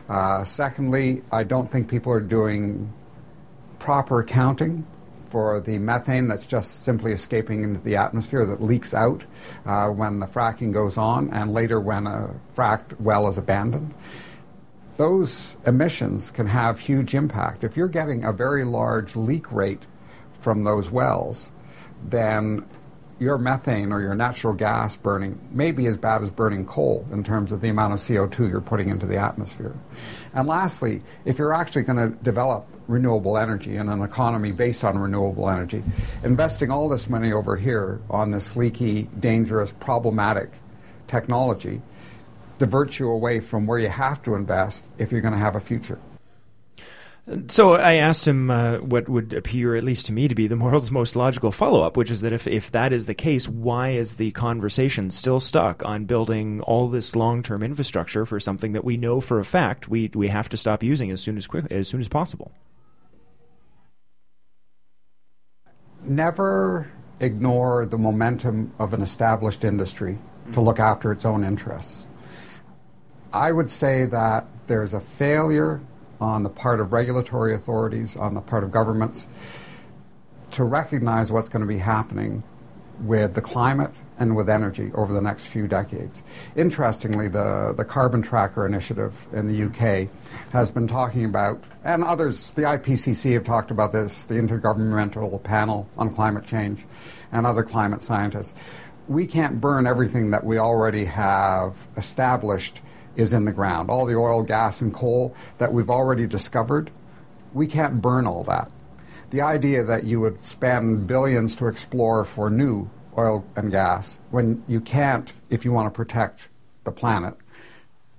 Uh, 0.09 0.45
secondly, 0.45 1.23
I 1.33 1.43
don't 1.43 1.71
think 1.71 1.89
people 1.89 2.13
are 2.13 2.21
doing 2.21 2.93
proper 3.79 4.21
accounting 4.21 4.87
for 5.31 5.61
the 5.61 5.79
methane 5.79 6.27
that's 6.27 6.47
just 6.47 6.83
simply 6.83 7.13
escaping 7.13 7.63
into 7.63 7.81
the 7.81 7.95
atmosphere 7.95 8.45
that 8.45 8.61
leaks 8.61 8.93
out 8.93 9.25
uh, 9.65 9.87
when 9.87 10.19
the 10.19 10.27
fracking 10.27 10.73
goes 10.73 10.97
on 10.97 11.33
and 11.33 11.53
later 11.53 11.81
when 11.81 12.07
a 12.07 12.35
fracked 12.55 12.99
well 13.01 13.29
is 13.29 13.39
abandoned. 13.39 13.95
Those 14.97 15.57
emissions 15.65 16.31
can 16.31 16.47
have 16.47 16.81
huge 16.81 17.15
impact. 17.15 17.63
If 17.63 17.77
you're 17.77 17.89
getting 17.89 18.25
a 18.25 18.33
very 18.33 18.65
large 18.65 19.15
leak 19.15 19.51
rate 19.53 19.87
from 20.41 20.65
those 20.65 20.91
wells, 20.91 21.53
then 22.05 22.67
your 23.21 23.39
methane 23.39 23.93
or 23.93 24.01
your 24.01 24.15
natural 24.15 24.55
gas 24.55 24.97
burning 24.97 25.39
may 25.53 25.71
be 25.71 25.87
as 25.87 25.97
bad 25.97 26.23
as 26.23 26.31
burning 26.31 26.65
coal 26.65 27.07
in 27.13 27.23
terms 27.23 27.53
of 27.53 27.61
the 27.61 27.69
amount 27.69 27.93
of 27.93 27.99
CO2 28.01 28.51
you're 28.51 28.63
putting 28.63 28.89
into 28.89 29.07
the 29.07 29.17
atmosphere. 29.17 29.77
And 30.35 30.49
lastly, 30.49 31.03
if 31.27 31.39
you're 31.39 31.53
actually 31.53 31.83
going 31.83 31.99
to 31.99 32.17
develop 32.23 32.67
renewable 32.91 33.39
energy 33.39 33.77
and 33.77 33.89
an 33.89 34.03
economy 34.03 34.53
based 34.53 34.85
on 34.85 34.99
renewable 34.99 35.49
energy, 35.49 35.83
investing 36.25 36.71
all 36.71 36.89
this 36.89 37.09
money 37.09 37.33
over 37.33 37.57
here 37.57 38.01
on 38.11 38.31
this 38.31 38.57
leaky, 38.57 39.03
dangerous, 39.19 39.73
problematic 39.81 40.51
technology 41.07 41.81
diverts 42.59 42.99
you 42.99 43.11
away 43.11 43.41
from 43.41 43.67
where 43.67 43.79
you 43.79 43.89
have 43.89 44.23
to 44.23 44.35
invest 44.35 44.85
if 44.99 45.11
you're 45.11 45.23
going 45.23 45.33
to 45.33 45.41
have 45.41 45.57
a 45.57 45.61
future. 45.61 45.99
So 47.49 47.75
I 47.75 47.95
asked 47.95 48.27
him 48.27 48.51
uh, 48.51 48.79
what 48.79 49.09
would 49.09 49.35
appear, 49.35 49.77
at 49.77 49.85
least 49.85 50.07
to 50.07 50.13
me, 50.13 50.27
to 50.27 50.35
be 50.35 50.47
the 50.47 50.57
world's 50.57 50.91
most 50.91 51.15
logical 51.15 51.53
follow 51.53 51.83
up, 51.83 51.97
which 51.97 52.11
is 52.11 52.23
that 52.23 52.33
if, 52.33 52.47
if 52.47 52.73
that 52.73 52.93
is 52.93 53.07
the 53.07 53.15
case, 53.15 53.49
why 53.49 53.91
is 53.91 54.17
the 54.17 54.33
conversation 54.33 55.11
still 55.11 55.39
stuck 55.39 55.85
on 55.85 56.07
building 56.07 56.61
all 56.63 56.89
this 56.89 57.15
long 57.15 57.43
term 57.43 57.63
infrastructure 57.63 58.27
for 58.27 58.41
something 58.41 58.73
that 58.73 58.85
we 58.85 58.97
know 58.97 59.21
for 59.21 59.39
a 59.39 59.45
fact 59.45 59.89
we, 59.89 60.11
we 60.15 60.29
have 60.29 60.49
to 60.49 60.57
stop 60.57 60.83
using 60.83 61.11
as 61.11 61.21
soon 61.21 61.37
as, 61.37 61.47
quick, 61.47 61.67
as 61.71 61.87
soon 61.89 62.01
as 62.01 62.09
possible? 62.09 62.53
Never 66.11 66.91
ignore 67.21 67.87
the 67.87 67.97
momentum 67.97 68.73
of 68.81 68.95
an 68.95 69.01
established 69.01 69.63
industry 69.63 70.19
to 70.55 70.61
look 70.61 70.81
after 70.81 71.13
its 71.13 71.25
own 71.25 71.45
interests. 71.45 72.09
I 73.33 73.53
would 73.53 73.71
say 73.71 74.07
that 74.07 74.49
there's 74.67 74.93
a 74.93 74.99
failure 74.99 75.81
on 76.21 76.43
the 76.43 76.49
part 76.49 76.81
of 76.81 76.93
regulatory 76.93 77.55
authorities, 77.55 78.17
on 78.17 78.35
the 78.35 78.41
part 78.41 78.65
of 78.65 78.73
governments, 78.73 79.29
to 80.51 80.65
recognize 80.65 81.31
what's 81.31 81.49
going 81.49 81.61
to 81.61 81.69
be 81.69 81.79
happening 81.79 82.43
with 83.01 83.35
the 83.35 83.41
climate 83.41 83.91
and 84.19 84.37
with 84.37 84.49
energy 84.49 84.91
over 84.95 85.13
the 85.13 85.21
next 85.21 85.47
few 85.47 85.67
decades. 85.67 86.23
Interestingly, 86.57 87.29
the, 87.29 87.73
the 87.77 87.85
Carbon 87.85 88.23
Tracker 88.23 88.67
Initiative 88.67 89.27
in 89.33 89.47
the 89.47 89.65
UK 89.65 90.09
has 90.53 90.71
been 90.71 90.87
talking 90.87 91.25
about, 91.25 91.63
and 91.85 92.05
others, 92.05 92.53
the 92.53 92.63
IPCC 92.63 93.33
have 93.35 93.45
talked 93.45 93.71
about 93.71 93.93
this, 93.93 94.25
the 94.25 94.35
Intergovernmental 94.35 95.43
Panel 95.43 95.89
on 95.97 96.15
Climate 96.15 96.45
Change, 96.45 96.85
and 97.33 97.47
other 97.47 97.63
climate 97.63 98.03
scientists. 98.03 98.55
We 99.09 99.27
can't 99.27 99.61
burn 99.61 99.87
everything 99.87 100.31
that 100.31 100.45
we 100.45 100.59
already 100.59 101.07
have 101.07 101.89
established 101.97 102.81
is 103.17 103.33
in 103.33 103.45
the 103.45 103.53
ground. 103.53 103.91
All 103.91 104.07
the 104.07 104.15
oil, 104.15 104.43
gas, 104.43 104.81
and 104.81 104.93
coal 104.93 105.35
that 105.59 105.73
we've 105.73 105.91
already 105.91 106.27
discovered, 106.27 106.91
we 107.53 107.67
can't 107.67 108.01
burn 108.01 108.27
all 108.27 108.45
that. 108.45 108.71
The 109.31 109.41
idea 109.43 109.85
that 109.85 110.03
you 110.03 110.19
would 110.21 110.45
spend 110.45 111.07
billions 111.07 111.55
to 111.57 111.69
explore 111.69 112.25
for 112.25 112.51
new 112.51 112.91
oil 113.17 113.45
and 113.55 113.71
gas 113.71 114.19
when 114.31 114.65
you 114.67 114.81
can't, 114.81 115.33
if 115.51 115.65
you 115.65 115.71
want 115.71 115.87
to 115.87 115.97
protect 115.97 116.49
the 116.83 116.91
planet, 116.91 117.35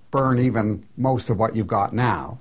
burn 0.10 0.40
even 0.40 0.86
most 0.96 1.30
of 1.30 1.38
what 1.38 1.54
you've 1.54 1.68
got 1.68 1.92
now 1.92 2.40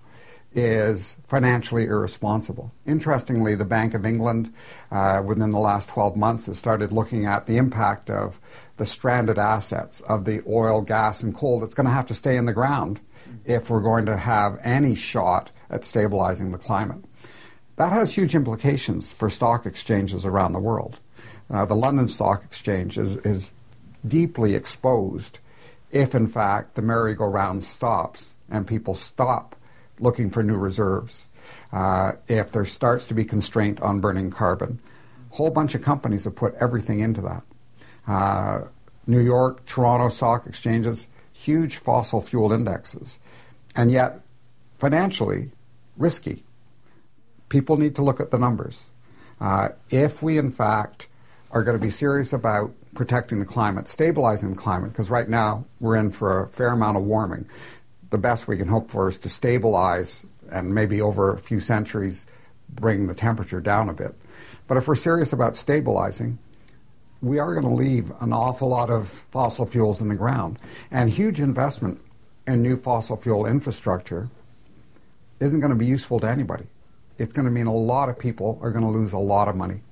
is 0.53 1.17
financially 1.27 1.85
irresponsible. 1.85 2.73
Interestingly, 2.87 3.57
the 3.57 3.65
Bank 3.65 3.95
of 3.95 4.07
England, 4.07 4.53
uh, 4.91 5.23
within 5.25 5.51
the 5.51 5.59
last 5.59 5.89
12 5.89 6.17
months, 6.17 6.47
has 6.47 6.59
started 6.59 6.93
looking 6.93 7.27
at 7.27 7.47
the 7.47 7.57
impact 7.57 8.09
of 8.09 8.41
the 8.77 8.87
stranded 8.87 9.39
assets 9.39 10.01
of 10.03 10.25
the 10.25 10.43
oil, 10.49 10.81
gas, 10.81 11.23
and 11.23 11.35
coal 11.35 11.61
that's 11.61 11.75
going 11.75 11.87
to 11.87 11.93
have 11.93 12.07
to 12.07 12.15
stay 12.15 12.37
in 12.37 12.47
the 12.47 12.53
ground 12.53 13.01
if 13.45 13.71
we're 13.71 13.81
going 13.81 14.07
to 14.07 14.17
have 14.17 14.59
any 14.63 14.95
shot 14.95 15.51
at 15.71 15.85
stabilizing 15.85 16.51
the 16.51 16.59
climate. 16.59 17.05
That 17.81 17.93
has 17.93 18.13
huge 18.13 18.35
implications 18.35 19.11
for 19.11 19.31
stock 19.31 19.65
exchanges 19.65 20.27
around 20.27 20.53
the 20.53 20.59
world. 20.59 21.01
Uh, 21.49 21.65
the 21.65 21.75
London 21.75 22.09
Stock 22.09 22.45
Exchange 22.45 22.99
is, 22.99 23.17
is 23.25 23.49
deeply 24.07 24.55
exposed 24.55 25.39
if, 25.91 26.15
in 26.15 26.27
fact, 26.27 26.75
the 26.75 26.83
merry-go-round 26.83 27.65
stops 27.65 28.35
and 28.51 28.67
people 28.67 28.93
stop 28.95 29.57
looking 29.99 30.29
for 30.29 30.43
new 30.43 30.59
reserves, 30.59 31.29
uh, 31.73 32.13
if 32.29 32.53
there 32.53 32.67
starts 32.67 33.07
to 33.07 33.15
be 33.15 33.25
constraint 33.25 33.81
on 33.81 33.99
burning 33.99 34.31
carbon. 34.31 34.79
A 35.33 35.37
whole 35.37 35.51
bunch 35.51 35.75
of 35.75 35.81
companies 35.81 36.25
have 36.25 36.37
put 36.37 36.55
everything 36.57 37.01
into 37.01 37.23
that. 37.23 37.45
Uh, 38.07 38.65
New 39.07 39.21
York, 39.21 39.65
Toronto 39.65 40.11
stock 40.11 40.47
exchanges, 40.47 41.07
huge 41.33 41.79
fossil 41.79 42.21
fuel 42.21 42.53
indexes, 42.53 43.19
and 43.75 43.91
yet 43.91 44.21
financially 44.77 45.53
risky. 45.97 46.45
People 47.51 47.77
need 47.77 47.97
to 47.97 48.03
look 48.03 48.21
at 48.21 48.31
the 48.31 48.39
numbers. 48.39 48.89
Uh, 49.41 49.69
if 49.91 50.23
we, 50.23 50.39
in 50.39 50.51
fact, 50.51 51.09
are 51.51 51.63
going 51.63 51.77
to 51.77 51.83
be 51.83 51.91
serious 51.91 52.33
about 52.33 52.73
protecting 52.95 53.39
the 53.39 53.45
climate, 53.45 53.89
stabilizing 53.89 54.51
the 54.51 54.57
climate, 54.57 54.91
because 54.91 55.11
right 55.11 55.29
now 55.29 55.67
we're 55.81 55.97
in 55.97 56.11
for 56.11 56.45
a 56.45 56.49
fair 56.49 56.69
amount 56.69 56.97
of 56.97 57.03
warming 57.03 57.47
the 58.11 58.19
best 58.19 58.49
we 58.49 58.57
can 58.57 58.69
hope 58.69 58.91
for 58.91 59.09
is 59.09 59.17
to 59.19 59.29
stabilize 59.29 60.27
and 60.51 60.75
maybe 60.75 61.01
over 61.01 61.33
a 61.33 61.39
few 61.39 61.61
centuries 61.61 62.27
bring 62.69 63.07
the 63.07 63.15
temperature 63.15 63.61
down 63.61 63.89
a 63.89 63.93
bit. 63.93 64.15
But 64.67 64.77
if 64.77 64.87
we're 64.87 64.97
serious 64.97 65.33
about 65.33 65.57
stabilizing, 65.57 66.39
we 67.23 67.39
are 67.39 67.53
going 67.55 67.67
to 67.67 67.75
leave 67.75 68.13
an 68.21 68.33
awful 68.33 68.69
lot 68.69 68.91
of 68.91 69.09
fossil 69.09 69.67
fuels 69.67 70.01
in 70.01 70.09
the 70.09 70.15
ground. 70.15 70.59
And 70.91 71.09
huge 71.09 71.41
investment 71.41 72.01
in 72.47 72.63
new 72.63 72.77
fossil 72.77 73.17
fuel 73.17 73.47
infrastructure 73.47 74.29
isn't 75.39 75.61
going 75.61 75.71
to 75.71 75.77
be 75.77 75.87
useful 75.87 76.21
to 76.21 76.29
anybody. 76.29 76.67
It's 77.21 77.35
going 77.35 77.45
to 77.45 77.51
mean 77.51 77.67
a 77.67 77.75
lot 77.75 78.09
of 78.09 78.19
people 78.19 78.59
are 78.63 78.71
going 78.71 78.83
to 78.83 78.91
lose 78.91 79.13
a 79.13 79.19
lot 79.19 79.47
of 79.47 79.55
money. 79.55 79.83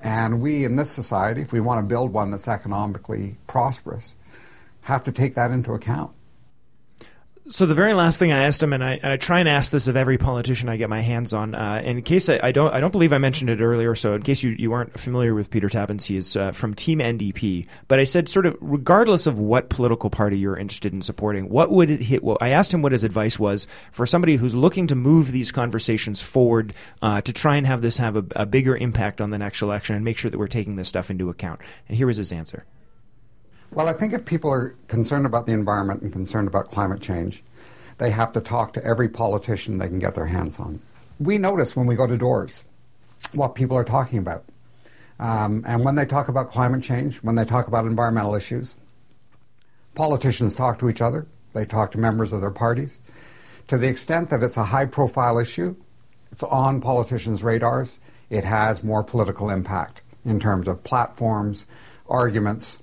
And 0.00 0.40
we 0.40 0.64
in 0.64 0.76
this 0.76 0.88
society, 0.88 1.40
if 1.42 1.52
we 1.52 1.58
want 1.58 1.80
to 1.80 1.82
build 1.82 2.12
one 2.12 2.30
that's 2.30 2.46
economically 2.46 3.36
prosperous, 3.48 4.14
have 4.82 5.02
to 5.04 5.10
take 5.10 5.34
that 5.34 5.50
into 5.50 5.72
account. 5.72 6.12
So 7.48 7.64
the 7.64 7.76
very 7.76 7.94
last 7.94 8.18
thing 8.18 8.32
I 8.32 8.42
asked 8.42 8.60
him, 8.60 8.72
and 8.72 8.82
I, 8.82 8.94
and 8.94 9.12
I 9.12 9.16
try 9.16 9.38
and 9.38 9.48
ask 9.48 9.70
this 9.70 9.86
of 9.86 9.96
every 9.96 10.18
politician 10.18 10.68
I 10.68 10.76
get 10.76 10.90
my 10.90 11.00
hands 11.00 11.32
on, 11.32 11.54
uh, 11.54 11.80
in 11.84 12.02
case 12.02 12.28
I, 12.28 12.40
I, 12.42 12.50
don't, 12.50 12.74
I 12.74 12.80
don't 12.80 12.90
believe 12.90 13.12
I 13.12 13.18
mentioned 13.18 13.50
it 13.50 13.60
earlier. 13.60 13.94
So 13.94 14.14
in 14.14 14.22
case 14.22 14.42
you, 14.42 14.56
you 14.58 14.72
aren't 14.72 14.98
familiar 14.98 15.32
with 15.32 15.48
Peter 15.48 15.68
Tabuns, 15.68 16.06
he 16.06 16.16
is 16.16 16.34
uh, 16.34 16.50
from 16.50 16.74
Team 16.74 16.98
NDP. 16.98 17.68
But 17.86 18.00
I 18.00 18.04
said, 18.04 18.28
sort 18.28 18.46
of, 18.46 18.56
regardless 18.60 19.28
of 19.28 19.38
what 19.38 19.68
political 19.68 20.10
party 20.10 20.36
you're 20.36 20.56
interested 20.56 20.92
in 20.92 21.02
supporting, 21.02 21.48
what 21.48 21.70
would 21.70 21.88
it 21.88 22.00
hit? 22.00 22.24
Well, 22.24 22.36
I 22.40 22.48
asked 22.48 22.74
him 22.74 22.82
what 22.82 22.90
his 22.90 23.04
advice 23.04 23.38
was 23.38 23.68
for 23.92 24.06
somebody 24.06 24.34
who's 24.34 24.56
looking 24.56 24.88
to 24.88 24.96
move 24.96 25.30
these 25.30 25.52
conversations 25.52 26.20
forward 26.20 26.74
uh, 27.00 27.20
to 27.20 27.32
try 27.32 27.54
and 27.54 27.66
have 27.66 27.80
this 27.80 27.98
have 27.98 28.16
a, 28.16 28.24
a 28.34 28.46
bigger 28.46 28.76
impact 28.76 29.20
on 29.20 29.30
the 29.30 29.38
next 29.38 29.62
election 29.62 29.94
and 29.94 30.04
make 30.04 30.18
sure 30.18 30.32
that 30.32 30.38
we're 30.38 30.48
taking 30.48 30.74
this 30.74 30.88
stuff 30.88 31.12
into 31.12 31.30
account. 31.30 31.60
And 31.86 31.96
here 31.96 32.08
was 32.08 32.16
his 32.16 32.32
answer. 32.32 32.64
Well, 33.72 33.88
I 33.88 33.92
think 33.92 34.12
if 34.12 34.24
people 34.24 34.50
are 34.50 34.74
concerned 34.88 35.26
about 35.26 35.46
the 35.46 35.52
environment 35.52 36.02
and 36.02 36.12
concerned 36.12 36.48
about 36.48 36.70
climate 36.70 37.00
change, 37.00 37.42
they 37.98 38.10
have 38.10 38.32
to 38.32 38.40
talk 38.40 38.72
to 38.74 38.84
every 38.84 39.08
politician 39.08 39.78
they 39.78 39.88
can 39.88 39.98
get 39.98 40.14
their 40.14 40.26
hands 40.26 40.58
on. 40.58 40.80
We 41.18 41.38
notice 41.38 41.74
when 41.74 41.86
we 41.86 41.94
go 41.94 42.06
to 42.06 42.16
doors 42.16 42.64
what 43.32 43.54
people 43.54 43.76
are 43.76 43.84
talking 43.84 44.18
about. 44.18 44.44
Um, 45.18 45.64
and 45.66 45.84
when 45.84 45.94
they 45.94 46.04
talk 46.04 46.28
about 46.28 46.50
climate 46.50 46.82
change, 46.82 47.18
when 47.18 47.36
they 47.36 47.44
talk 47.44 47.68
about 47.68 47.86
environmental 47.86 48.34
issues, 48.34 48.76
politicians 49.94 50.54
talk 50.54 50.78
to 50.80 50.90
each 50.90 51.00
other, 51.00 51.26
they 51.54 51.64
talk 51.64 51.92
to 51.92 51.98
members 51.98 52.32
of 52.32 52.42
their 52.42 52.50
parties. 52.50 52.98
To 53.68 53.78
the 53.78 53.88
extent 53.88 54.28
that 54.30 54.42
it's 54.42 54.58
a 54.58 54.64
high 54.64 54.84
profile 54.84 55.38
issue, 55.38 55.74
it's 56.30 56.42
on 56.42 56.80
politicians' 56.80 57.42
radars. 57.42 57.98
it 58.28 58.44
has 58.44 58.82
more 58.82 59.02
political 59.04 59.50
impact 59.50 60.02
in 60.24 60.40
terms 60.40 60.68
of 60.68 60.82
platforms, 60.84 61.64
arguments, 62.08 62.80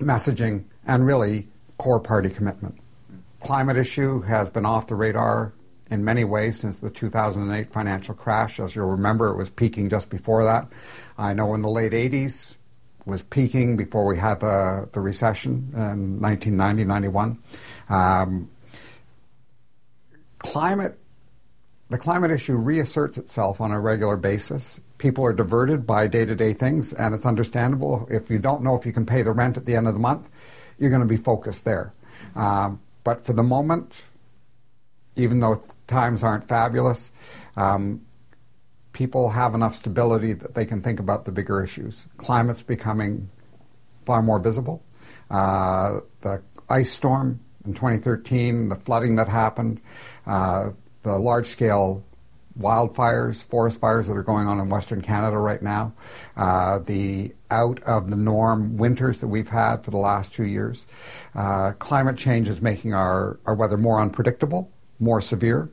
messaging, 0.00 0.64
and 0.86 1.06
really 1.06 1.48
core 1.78 2.00
party 2.00 2.30
commitment. 2.30 2.76
Climate 3.40 3.76
issue 3.76 4.20
has 4.22 4.50
been 4.50 4.66
off 4.66 4.86
the 4.86 4.94
radar 4.94 5.52
in 5.90 6.04
many 6.04 6.24
ways 6.24 6.58
since 6.58 6.78
the 6.78 6.90
2008 6.90 7.72
financial 7.72 8.14
crash. 8.14 8.60
As 8.60 8.74
you'll 8.74 8.86
remember, 8.86 9.28
it 9.28 9.36
was 9.36 9.50
peaking 9.50 9.88
just 9.88 10.10
before 10.10 10.44
that. 10.44 10.68
I 11.18 11.32
know 11.32 11.54
in 11.54 11.62
the 11.62 11.70
late 11.70 11.92
80s 11.92 12.54
was 13.06 13.22
peaking 13.22 13.76
before 13.76 14.06
we 14.06 14.18
had 14.18 14.40
the, 14.40 14.88
the 14.92 15.00
recession 15.00 15.70
in 15.74 16.20
1990, 16.20 16.84
91. 16.84 17.38
Um, 17.88 18.50
climate 20.38 20.98
the 21.90 21.98
climate 21.98 22.30
issue 22.30 22.54
reasserts 22.54 23.18
itself 23.18 23.60
on 23.60 23.72
a 23.72 23.80
regular 23.80 24.16
basis. 24.16 24.80
People 25.00 25.24
are 25.24 25.32
diverted 25.32 25.86
by 25.86 26.06
day 26.06 26.26
to 26.26 26.34
day 26.34 26.52
things, 26.52 26.92
and 26.92 27.14
it's 27.14 27.24
understandable. 27.24 28.06
If 28.10 28.28
you 28.28 28.38
don't 28.38 28.62
know 28.62 28.76
if 28.76 28.84
you 28.84 28.92
can 28.92 29.06
pay 29.06 29.22
the 29.22 29.32
rent 29.32 29.56
at 29.56 29.64
the 29.64 29.74
end 29.74 29.88
of 29.88 29.94
the 29.94 30.00
month, 30.00 30.28
you're 30.78 30.90
going 30.90 31.00
to 31.00 31.08
be 31.08 31.16
focused 31.16 31.64
there. 31.64 31.94
Um, 32.36 32.80
but 33.02 33.24
for 33.24 33.32
the 33.32 33.42
moment, 33.42 34.04
even 35.16 35.40
though 35.40 35.62
times 35.86 36.22
aren't 36.22 36.46
fabulous, 36.46 37.12
um, 37.56 38.02
people 38.92 39.30
have 39.30 39.54
enough 39.54 39.74
stability 39.74 40.34
that 40.34 40.54
they 40.54 40.66
can 40.66 40.82
think 40.82 41.00
about 41.00 41.24
the 41.24 41.32
bigger 41.32 41.64
issues. 41.64 42.06
Climate's 42.18 42.60
becoming 42.60 43.30
far 44.04 44.20
more 44.20 44.38
visible. 44.38 44.84
Uh, 45.30 46.00
the 46.20 46.42
ice 46.68 46.90
storm 46.90 47.40
in 47.64 47.72
2013, 47.72 48.68
the 48.68 48.76
flooding 48.76 49.16
that 49.16 49.28
happened, 49.28 49.80
uh, 50.26 50.72
the 51.04 51.18
large 51.18 51.46
scale 51.46 52.04
wildfires, 52.58 53.44
forest 53.44 53.80
fires 53.80 54.06
that 54.06 54.16
are 54.16 54.22
going 54.22 54.46
on 54.46 54.58
in 54.58 54.68
Western 54.68 55.02
Canada 55.02 55.38
right 55.38 55.62
now, 55.62 55.92
uh, 56.36 56.78
the 56.78 57.32
out 57.50 57.82
of 57.82 58.10
the 58.10 58.16
norm 58.16 58.76
winters 58.76 59.20
that 59.20 59.28
we've 59.28 59.48
had 59.48 59.84
for 59.84 59.90
the 59.90 59.96
last 59.98 60.32
two 60.32 60.44
years. 60.44 60.86
Uh, 61.34 61.72
climate 61.72 62.16
change 62.16 62.48
is 62.48 62.60
making 62.60 62.94
our, 62.94 63.38
our 63.46 63.54
weather 63.54 63.76
more 63.76 64.00
unpredictable, 64.00 64.70
more 64.98 65.20
severe, 65.20 65.70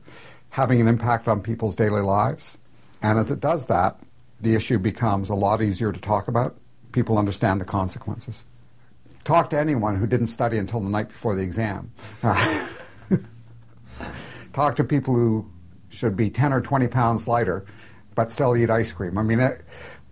having 0.50 0.80
an 0.80 0.88
impact 0.88 1.28
on 1.28 1.42
people's 1.42 1.76
daily 1.76 2.02
lives. 2.02 2.58
And 3.02 3.18
as 3.18 3.30
it 3.30 3.40
does 3.40 3.66
that, 3.66 3.98
the 4.40 4.54
issue 4.54 4.78
becomes 4.78 5.28
a 5.28 5.34
lot 5.34 5.60
easier 5.62 5.92
to 5.92 6.00
talk 6.00 6.28
about. 6.28 6.56
People 6.92 7.18
understand 7.18 7.60
the 7.60 7.64
consequences. 7.64 8.44
Talk 9.24 9.50
to 9.50 9.58
anyone 9.58 9.96
who 9.96 10.06
didn't 10.06 10.28
study 10.28 10.58
until 10.58 10.80
the 10.80 10.88
night 10.88 11.08
before 11.08 11.34
the 11.34 11.42
exam. 11.42 11.90
talk 14.52 14.76
to 14.76 14.84
people 14.84 15.14
who 15.14 15.46
should 15.88 16.16
be 16.16 16.30
10 16.30 16.52
or 16.52 16.60
20 16.60 16.88
pounds 16.88 17.26
lighter 17.26 17.64
but 18.18 18.32
still 18.32 18.56
eat 18.56 18.68
ice 18.68 18.90
cream. 18.90 19.16
I 19.16 19.22
mean, 19.22 19.38
it, 19.38 19.60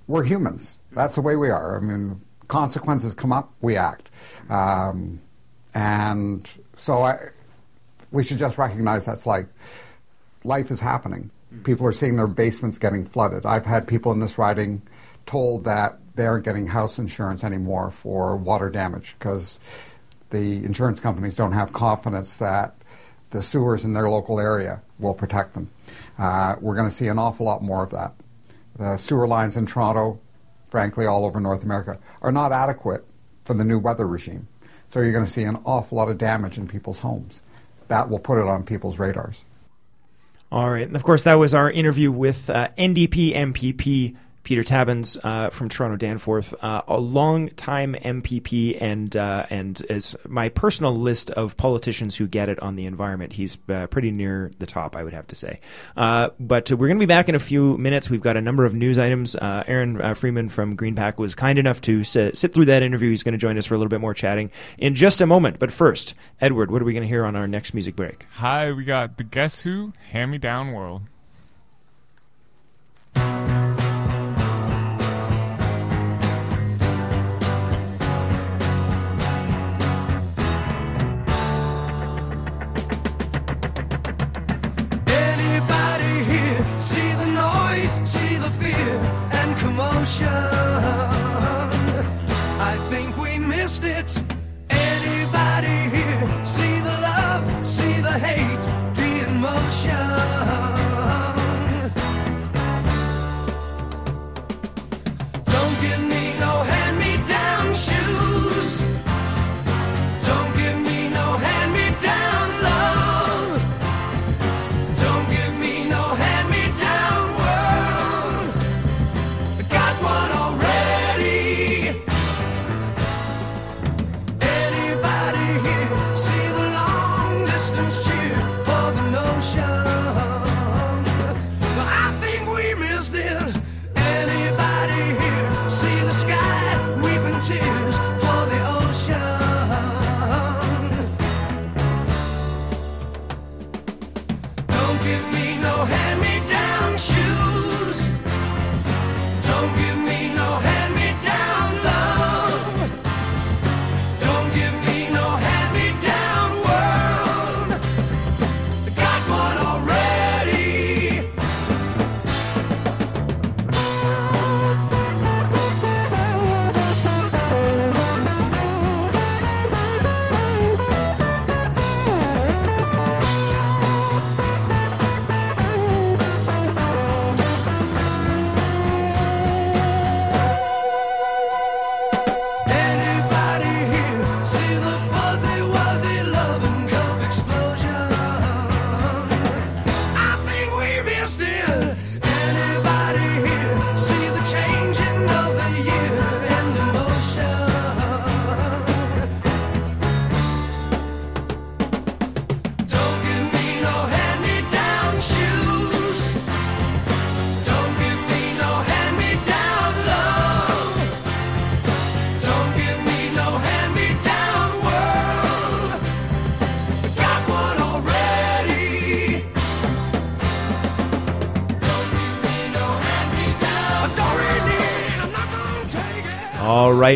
we're 0.06 0.22
humans. 0.22 0.78
That's 0.92 1.16
the 1.16 1.22
way 1.22 1.34
we 1.34 1.50
are. 1.50 1.76
I 1.76 1.80
mean, 1.80 2.20
consequences 2.46 3.14
come 3.14 3.32
up, 3.32 3.52
we 3.60 3.76
act. 3.76 4.10
Um, 4.48 5.20
and 5.74 6.48
so 6.76 7.02
I, 7.02 7.30
we 8.12 8.22
should 8.22 8.38
just 8.38 8.58
recognize 8.58 9.04
that's 9.06 9.26
like 9.26 9.48
life 10.44 10.70
is 10.70 10.78
happening. 10.78 11.32
People 11.64 11.84
are 11.84 11.90
seeing 11.90 12.14
their 12.14 12.28
basements 12.28 12.78
getting 12.78 13.04
flooded. 13.04 13.44
I've 13.44 13.66
had 13.66 13.88
people 13.88 14.12
in 14.12 14.20
this 14.20 14.38
riding 14.38 14.82
told 15.26 15.64
that 15.64 15.98
they 16.14 16.26
aren't 16.26 16.44
getting 16.44 16.68
house 16.68 17.00
insurance 17.00 17.42
anymore 17.42 17.90
for 17.90 18.36
water 18.36 18.70
damage 18.70 19.16
because 19.18 19.58
the 20.30 20.64
insurance 20.64 21.00
companies 21.00 21.34
don't 21.34 21.52
have 21.52 21.72
confidence 21.72 22.34
that 22.34 22.76
the 23.36 23.42
sewers 23.42 23.84
in 23.84 23.92
their 23.92 24.08
local 24.08 24.40
area 24.40 24.80
will 24.98 25.12
protect 25.12 25.52
them. 25.52 25.70
Uh, 26.18 26.56
we're 26.58 26.74
going 26.74 26.88
to 26.88 26.94
see 26.94 27.06
an 27.08 27.18
awful 27.18 27.44
lot 27.44 27.62
more 27.62 27.82
of 27.82 27.90
that. 27.90 28.14
The 28.78 28.96
sewer 28.96 29.28
lines 29.28 29.58
in 29.58 29.66
Toronto, 29.66 30.18
frankly, 30.70 31.04
all 31.04 31.26
over 31.26 31.38
North 31.38 31.62
America, 31.62 31.98
are 32.22 32.32
not 32.32 32.50
adequate 32.50 33.04
for 33.44 33.52
the 33.52 33.62
new 33.62 33.78
weather 33.78 34.06
regime. 34.06 34.48
So 34.88 35.00
you're 35.00 35.12
going 35.12 35.26
to 35.26 35.30
see 35.30 35.42
an 35.42 35.58
awful 35.66 35.98
lot 35.98 36.08
of 36.08 36.16
damage 36.16 36.56
in 36.56 36.66
people's 36.66 37.00
homes. 37.00 37.42
That 37.88 38.08
will 38.08 38.18
put 38.18 38.40
it 38.40 38.48
on 38.48 38.64
people's 38.64 38.98
radars. 38.98 39.44
All 40.50 40.70
right. 40.70 40.86
And 40.86 40.96
of 40.96 41.04
course, 41.04 41.24
that 41.24 41.34
was 41.34 41.52
our 41.52 41.70
interview 41.70 42.10
with 42.10 42.48
uh, 42.48 42.68
NDP 42.78 43.34
MPP 43.34 44.16
Peter 44.46 44.62
Tabuns 44.62 45.18
uh, 45.24 45.50
from 45.50 45.68
Toronto 45.68 45.96
Danforth, 45.96 46.54
uh, 46.62 46.80
a 46.86 47.00
long-time 47.00 47.96
MPP, 47.96 48.80
and 48.80 49.16
uh, 49.16 49.44
and 49.50 49.84
as 49.90 50.14
my 50.28 50.50
personal 50.50 50.94
list 50.94 51.30
of 51.30 51.56
politicians 51.56 52.14
who 52.14 52.28
get 52.28 52.48
it 52.48 52.62
on 52.62 52.76
the 52.76 52.86
environment, 52.86 53.32
he's 53.32 53.58
uh, 53.68 53.88
pretty 53.88 54.12
near 54.12 54.52
the 54.60 54.66
top, 54.66 54.94
I 54.94 55.02
would 55.02 55.14
have 55.14 55.26
to 55.26 55.34
say. 55.34 55.58
Uh, 55.96 56.30
but 56.38 56.70
we're 56.70 56.86
going 56.86 56.96
to 56.96 57.02
be 57.02 57.06
back 57.06 57.28
in 57.28 57.34
a 57.34 57.40
few 57.40 57.76
minutes. 57.76 58.08
We've 58.08 58.20
got 58.20 58.36
a 58.36 58.40
number 58.40 58.64
of 58.64 58.72
news 58.72 58.98
items. 58.98 59.34
Aaron 59.34 60.14
Freeman 60.14 60.48
from 60.48 60.76
GreenPAC 60.76 61.16
was 61.16 61.34
kind 61.34 61.58
enough 61.58 61.80
to 61.80 62.04
sit 62.04 62.36
through 62.36 62.66
that 62.66 62.84
interview. 62.84 63.10
He's 63.10 63.24
going 63.24 63.32
to 63.32 63.38
join 63.38 63.58
us 63.58 63.66
for 63.66 63.74
a 63.74 63.78
little 63.78 63.88
bit 63.88 64.00
more 64.00 64.14
chatting 64.14 64.52
in 64.78 64.94
just 64.94 65.20
a 65.20 65.26
moment. 65.26 65.58
But 65.58 65.72
first, 65.72 66.14
Edward, 66.40 66.70
what 66.70 66.80
are 66.80 66.84
we 66.84 66.92
going 66.92 67.02
to 67.02 67.08
hear 67.08 67.24
on 67.24 67.34
our 67.34 67.48
next 67.48 67.74
music 67.74 67.96
break? 67.96 68.26
Hi, 68.34 68.70
we 68.70 68.84
got 68.84 69.18
the 69.18 69.24
Guess 69.24 69.62
Who 69.62 69.92
Hand 70.12 70.30
Me 70.30 70.38
Down 70.38 70.70
World. 70.72 71.02
Commotion? 90.18 90.55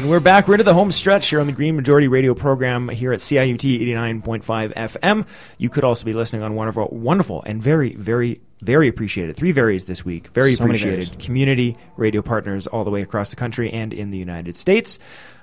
Right, 0.02 0.08
we're 0.08 0.20
back. 0.20 0.48
We're 0.48 0.54
into 0.54 0.64
the 0.64 0.74
home 0.74 0.90
stretch 0.90 1.28
here 1.28 1.40
on 1.40 1.46
the 1.46 1.52
Green 1.52 1.76
Majority 1.76 2.08
Radio 2.08 2.34
program 2.34 2.88
here 2.88 3.12
at 3.12 3.20
CIUT 3.20 3.58
89.5 3.58 4.74
FM. 4.74 5.26
You 5.58 5.68
could 5.68 5.84
also 5.84 6.04
be 6.04 6.12
listening 6.12 6.42
on 6.42 6.54
one 6.54 6.68
of 6.68 6.78
our 6.78 6.86
wonderful 6.86 7.42
and 7.44 7.62
very, 7.62 7.94
very, 7.94 8.40
very 8.62 8.88
appreciated 8.88 9.36
three 9.36 9.52
varies 9.52 9.84
this 9.84 10.04
week. 10.04 10.28
Very 10.28 10.54
So 10.54 10.64
appreciated 10.64 11.18
community 11.18 11.76
radio 11.96 12.22
partners 12.22 12.66
all 12.66 12.84
the 12.84 12.90
way 12.90 13.02
across 13.02 13.30
the 13.30 13.36
country 13.36 13.70
and 13.70 13.92
in 13.92 14.10
the 14.10 14.18
United 14.18 14.56
States. 14.56 14.98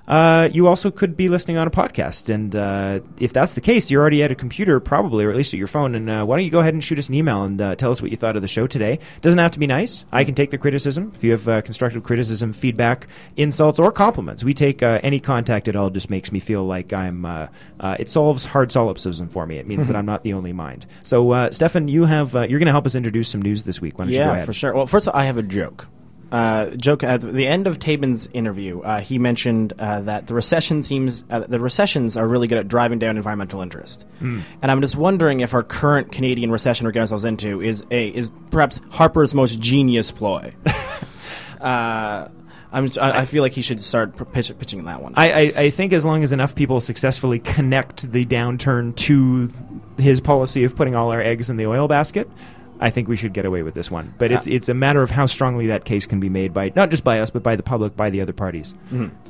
Uh, 0.08 0.48
you 0.54 0.68
also 0.68 0.90
could 0.90 1.18
be 1.18 1.28
listening 1.28 1.58
on 1.58 1.68
a 1.68 1.70
podcast, 1.72 2.34
and 2.34 2.56
uh, 2.56 3.02
if 3.20 3.34
that's 3.34 3.56
the 3.56 3.62
case, 3.62 3.92
you're 3.92 4.02
already 4.02 4.24
at 4.24 4.32
a 4.32 4.36
computer, 4.36 4.80
probably, 4.80 5.26
or 5.26 5.30
at 5.32 5.36
least 5.36 5.54
at 5.54 5.58
your 5.58 5.68
phone. 5.68 5.96
And 5.96 6.10
uh, 6.10 6.24
why 6.26 6.38
don't 6.38 6.46
you 6.46 6.52
go 6.52 6.60
ahead 6.62 6.74
and 6.74 6.82
shoot 6.82 6.98
us 6.98 7.10
an 7.10 7.16
email 7.16 7.44
and 7.44 7.60
uh, 7.60 7.76
tell 7.76 7.92
us 7.92 8.02
what 8.02 8.10
you 8.10 8.16
thought 8.16 8.38
of 8.38 8.42
the 8.42 8.48
show 8.48 8.68
today? 8.68 9.00
Doesn't 9.22 9.38
have 9.40 9.52
to 9.52 9.60
be 9.60 9.68
nice. 9.68 10.06
I 10.12 10.24
can 10.24 10.34
take 10.34 10.52
the 10.52 10.58
criticism. 10.58 11.12
If 11.14 11.26
you 11.26 11.32
have 11.32 11.48
uh, 11.48 11.62
constructive 11.62 12.04
criticism, 12.04 12.54
feedback, 12.54 13.08
insults, 13.36 13.80
or 13.80 13.92
compliments, 13.92 14.46
we 14.46 14.54
take 14.54 14.82
uh, 14.82 15.02
any 15.04 15.20
contact 15.20 15.68
at 15.68 15.76
all. 15.76 15.90
Just 15.90 16.10
makes 16.10 16.32
me 16.32 16.40
feel 16.40 16.64
like 16.64 16.94
I'm. 16.94 17.26
Uh, 17.26 17.48
uh, 17.80 17.98
it 18.00 18.10
solves 18.10 18.46
hard 18.46 18.72
solipsism 18.72 19.28
for 19.28 19.46
me. 19.46 19.58
It 19.58 19.68
means 19.68 19.88
that 19.90 19.98
I'm 19.98 20.06
not 20.06 20.24
the 20.24 20.32
only 20.34 20.54
mind. 20.54 20.86
So, 21.04 21.32
uh, 21.32 21.52
Stefan, 21.52 21.90
you 21.90 22.06
have 22.06 22.34
uh, 22.34 22.42
you're 22.42 22.60
going 22.60 22.68
to 22.68 22.72
help 22.72 22.86
us 22.86 22.96
introduce 22.96 23.28
some 23.28 23.42
news 23.42 23.66
this 23.66 23.82
week. 23.82 24.00
Why 24.00 24.06
don't 24.06 24.14
you 24.14 24.20
go 24.20 24.26
Yeah, 24.26 24.32
ahead? 24.32 24.46
for 24.46 24.54
sure. 24.54 24.74
Well, 24.74 24.88
first, 24.88 25.10
all, 25.10 25.16
I 25.18 25.26
have 25.26 25.38
a 25.38 25.44
joke. 25.44 25.90
Uh, 26.32 26.72
joke 26.72 27.04
at 27.04 27.22
the 27.22 27.48
end 27.48 27.68
of 27.68 27.80
Tabuns' 27.80 28.28
interview, 28.34 28.82
uh, 28.82 29.00
he 29.00 29.18
mentioned 29.18 29.72
uh, 29.80 30.02
that 30.02 30.28
the 30.28 30.34
recession 30.34 30.82
seems 30.82 31.24
uh, 31.30 31.40
the 31.48 31.58
recessions 31.60 32.18
are 32.18 32.28
really 32.28 32.48
good 32.48 32.58
at 32.58 32.68
driving 32.68 33.00
down 33.00 33.16
environmental 33.16 33.62
interest, 33.62 34.06
Hmm. 34.20 34.40
and 34.62 34.70
I'm 34.70 34.82
just 34.82 34.98
wondering 34.98 35.40
if 35.40 35.54
our 35.54 35.64
current 35.64 36.12
Canadian 36.12 36.52
recession 36.52 36.86
we're 36.86 36.92
getting 36.92 37.04
ourselves 37.04 37.24
into 37.24 37.62
is 37.62 37.86
a 37.92 38.10
is 38.10 38.34
perhaps 38.52 38.82
Harper's 38.90 39.34
most 39.34 39.60
genius 39.60 40.12
ploy. 40.12 40.54
uh, 41.62 42.28
I'm 42.72 42.92
I, 43.02 43.20
I 43.20 43.26
feel 43.26 43.42
like 43.42 43.54
he 43.54 43.62
should 43.62 43.80
start 43.80 44.32
pitch, 44.34 44.52
pitching 44.60 44.84
that 44.86 45.02
one. 45.02 45.14
I, 45.16 45.32
I, 45.32 45.54
I 45.58 45.70
think 45.70 45.94
as 45.94 46.04
long 46.04 46.24
as 46.24 46.34
enough 46.34 46.56
people 46.56 46.82
successfully 46.82 47.40
connect 47.40 48.12
the 48.12 48.26
downturn 48.26 48.96
to 48.98 49.50
his 49.98 50.20
policy 50.20 50.66
of 50.66 50.76
putting 50.76 50.96
all 50.96 51.12
our 51.12 51.22
eggs 51.22 51.50
in 51.50 51.56
the 51.58 51.68
oil 51.68 51.88
basket, 51.88 52.30
I 52.80 52.90
think 52.90 53.08
we 53.08 53.16
should 53.16 53.34
get 53.34 53.46
away 53.46 53.64
with 53.64 53.74
this 53.74 53.90
one. 53.90 54.14
But 54.18 54.32
it's 54.32 54.48
it's 54.48 54.70
a 54.70 54.74
matter 54.74 55.02
of 55.02 55.10
how 55.12 55.26
strongly 55.26 55.68
that 55.68 55.86
case 55.86 56.06
can 56.06 56.20
be 56.20 56.30
made 56.30 56.54
by 56.54 56.72
not 56.76 56.90
just 56.90 57.04
by 57.04 57.20
us, 57.20 57.30
but 57.30 57.44
by 57.44 57.56
the 57.56 57.64
public, 57.64 57.96
by 57.96 58.10
the 58.10 58.22
other 58.22 58.34
parties. 58.34 58.76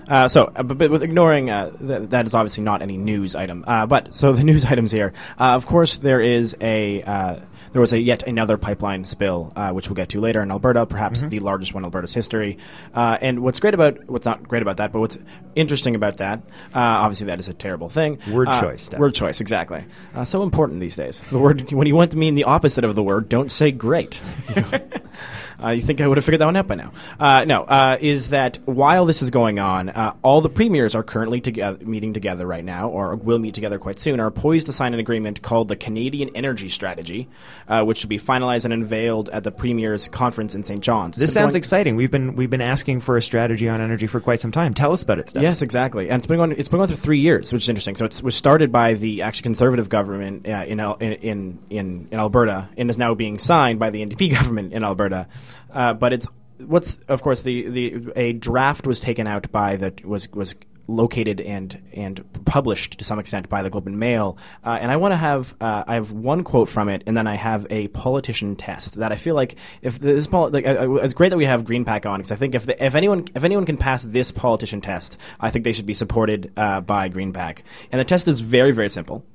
Uh, 0.09 0.27
so, 0.27 0.51
uh, 0.55 0.63
but, 0.63 0.77
but 0.77 0.89
with 0.91 1.03
ignoring 1.03 1.49
uh, 1.49 1.69
th- 1.71 2.09
that 2.09 2.25
is 2.25 2.33
obviously 2.33 2.63
not 2.63 2.81
any 2.81 2.97
news 2.97 3.35
item. 3.35 3.63
Uh, 3.67 3.85
but 3.85 4.13
so 4.13 4.31
the 4.33 4.43
news 4.51 4.65
items 4.65 4.91
here, 4.91 5.13
uh, 5.39 5.55
of 5.55 5.65
course, 5.65 5.97
there 5.97 6.21
is 6.21 6.55
a 6.61 7.03
uh, 7.03 7.39
there 7.77 7.81
was 7.81 7.93
a 7.93 8.01
yet 8.01 8.23
another 8.23 8.57
pipeline 8.57 9.03
spill, 9.03 9.53
uh, 9.55 9.69
which 9.69 9.87
we'll 9.87 9.93
get 9.95 10.09
to 10.09 10.19
later 10.19 10.41
in 10.41 10.49
Alberta, 10.49 10.87
perhaps 10.87 11.19
Mm-hmm. 11.19 11.29
the 11.29 11.39
largest 11.41 11.75
one 11.75 11.83
in 11.83 11.85
Alberta's 11.85 12.11
history. 12.11 12.57
Uh, 12.91 13.19
and 13.21 13.41
what's 13.43 13.59
great 13.59 13.75
about 13.75 14.09
what's 14.09 14.25
not 14.25 14.47
great 14.47 14.63
about 14.63 14.77
that, 14.77 14.91
but 14.91 14.99
what's 14.99 15.19
interesting 15.53 15.93
about 15.95 16.17
that, 16.17 16.39
uh, 16.73 16.79
obviously 16.79 17.27
that 17.27 17.37
is 17.37 17.49
a 17.49 17.53
terrible 17.53 17.87
thing. 17.87 18.17
Word 18.31 18.47
Uh, 18.47 18.59
choice. 18.61 18.89
Word 18.97 19.13
choice, 19.13 19.41
exactly. 19.41 19.85
Uh, 20.15 20.23
so 20.23 20.41
important 20.41 20.79
these 20.79 20.95
days. 20.95 21.21
The 21.29 21.37
word 21.37 21.71
when 21.71 21.85
you 21.85 21.95
want 21.95 22.09
to 22.11 22.17
mean 22.17 22.33
the 22.33 22.45
opposite 22.45 22.83
of 22.83 22.95
the 22.95 23.03
word, 23.03 23.29
don't 23.29 23.51
say 23.51 23.69
great. 23.71 24.21
Uh, 25.61 25.69
you 25.69 25.81
think 25.81 26.01
I 26.01 26.07
would 26.07 26.17
have 26.17 26.25
figured 26.25 26.41
that 26.41 26.45
one 26.45 26.55
out 26.55 26.67
by 26.67 26.75
now? 26.75 26.91
Uh, 27.19 27.43
no, 27.45 27.63
uh, 27.63 27.97
is 27.99 28.29
that 28.29 28.59
while 28.65 29.05
this 29.05 29.21
is 29.21 29.29
going 29.31 29.59
on, 29.59 29.89
uh, 29.89 30.13
all 30.21 30.41
the 30.41 30.49
premiers 30.49 30.93
are 30.95 31.03
currently 31.03 31.41
together, 31.41 31.83
meeting 31.83 32.13
together 32.13 32.45
right 32.45 32.63
now, 32.63 32.89
or 32.89 33.15
will 33.15 33.39
meet 33.39 33.53
together 33.55 33.79
quite 33.79 33.97
soon, 33.99 34.19
are 34.19 34.29
poised 34.31 34.67
to 34.67 34.73
sign 34.73 34.93
an 34.93 34.99
agreement 34.99 35.41
called 35.41 35.67
the 35.67 35.75
Canadian 35.75 36.29
Energy 36.35 36.69
Strategy, 36.69 37.27
uh, 37.67 37.83
which 37.83 37.97
should 37.99 38.09
be 38.09 38.19
finalized 38.19 38.65
and 38.65 38.73
unveiled 38.73 39.29
at 39.29 39.43
the 39.43 39.51
premiers' 39.51 40.07
conference 40.07 40.53
in 40.53 40.63
St. 40.63 40.83
John's. 40.83 41.17
This 41.17 41.33
sounds 41.33 41.53
going- 41.53 41.59
exciting. 41.59 41.95
We've 41.95 42.11
been 42.11 42.35
we've 42.35 42.49
been 42.49 42.61
asking 42.61 42.99
for 42.99 43.17
a 43.17 43.21
strategy 43.21 43.67
on 43.67 43.81
energy 43.81 44.07
for 44.07 44.19
quite 44.19 44.39
some 44.39 44.51
time. 44.51 44.73
Tell 44.73 44.91
us 44.91 45.01
about 45.03 45.19
it, 45.19 45.29
Steph. 45.29 45.41
Yes, 45.43 45.61
exactly, 45.61 46.09
and 46.09 46.19
it's 46.19 46.27
been 46.27 46.37
going. 46.37 46.51
It's 46.51 46.69
been 46.69 46.77
going 46.77 46.87
through 46.87 46.97
three 46.97 47.19
years, 47.19 47.51
which 47.51 47.63
is 47.63 47.69
interesting. 47.69 47.95
So 47.95 48.05
it 48.05 48.21
was 48.23 48.35
started 48.35 48.71
by 48.71 48.93
the 48.93 49.23
actually 49.23 49.43
conservative 49.43 49.89
government 49.89 50.47
uh, 50.47 50.65
in 50.67 50.79
in 50.79 51.59
in 51.69 52.07
in 52.11 52.19
Alberta, 52.19 52.69
and 52.77 52.89
is 52.89 52.97
now 52.97 53.15
being 53.15 53.39
signed 53.39 53.79
by 53.79 53.89
the 53.89 54.05
NDP 54.05 54.31
government 54.37 54.73
in 54.73 54.83
Alberta. 54.83 55.27
Uh, 55.71 55.93
but 55.93 56.13
it's 56.13 56.27
what's 56.65 56.95
of 57.07 57.21
course 57.21 57.41
the 57.41 57.69
the 57.69 58.11
a 58.15 58.33
draft 58.33 58.87
was 58.87 58.99
taken 58.99 59.27
out 59.27 59.51
by 59.51 59.75
the 59.75 59.93
was 60.03 60.31
was 60.31 60.55
located 60.87 61.41
and 61.41 61.81
and 61.93 62.23
published 62.45 62.99
to 62.99 63.03
some 63.03 63.19
extent 63.19 63.49
by 63.49 63.61
the 63.61 63.69
Globe 63.69 63.87
and 63.87 63.99
Mail. 63.99 64.37
Uh, 64.65 64.77
and 64.79 64.91
I 64.91 64.95
want 64.95 65.11
to 65.11 65.17
have 65.17 65.53
uh, 65.59 65.83
I 65.85 65.95
have 65.95 66.11
one 66.11 66.43
quote 66.43 66.69
from 66.69 66.89
it, 66.89 67.03
and 67.05 67.15
then 67.15 67.27
I 67.27 67.35
have 67.35 67.67
a 67.69 67.87
politician 67.89 68.55
test 68.55 68.95
that 68.95 69.11
I 69.11 69.15
feel 69.15 69.35
like 69.35 69.55
if 69.81 69.99
this 69.99 70.27
poli- 70.27 70.51
like 70.51 70.65
uh, 70.65 70.79
uh, 70.79 70.93
it's 70.95 71.13
great 71.13 71.29
that 71.29 71.37
we 71.37 71.45
have 71.45 71.63
GreenPAC 71.63 72.05
on 72.05 72.19
because 72.19 72.31
I 72.31 72.35
think 72.35 72.55
if 72.55 72.65
the, 72.65 72.83
if 72.83 72.95
anyone 72.95 73.25
if 73.35 73.43
anyone 73.43 73.65
can 73.65 73.77
pass 73.77 74.03
this 74.03 74.31
politician 74.31 74.81
test, 74.81 75.17
I 75.39 75.49
think 75.49 75.65
they 75.65 75.73
should 75.73 75.85
be 75.85 75.93
supported 75.93 76.51
uh, 76.57 76.81
by 76.81 77.09
GreenPAC. 77.09 77.59
And 77.91 77.99
the 77.99 78.05
test 78.05 78.27
is 78.27 78.39
very 78.39 78.71
very 78.71 78.89
simple. 78.89 79.25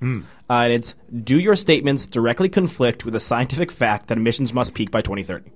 Uh, 0.50 0.64
and 0.64 0.72
it's 0.72 0.94
do 1.22 1.38
your 1.38 1.54
statements 1.54 2.06
directly 2.06 2.48
conflict 2.48 3.04
with 3.04 3.14
the 3.14 3.20
scientific 3.20 3.70
fact 3.70 4.08
that 4.08 4.18
emissions 4.18 4.52
must 4.52 4.74
peak 4.74 4.90
by 4.90 5.00
2030? 5.00 5.50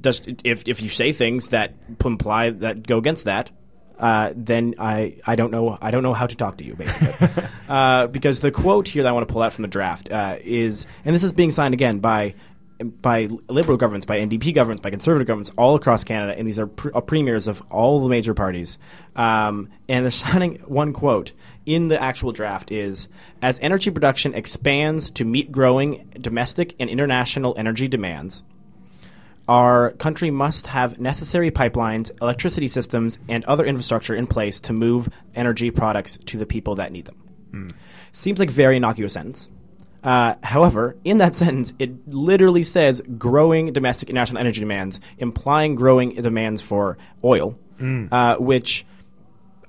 Does 0.00 0.22
if 0.44 0.68
if 0.68 0.82
you 0.82 0.88
say 0.88 1.12
things 1.12 1.48
that 1.48 1.74
imply 2.04 2.50
that 2.50 2.86
go 2.86 2.98
against 2.98 3.24
that, 3.24 3.50
uh, 3.98 4.32
then 4.36 4.74
I, 4.78 5.16
I 5.26 5.36
don't 5.36 5.50
know 5.50 5.78
I 5.80 5.90
don't 5.90 6.02
know 6.02 6.14
how 6.14 6.26
to 6.26 6.36
talk 6.36 6.58
to 6.58 6.64
you 6.64 6.74
basically, 6.74 7.28
uh, 7.68 8.06
because 8.08 8.40
the 8.40 8.50
quote 8.50 8.88
here 8.88 9.02
that 9.02 9.08
I 9.08 9.12
want 9.12 9.26
to 9.26 9.32
pull 9.32 9.42
out 9.42 9.52
from 9.52 9.62
the 9.62 9.68
draft 9.68 10.12
uh, 10.12 10.36
is, 10.40 10.86
and 11.04 11.14
this 11.14 11.24
is 11.24 11.32
being 11.32 11.50
signed 11.50 11.74
again 11.74 12.00
by 12.00 12.34
by 12.78 13.28
liberal 13.48 13.78
governments, 13.78 14.04
by 14.04 14.20
NDP 14.20 14.54
governments, 14.54 14.82
by 14.82 14.90
conservative 14.90 15.26
governments 15.26 15.50
all 15.56 15.76
across 15.76 16.04
Canada, 16.04 16.38
and 16.38 16.46
these 16.46 16.58
are 16.58 16.66
pre- 16.66 16.92
uh, 16.92 17.00
premiers 17.00 17.48
of 17.48 17.62
all 17.70 18.00
the 18.00 18.08
major 18.08 18.34
parties. 18.34 18.76
Um, 19.14 19.70
and 19.88 20.04
they're 20.04 20.10
signing 20.10 20.56
one 20.66 20.92
quote 20.92 21.32
in 21.64 21.88
the 21.88 22.00
actual 22.00 22.32
draft 22.32 22.70
is 22.70 23.08
as 23.40 23.58
energy 23.60 23.90
production 23.90 24.34
expands 24.34 25.10
to 25.12 25.24
meet 25.24 25.50
growing 25.50 26.12
domestic 26.20 26.74
and 26.78 26.90
international 26.90 27.54
energy 27.56 27.88
demands 27.88 28.42
our 29.48 29.92
country 29.92 30.30
must 30.30 30.66
have 30.68 30.98
necessary 30.98 31.50
pipelines, 31.50 32.10
electricity 32.20 32.68
systems, 32.68 33.18
and 33.28 33.44
other 33.44 33.64
infrastructure 33.64 34.14
in 34.14 34.26
place 34.26 34.60
to 34.60 34.72
move 34.72 35.08
energy 35.34 35.70
products 35.70 36.18
to 36.26 36.38
the 36.38 36.46
people 36.46 36.76
that 36.76 36.92
need 36.92 37.04
them. 37.04 37.16
Seems 38.12 38.38
like 38.40 38.50
very 38.50 38.76
innocuous 38.76 39.12
sentence. 39.12 39.48
Uh, 40.02 40.34
however, 40.42 40.96
in 41.04 41.18
that 41.18 41.34
sentence, 41.42 41.72
it 41.78 42.08
literally 42.08 42.62
says 42.62 43.02
growing 43.18 43.72
domestic 43.72 44.08
and 44.08 44.14
national 44.14 44.40
energy 44.40 44.60
demands, 44.60 45.00
implying 45.18 45.74
growing 45.74 46.14
demands 46.14 46.62
for 46.62 46.98
oil, 47.24 47.58
uh, 48.12 48.36
which 48.36 48.84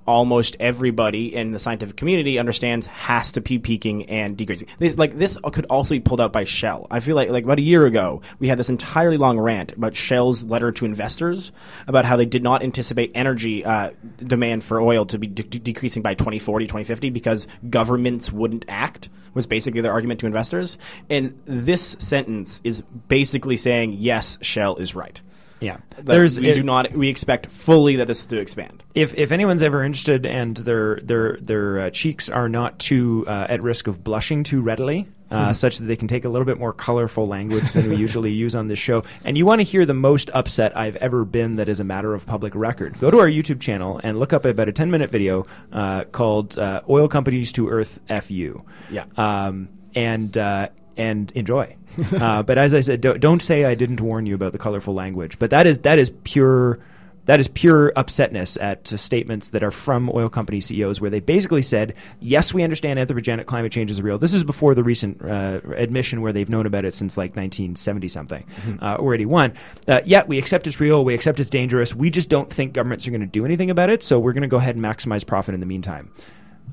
almost 0.08 0.55
everybody 0.60 1.36
in 1.36 1.51
the 1.51 1.60
scientific 1.60 1.97
community 1.97 2.39
understands 2.39 2.86
has 2.88 3.34
to 3.34 3.41
be 3.41 3.60
peaking 3.60 4.10
and 4.10 4.38
decreasing. 4.38 4.68
This, 4.80 4.97
like 4.97 5.18
this 5.18 5.38
could 5.51 5.66
also 5.66 5.95
be 5.95 5.99
pulled 5.99 6.22
out 6.22 6.32
by 6.32 6.45
Shell. 6.45 6.88
I 6.89 7.01
feel 7.01 7.16
like 7.16 7.30
like 7.30 7.43
about 7.43 7.60
a 7.60 7.64
year 7.64 7.86
ago 7.86 8.22
we 8.39 8.47
had 8.47 8.58
this 8.58 8.70
entirely 8.70 9.18
long 9.18 9.38
rant 9.39 9.74
about 9.74 9.95
Shell's 9.95 10.43
letter 10.45 10.72
to 10.72 10.86
investors 10.86 11.51
about 11.88 12.05
how 12.05 12.16
they 12.16 12.26
did 12.26 12.41
not 12.41 12.64
anticipate 12.64 13.12
energy 13.16 13.66
uh, 13.66 13.91
demand 14.18 14.64
for 14.64 14.80
oil 14.80 15.05
to 15.08 15.20
be 15.20 15.28
de- 15.28 15.43
de- 15.43 15.60
decreasing 15.60 16.01
by 16.01 16.14
2040, 16.14 16.66
2050 16.66 17.10
because 17.10 17.47
governments 17.70 18.32
wouldn't 18.32 18.66
act. 18.68 19.10
Was 19.34 19.45
basically 19.45 19.82
their 19.82 19.91
argument 19.91 20.22
to 20.22 20.26
investors, 20.26 20.80
and 21.12 21.39
this 21.45 21.95
sentence 21.99 22.60
is 22.64 22.82
basically 23.08 23.55
saying 23.55 23.93
yes, 23.99 24.39
Shell 24.41 24.78
is 24.78 24.95
right. 24.95 25.22
Yeah. 25.60 25.78
There's 25.99 26.39
we 26.39 26.49
it- 26.49 26.55
do 26.55 26.64
not 26.64 26.91
we 26.91 27.10
expect 27.10 27.47
fully 27.47 27.95
that 27.97 28.08
this 28.08 28.20
is 28.22 28.26
to 28.28 28.38
expand. 28.39 28.84
if 28.93 29.14
if 29.18 29.32
anyone's 29.32 29.62
ever 29.62 29.84
interested 29.84 30.26
and 30.26 30.55
their 30.58 30.97
their 30.97 31.38
their 31.38 31.80
uh, 31.80 31.89
cheeks 31.89 32.30
are 32.30 32.47
not 32.49 32.78
too 32.80 33.26
uh, 33.28 33.47
at 33.49 33.62
risk 33.64 33.88
of 33.88 34.03
blushing 34.03 34.43
too 34.43 34.62
readily. 34.62 35.08
Uh, 35.30 35.51
such 35.51 35.80
that 35.80 35.84
they 35.84 35.97
can 35.97 36.08
take 36.08 36.24
a 36.24 36.30
little 36.30 36.45
bit 36.45 36.58
more 36.58 36.72
colorful 36.72 37.28
language 37.28 37.70
than 37.74 37.89
we 37.89 37.97
usually 37.97 38.32
use 38.32 38.55
on 38.55 38.70
this 38.70 38.80
show. 38.80 39.03
And 39.26 39.38
you 39.38 39.45
want 39.45 39.60
to 39.60 39.64
hear 39.64 39.86
the 39.86 39.93
most 39.93 40.30
upset 40.34 40.78
I've 40.78 40.95
ever 40.95 41.26
been 41.26 41.58
that 41.58 41.68
is 41.68 41.82
a 41.82 41.84
matter 41.84 42.14
of 42.14 42.26
public 42.26 42.55
record. 42.55 42.97
Go 43.01 43.12
to 43.12 43.20
our 43.20 43.28
YouTube 43.28 43.60
channel 43.60 43.99
and 44.05 44.18
look 44.18 44.32
up 44.32 44.45
about 44.45 44.70
a 44.70 44.72
10 44.72 44.89
minute 44.89 45.12
video 45.12 45.45
uh, 45.74 46.05
called 46.05 46.58
uh, 46.58 46.82
Oil 46.88 47.10
Companies 47.10 47.51
to 47.51 47.68
Earth 47.68 47.99
FU. 48.08 48.64
Yeah. 48.89 49.03
Um, 49.18 49.68
and, 49.95 50.38
uh, 50.38 50.70
and 50.98 51.32
enjoy. 51.32 51.76
uh, 52.20 52.43
but 52.43 52.58
as 52.58 52.74
I 52.74 52.82
said, 52.82 53.02
don't, 53.02 53.20
don't 53.20 53.41
say 53.41 53.66
I 53.66 53.76
didn't 53.76 54.02
warn 54.02 54.26
you 54.26 54.36
about 54.36 54.52
the 54.52 54.58
colorful 54.58 54.93
language. 54.93 55.39
But 55.39 55.52
that 55.52 55.68
is, 55.68 55.80
that 55.80 56.00
is 56.00 56.12
pure 56.24 56.80
that 57.28 57.41
is 57.41 57.50
pure 57.50 57.91
upsetness 57.91 58.58
at 58.60 58.91
uh, 58.91 58.98
statements 58.98 59.52
that 59.52 59.62
are 59.62 59.72
from 59.72 60.10
oil 60.14 60.30
company 60.30 60.60
CEOs, 60.60 61.00
where 61.00 61.10
they 61.10 61.20
basically 61.20 61.62
said, 61.62 61.93
"Yes, 62.20 62.54
we 62.54 62.64
understand 62.64 63.00
anthropogenic 63.00 63.45
climate 63.45 63.72
change 63.72 63.91
is 63.91 64.02
real." 64.02 64.18
This 64.18 64.34
is 64.34 64.43
before 64.43 64.74
the 64.74 64.84
recent 64.84 65.22
uh, 65.22 65.60
admission, 65.76 66.22
where 66.22 66.34
they've 66.34 66.50
known 66.50 66.66
about 66.66 66.86
it 66.86 66.93
since 66.93 67.18
like 67.18 67.36
1970 67.36 68.08
something 68.08 68.45
uh, 68.82 68.95
or 68.95 69.14
81. 69.14 69.54
Uh, 69.88 70.02
yeah, 70.06 70.24
we 70.26 70.39
accept 70.39 70.68
it's 70.68 70.80
real. 70.80 71.06
We 71.06 71.14
accept 71.14 71.39
it's 71.39 71.50
dangerous. 71.50 71.93
We 71.93 72.10
just 72.10 72.30
don't 72.30 72.50
think 72.50 72.74
governments 72.74 73.06
are 73.08 73.12
going 73.12 73.22
to 73.22 73.28
do 73.28 73.45
anything 73.45 73.70
about 73.70 73.89
it. 73.89 74.04
So 74.04 74.20
we're 74.20 74.34
going 74.34 74.41
to 74.41 74.48
go 74.48 74.58
ahead 74.58 74.76
and 74.76 74.84
maximize 74.84 75.26
profit 75.26 75.54
in 75.54 75.60
the 75.60 75.66
meantime. 75.66 76.12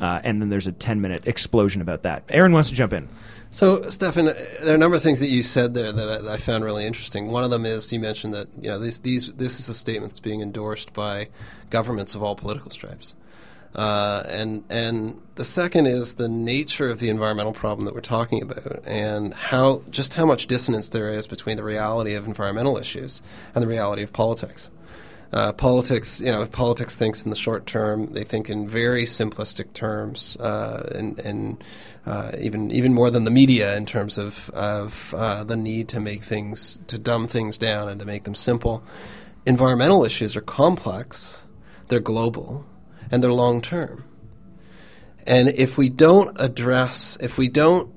Uh, 0.00 0.20
and 0.24 0.40
then 0.40 0.48
there's 0.48 0.66
a 0.66 0.72
10 0.72 1.00
minute 1.00 1.26
explosion 1.26 1.80
about 1.80 2.02
that. 2.02 2.24
Aaron 2.28 2.52
wants 2.52 2.68
to 2.68 2.74
jump 2.74 2.92
in. 2.92 3.08
So, 3.54 3.82
Stefan, 3.82 4.24
there 4.24 4.72
are 4.72 4.74
a 4.74 4.78
number 4.78 4.96
of 4.96 5.02
things 5.04 5.20
that 5.20 5.28
you 5.28 5.40
said 5.40 5.74
there 5.74 5.92
that 5.92 6.26
I, 6.26 6.34
I, 6.34 6.36
found 6.38 6.64
really 6.64 6.84
interesting. 6.84 7.28
One 7.30 7.44
of 7.44 7.50
them 7.50 7.64
is 7.64 7.92
you 7.92 8.00
mentioned 8.00 8.34
that 8.34 8.48
you 8.60 8.68
know 8.68 8.80
these, 8.80 8.98
these 8.98 9.32
this 9.32 9.60
is 9.60 9.68
a 9.68 9.74
statement 9.74 10.10
that's 10.10 10.18
being 10.18 10.40
endorsed 10.40 10.92
by 10.92 11.28
governments 11.70 12.16
of 12.16 12.22
all 12.24 12.34
political 12.34 12.72
stripes, 12.72 13.14
uh, 13.76 14.24
and 14.28 14.64
and 14.70 15.22
the 15.36 15.44
second 15.44 15.86
is 15.86 16.16
the 16.16 16.28
nature 16.28 16.88
of 16.88 16.98
the 16.98 17.08
environmental 17.08 17.52
problem 17.52 17.84
that 17.84 17.94
we're 17.94 18.00
talking 18.00 18.42
about, 18.42 18.82
and 18.86 19.32
how 19.34 19.82
just 19.88 20.14
how 20.14 20.26
much 20.26 20.48
dissonance 20.48 20.88
there 20.88 21.10
is 21.10 21.28
between 21.28 21.56
the 21.56 21.62
reality 21.62 22.14
of 22.14 22.26
environmental 22.26 22.76
issues 22.76 23.22
and 23.54 23.62
the 23.62 23.68
reality 23.68 24.02
of 24.02 24.12
politics. 24.12 24.68
Uh, 25.34 25.52
politics, 25.52 26.20
you 26.20 26.30
know, 26.30 26.46
politics 26.46 26.96
thinks 26.96 27.24
in 27.24 27.30
the 27.30 27.36
short 27.36 27.66
term. 27.66 28.06
They 28.12 28.22
think 28.22 28.48
in 28.48 28.68
very 28.68 29.02
simplistic 29.02 29.72
terms, 29.72 30.36
uh, 30.36 30.88
and, 30.94 31.18
and 31.18 31.64
uh, 32.06 32.30
even 32.40 32.70
even 32.70 32.94
more 32.94 33.10
than 33.10 33.24
the 33.24 33.32
media 33.32 33.76
in 33.76 33.84
terms 33.84 34.16
of 34.16 34.48
of 34.50 35.12
uh, 35.16 35.42
the 35.42 35.56
need 35.56 35.88
to 35.88 35.98
make 35.98 36.22
things 36.22 36.78
to 36.86 36.98
dumb 36.98 37.26
things 37.26 37.58
down 37.58 37.88
and 37.88 37.98
to 37.98 38.06
make 38.06 38.22
them 38.22 38.36
simple. 38.36 38.84
Environmental 39.44 40.04
issues 40.04 40.36
are 40.36 40.40
complex, 40.40 41.44
they're 41.88 41.98
global, 41.98 42.64
and 43.10 43.20
they're 43.20 43.32
long 43.32 43.60
term. 43.60 44.04
And 45.26 45.48
if 45.48 45.76
we 45.76 45.88
don't 45.88 46.36
address, 46.38 47.18
if 47.20 47.38
we 47.38 47.48
don't 47.48 47.92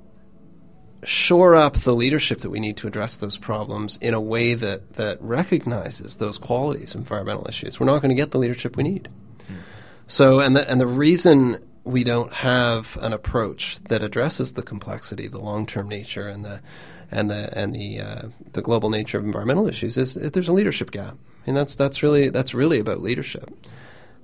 shore 1.03 1.55
up 1.55 1.73
the 1.73 1.93
leadership 1.93 2.39
that 2.39 2.49
we 2.49 2.59
need 2.59 2.77
to 2.77 2.87
address 2.87 3.17
those 3.17 3.37
problems 3.37 3.97
in 4.01 4.13
a 4.13 4.21
way 4.21 4.53
that, 4.53 4.93
that 4.93 5.21
recognizes 5.21 6.17
those 6.17 6.37
qualities 6.37 6.93
of 6.95 7.01
environmental 7.01 7.47
issues. 7.47 7.79
We're 7.79 7.85
not 7.85 8.01
going 8.01 8.09
to 8.09 8.15
get 8.15 8.31
the 8.31 8.39
leadership 8.39 8.75
we 8.75 8.83
need. 8.83 9.09
Mm. 9.39 9.55
So, 10.07 10.39
and 10.39 10.55
the, 10.55 10.69
and 10.69 10.81
the 10.81 10.87
reason 10.87 11.63
we 11.83 12.03
don't 12.03 12.33
have 12.33 12.97
an 13.01 13.13
approach 13.13 13.79
that 13.85 14.03
addresses 14.03 14.53
the 14.53 14.63
complexity, 14.63 15.27
the 15.27 15.39
long 15.39 15.65
term 15.65 15.87
nature, 15.87 16.27
and 16.27 16.43
the 16.43 16.61
and 17.09 17.31
the 17.31 17.49
and 17.57 17.73
the 17.73 18.01
uh, 18.01 18.21
the 18.53 18.61
global 18.61 18.89
nature 18.89 19.17
of 19.17 19.25
environmental 19.25 19.67
issues 19.67 19.97
is, 19.97 20.17
is 20.17 20.31
there's 20.31 20.49
a 20.49 20.53
leadership 20.53 20.91
gap, 20.91 21.17
and 21.45 21.55
that's 21.55 21.75
that's 21.75 22.03
really 22.03 22.29
that's 22.29 22.53
really 22.53 22.79
about 22.79 23.01
leadership 23.01 23.49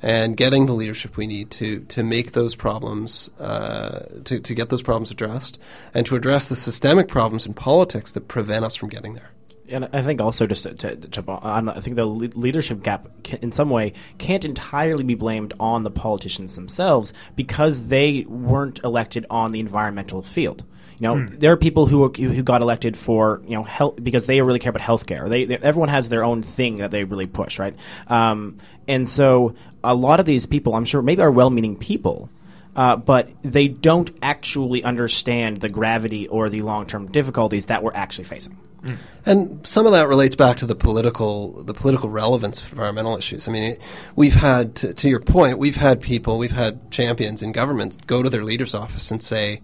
and 0.04 0.36
getting 0.36 0.66
the 0.66 0.74
leadership 0.74 1.18
we 1.18 1.26
need 1.26 1.50
to 1.50 1.80
to 1.86 2.04
make 2.04 2.34
those 2.34 2.54
problems 2.54 3.30
uh, 3.40 4.06
to 4.26 4.40
to 4.40 4.54
get 4.54 4.70
those 4.70 4.84
problems 4.84 5.10
addressed 5.10 5.58
and 5.94 6.06
to 6.06 6.16
address 6.16 6.50
the 6.50 6.56
systemic 6.56 7.08
problems 7.08 7.46
in 7.46 7.54
politics 7.54 8.12
that 8.12 8.28
prevent 8.28 8.66
us 8.66 8.76
from 8.76 8.90
getting 8.90 9.14
there. 9.14 9.30
And 9.70 9.88
I 9.94 10.02
think 10.02 10.20
also 10.20 10.46
just 10.46 10.64
to, 10.64 10.74
to, 10.74 10.96
to 10.98 11.40
I 11.42 11.80
think 11.80 11.96
the 11.96 12.06
leadership 12.06 12.84
gap 12.84 13.08
can, 13.24 13.40
in 13.42 13.52
some 13.54 13.70
way 13.70 13.94
can't 14.18 14.44
entirely 14.44 15.06
be 15.06 15.16
blamed 15.16 15.54
on 15.60 15.84
the 15.84 15.90
politicians 15.90 16.56
themselves 16.56 17.14
because 17.36 17.88
they 17.88 18.26
weren't 18.28 18.84
elected 18.84 19.26
on 19.30 19.54
the 19.54 19.62
environmental 19.62 20.22
field. 20.22 20.66
You 21.04 21.10
know, 21.10 21.16
mm. 21.16 21.38
there 21.38 21.52
are 21.52 21.58
people 21.58 21.86
who 21.86 22.08
who 22.08 22.44
got 22.44 22.62
elected 22.62 22.96
for 22.96 23.42
you 23.46 23.58
know 23.58 23.64
health 23.64 24.02
because 24.02 24.26
they 24.26 24.40
really 24.40 24.60
care 24.60 24.70
about 24.70 24.82
healthcare. 24.82 25.28
They, 25.28 25.44
they 25.44 25.58
everyone 25.58 25.90
has 25.90 26.08
their 26.08 26.24
own 26.24 26.44
thing 26.44 26.78
that 26.78 26.92
they 26.92 27.04
really 27.04 27.28
push, 27.28 27.60
right? 27.60 27.76
Um, 28.08 28.60
and 28.88 29.06
so 29.06 29.54
a 29.84 29.94
lot 29.94 30.22
of 30.22 30.26
these 30.26 30.46
people, 30.46 30.76
I'm 30.76 30.86
sure, 30.86 31.02
maybe 31.02 31.22
are 31.22 31.30
well-meaning 31.30 31.76
people. 31.76 32.30
Uh, 32.74 32.96
but 32.96 33.30
they 33.44 33.68
don't 33.68 34.10
actually 34.22 34.84
understand 34.84 35.58
the 35.58 35.70
gravity 35.70 36.28
or 36.28 36.50
the 36.50 36.64
long-term 36.64 37.12
difficulties 37.12 37.66
that 37.66 37.84
we're 37.84 37.94
actually 37.94 38.24
facing. 38.24 38.58
Mm. 38.82 38.98
And 39.28 39.68
some 39.68 39.86
of 39.86 39.92
that 39.92 40.08
relates 40.08 40.36
back 40.36 40.58
to 40.58 40.66
the 40.66 40.74
political 40.74 41.64
the 41.64 41.74
political 41.74 42.10
relevance 42.10 42.62
of 42.62 42.72
environmental 42.72 43.18
issues. 43.18 43.48
I 43.48 43.52
mean, 43.52 43.78
we've 44.16 44.36
had 44.36 44.76
to, 44.78 44.94
to 44.94 45.10
your 45.10 45.20
point, 45.20 45.60
we've 45.60 45.76
had 45.76 46.00
people, 46.00 46.38
we've 46.38 46.54
had 46.54 46.90
champions 46.92 47.44
in 47.44 47.52
government 47.52 48.08
go 48.08 48.24
to 48.24 48.30
their 48.30 48.44
leader's 48.46 48.74
office 48.74 49.12
and 49.12 49.22
say, 49.22 49.62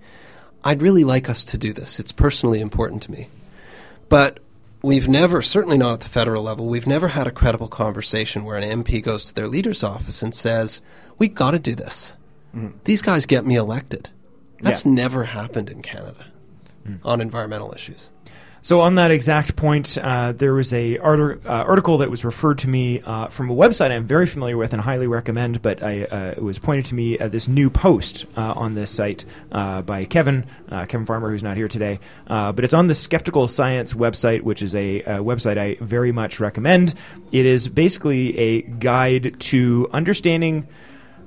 I'd 0.64 0.82
really 0.82 1.04
like 1.04 1.30
us 1.30 1.44
to 1.46 1.58
do 1.58 1.74
this. 1.74 2.00
It's 2.00 2.12
personally 2.12 2.60
important 2.60 3.04
to 3.04 3.12
me. 3.12 3.30
But 4.10 4.40
we've 4.82 5.08
never, 5.08 5.42
certainly 5.42 5.78
not 5.78 5.94
at 5.94 6.00
the 6.02 6.10
federal 6.10 6.44
level, 6.44 6.68
we've 6.68 6.88
never 6.88 7.10
had 7.10 7.28
a 7.28 7.32
credible 7.32 7.68
conversation 7.68 8.44
where 8.44 8.58
an 8.58 8.84
MP 8.84 9.02
goes 9.02 9.26
to 9.26 9.34
their 9.34 9.48
leader's 9.48 9.84
office 9.84 10.22
and 10.22 10.34
says, 10.34 10.82
We've 11.18 11.36
got 11.36 11.52
to 11.52 11.60
do 11.60 11.76
this. 11.76 12.16
Mm-hmm. 12.56 12.78
These 12.86 13.02
guys 13.02 13.26
get 13.26 13.46
me 13.46 13.56
elected. 13.56 14.10
That's 14.62 14.86
yeah. 14.86 14.92
never 14.92 15.26
happened 15.26 15.70
in 15.70 15.82
Canada 15.82 16.26
mm. 16.88 17.00
on 17.04 17.22
environmental 17.22 17.74
issues. 17.74 18.12
So 18.62 18.82
on 18.82 18.96
that 18.96 19.10
exact 19.10 19.56
point, 19.56 19.98
uh, 20.02 20.34
there 20.34 20.54
was 20.54 20.74
a 20.74 20.98
arti- 20.98 21.40
uh, 21.46 21.64
article 21.64 22.00
that 22.00 22.10
was 22.10 22.26
referred 22.26 22.58
to 22.60 22.68
me 22.68 23.02
uh, 23.02 23.28
from 23.28 23.50
a 23.50 23.56
website 23.56 23.92
I'm 23.92 24.06
very 24.06 24.26
familiar 24.26 24.58
with 24.58 24.74
and 24.74 24.82
highly 24.82 25.08
recommend. 25.08 25.62
But 25.62 25.82
I, 25.82 26.04
uh, 26.04 26.34
it 26.38 26.44
was 26.44 26.60
pointed 26.60 26.86
to 26.88 26.96
me 26.96 27.18
uh, 27.18 27.30
this 27.30 27.48
new 27.48 27.70
post 27.70 28.26
uh, 28.36 28.54
on 28.56 28.76
this 28.76 28.92
site 28.92 29.26
by 29.50 30.06
Kevin 30.10 30.46
Kevin 30.70 31.06
Farmer, 31.06 31.30
who's 31.30 31.44
not 31.44 31.56
here 31.56 31.68
today. 31.68 32.00
but 32.28 32.64
it's 32.64 32.74
on 32.74 32.88
the 32.88 32.96
Skeptical 32.96 33.48
Science 33.48 33.94
website, 33.94 34.42
which 34.42 34.62
is 34.62 34.76
a, 34.76 35.02
a 35.02 35.20
website 35.20 35.58
I 35.58 35.78
very 35.84 36.12
much 36.12 36.40
recommend. 36.40 36.94
It 37.32 37.46
is 37.46 37.68
basically 37.68 38.38
a 38.38 38.62
guide 38.62 39.40
to 39.40 39.88
understanding 39.94 40.68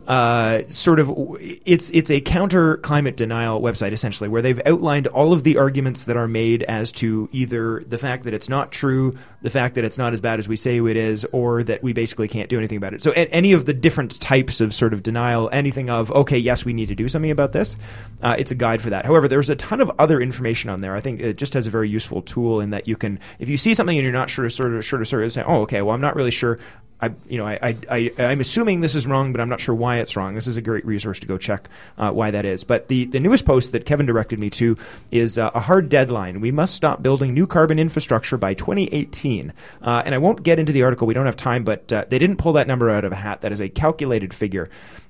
uh, 0.08 0.62
sort 0.66 0.98
of 0.98 1.10
it's 1.40 1.90
it's 1.90 2.10
a 2.10 2.20
counter 2.20 2.76
climate 2.78 3.16
denial 3.16 3.60
website 3.60 3.92
essentially 3.92 4.28
where 4.28 4.42
they've 4.42 4.60
outlined 4.66 5.06
all 5.06 5.32
of 5.32 5.44
the 5.44 5.58
arguments 5.58 6.04
that 6.04 6.16
are 6.16 6.28
made 6.28 6.62
as 6.64 6.92
to 6.92 7.28
either 7.32 7.80
the 7.80 7.98
fact 7.98 8.24
that 8.24 8.34
it's 8.34 8.48
not 8.48 8.72
true, 8.72 9.16
the 9.42 9.50
fact 9.50 9.74
that 9.74 9.84
it's 9.84 9.98
not 9.98 10.12
as 10.12 10.20
bad 10.20 10.38
as 10.38 10.48
we 10.48 10.56
say 10.56 10.78
it 10.78 10.96
is, 10.96 11.26
or 11.32 11.62
that 11.62 11.82
we 11.82 11.92
basically 11.92 12.28
can't 12.28 12.48
do 12.48 12.58
anything 12.58 12.78
about 12.78 12.94
it. 12.94 13.02
So 13.02 13.12
any 13.12 13.52
of 13.52 13.66
the 13.66 13.74
different 13.74 14.20
types 14.20 14.60
of 14.60 14.72
sort 14.72 14.92
of 14.92 15.02
denial, 15.02 15.50
anything 15.52 15.90
of 15.90 16.10
okay, 16.12 16.38
yes, 16.38 16.64
we 16.64 16.72
need 16.72 16.88
to 16.88 16.94
do 16.94 17.08
something 17.08 17.30
about 17.30 17.52
this, 17.52 17.76
uh, 18.22 18.36
it's 18.38 18.50
a 18.50 18.54
guide 18.54 18.80
for 18.80 18.90
that. 18.90 19.04
However, 19.04 19.28
there's 19.28 19.50
a 19.50 19.56
ton 19.56 19.80
of 19.80 19.90
other 19.98 20.20
information 20.20 20.70
on 20.70 20.80
there. 20.80 20.94
I 20.94 21.00
think 21.00 21.20
it 21.20 21.36
just 21.36 21.54
has 21.54 21.66
a 21.66 21.70
very 21.70 21.88
useful 21.88 22.22
tool 22.22 22.60
in 22.60 22.70
that 22.70 22.88
you 22.88 22.96
can 22.96 23.18
if 23.38 23.48
you 23.48 23.56
see 23.56 23.74
something 23.74 23.96
and 23.96 24.02
you're 24.02 24.12
not 24.12 24.30
sure 24.30 24.44
to 24.44 24.50
sort 24.50 24.72
of 24.74 24.84
sure 24.84 24.98
to 24.98 25.06
sort 25.06 25.24
of 25.24 25.32
say, 25.32 25.42
oh, 25.46 25.62
okay, 25.62 25.82
well, 25.82 25.94
I'm 25.94 26.00
not 26.00 26.16
really 26.16 26.30
sure. 26.30 26.58
I, 27.02 27.10
you 27.28 27.36
know, 27.36 27.46
I, 27.46 27.74
I, 27.90 28.12
I, 28.16 28.30
am 28.30 28.38
assuming 28.38 28.80
this 28.80 28.94
is 28.94 29.08
wrong, 29.08 29.32
but 29.32 29.40
I'm 29.40 29.48
not 29.48 29.60
sure 29.60 29.74
why 29.74 29.98
it's 29.98 30.16
wrong. 30.16 30.36
This 30.36 30.46
is 30.46 30.56
a 30.56 30.62
great 30.62 30.86
resource 30.86 31.18
to 31.18 31.26
go 31.26 31.36
check 31.36 31.68
uh, 31.98 32.12
why 32.12 32.30
that 32.30 32.44
is. 32.44 32.62
But 32.62 32.86
the, 32.86 33.06
the 33.06 33.18
newest 33.18 33.44
post 33.44 33.72
that 33.72 33.84
Kevin 33.84 34.06
directed 34.06 34.38
me 34.38 34.50
to 34.50 34.78
is 35.10 35.36
uh, 35.36 35.50
a 35.52 35.58
hard 35.58 35.88
deadline. 35.88 36.40
We 36.40 36.52
must 36.52 36.76
stop 36.76 37.02
building 37.02 37.34
new 37.34 37.48
carbon 37.48 37.80
infrastructure 37.80 38.36
by 38.36 38.54
2018. 38.54 39.31
Uh, 39.80 40.02
and 40.04 40.14
I 40.14 40.18
won't 40.18 40.42
get 40.42 40.58
into 40.58 40.72
the 40.72 40.82
article. 40.82 41.06
We 41.06 41.14
don't 41.14 41.26
have 41.26 41.36
time, 41.36 41.64
but 41.64 41.92
uh, 41.92 42.04
they 42.08 42.18
didn't 42.18 42.36
pull 42.36 42.54
that 42.54 42.66
number 42.66 42.90
out 42.90 43.04
of 43.04 43.12
a 43.12 43.16
hat. 43.16 43.40
That 43.40 43.52
is 43.52 43.60
a 43.60 43.68
calculated 43.68 44.34
figure. 44.34 44.68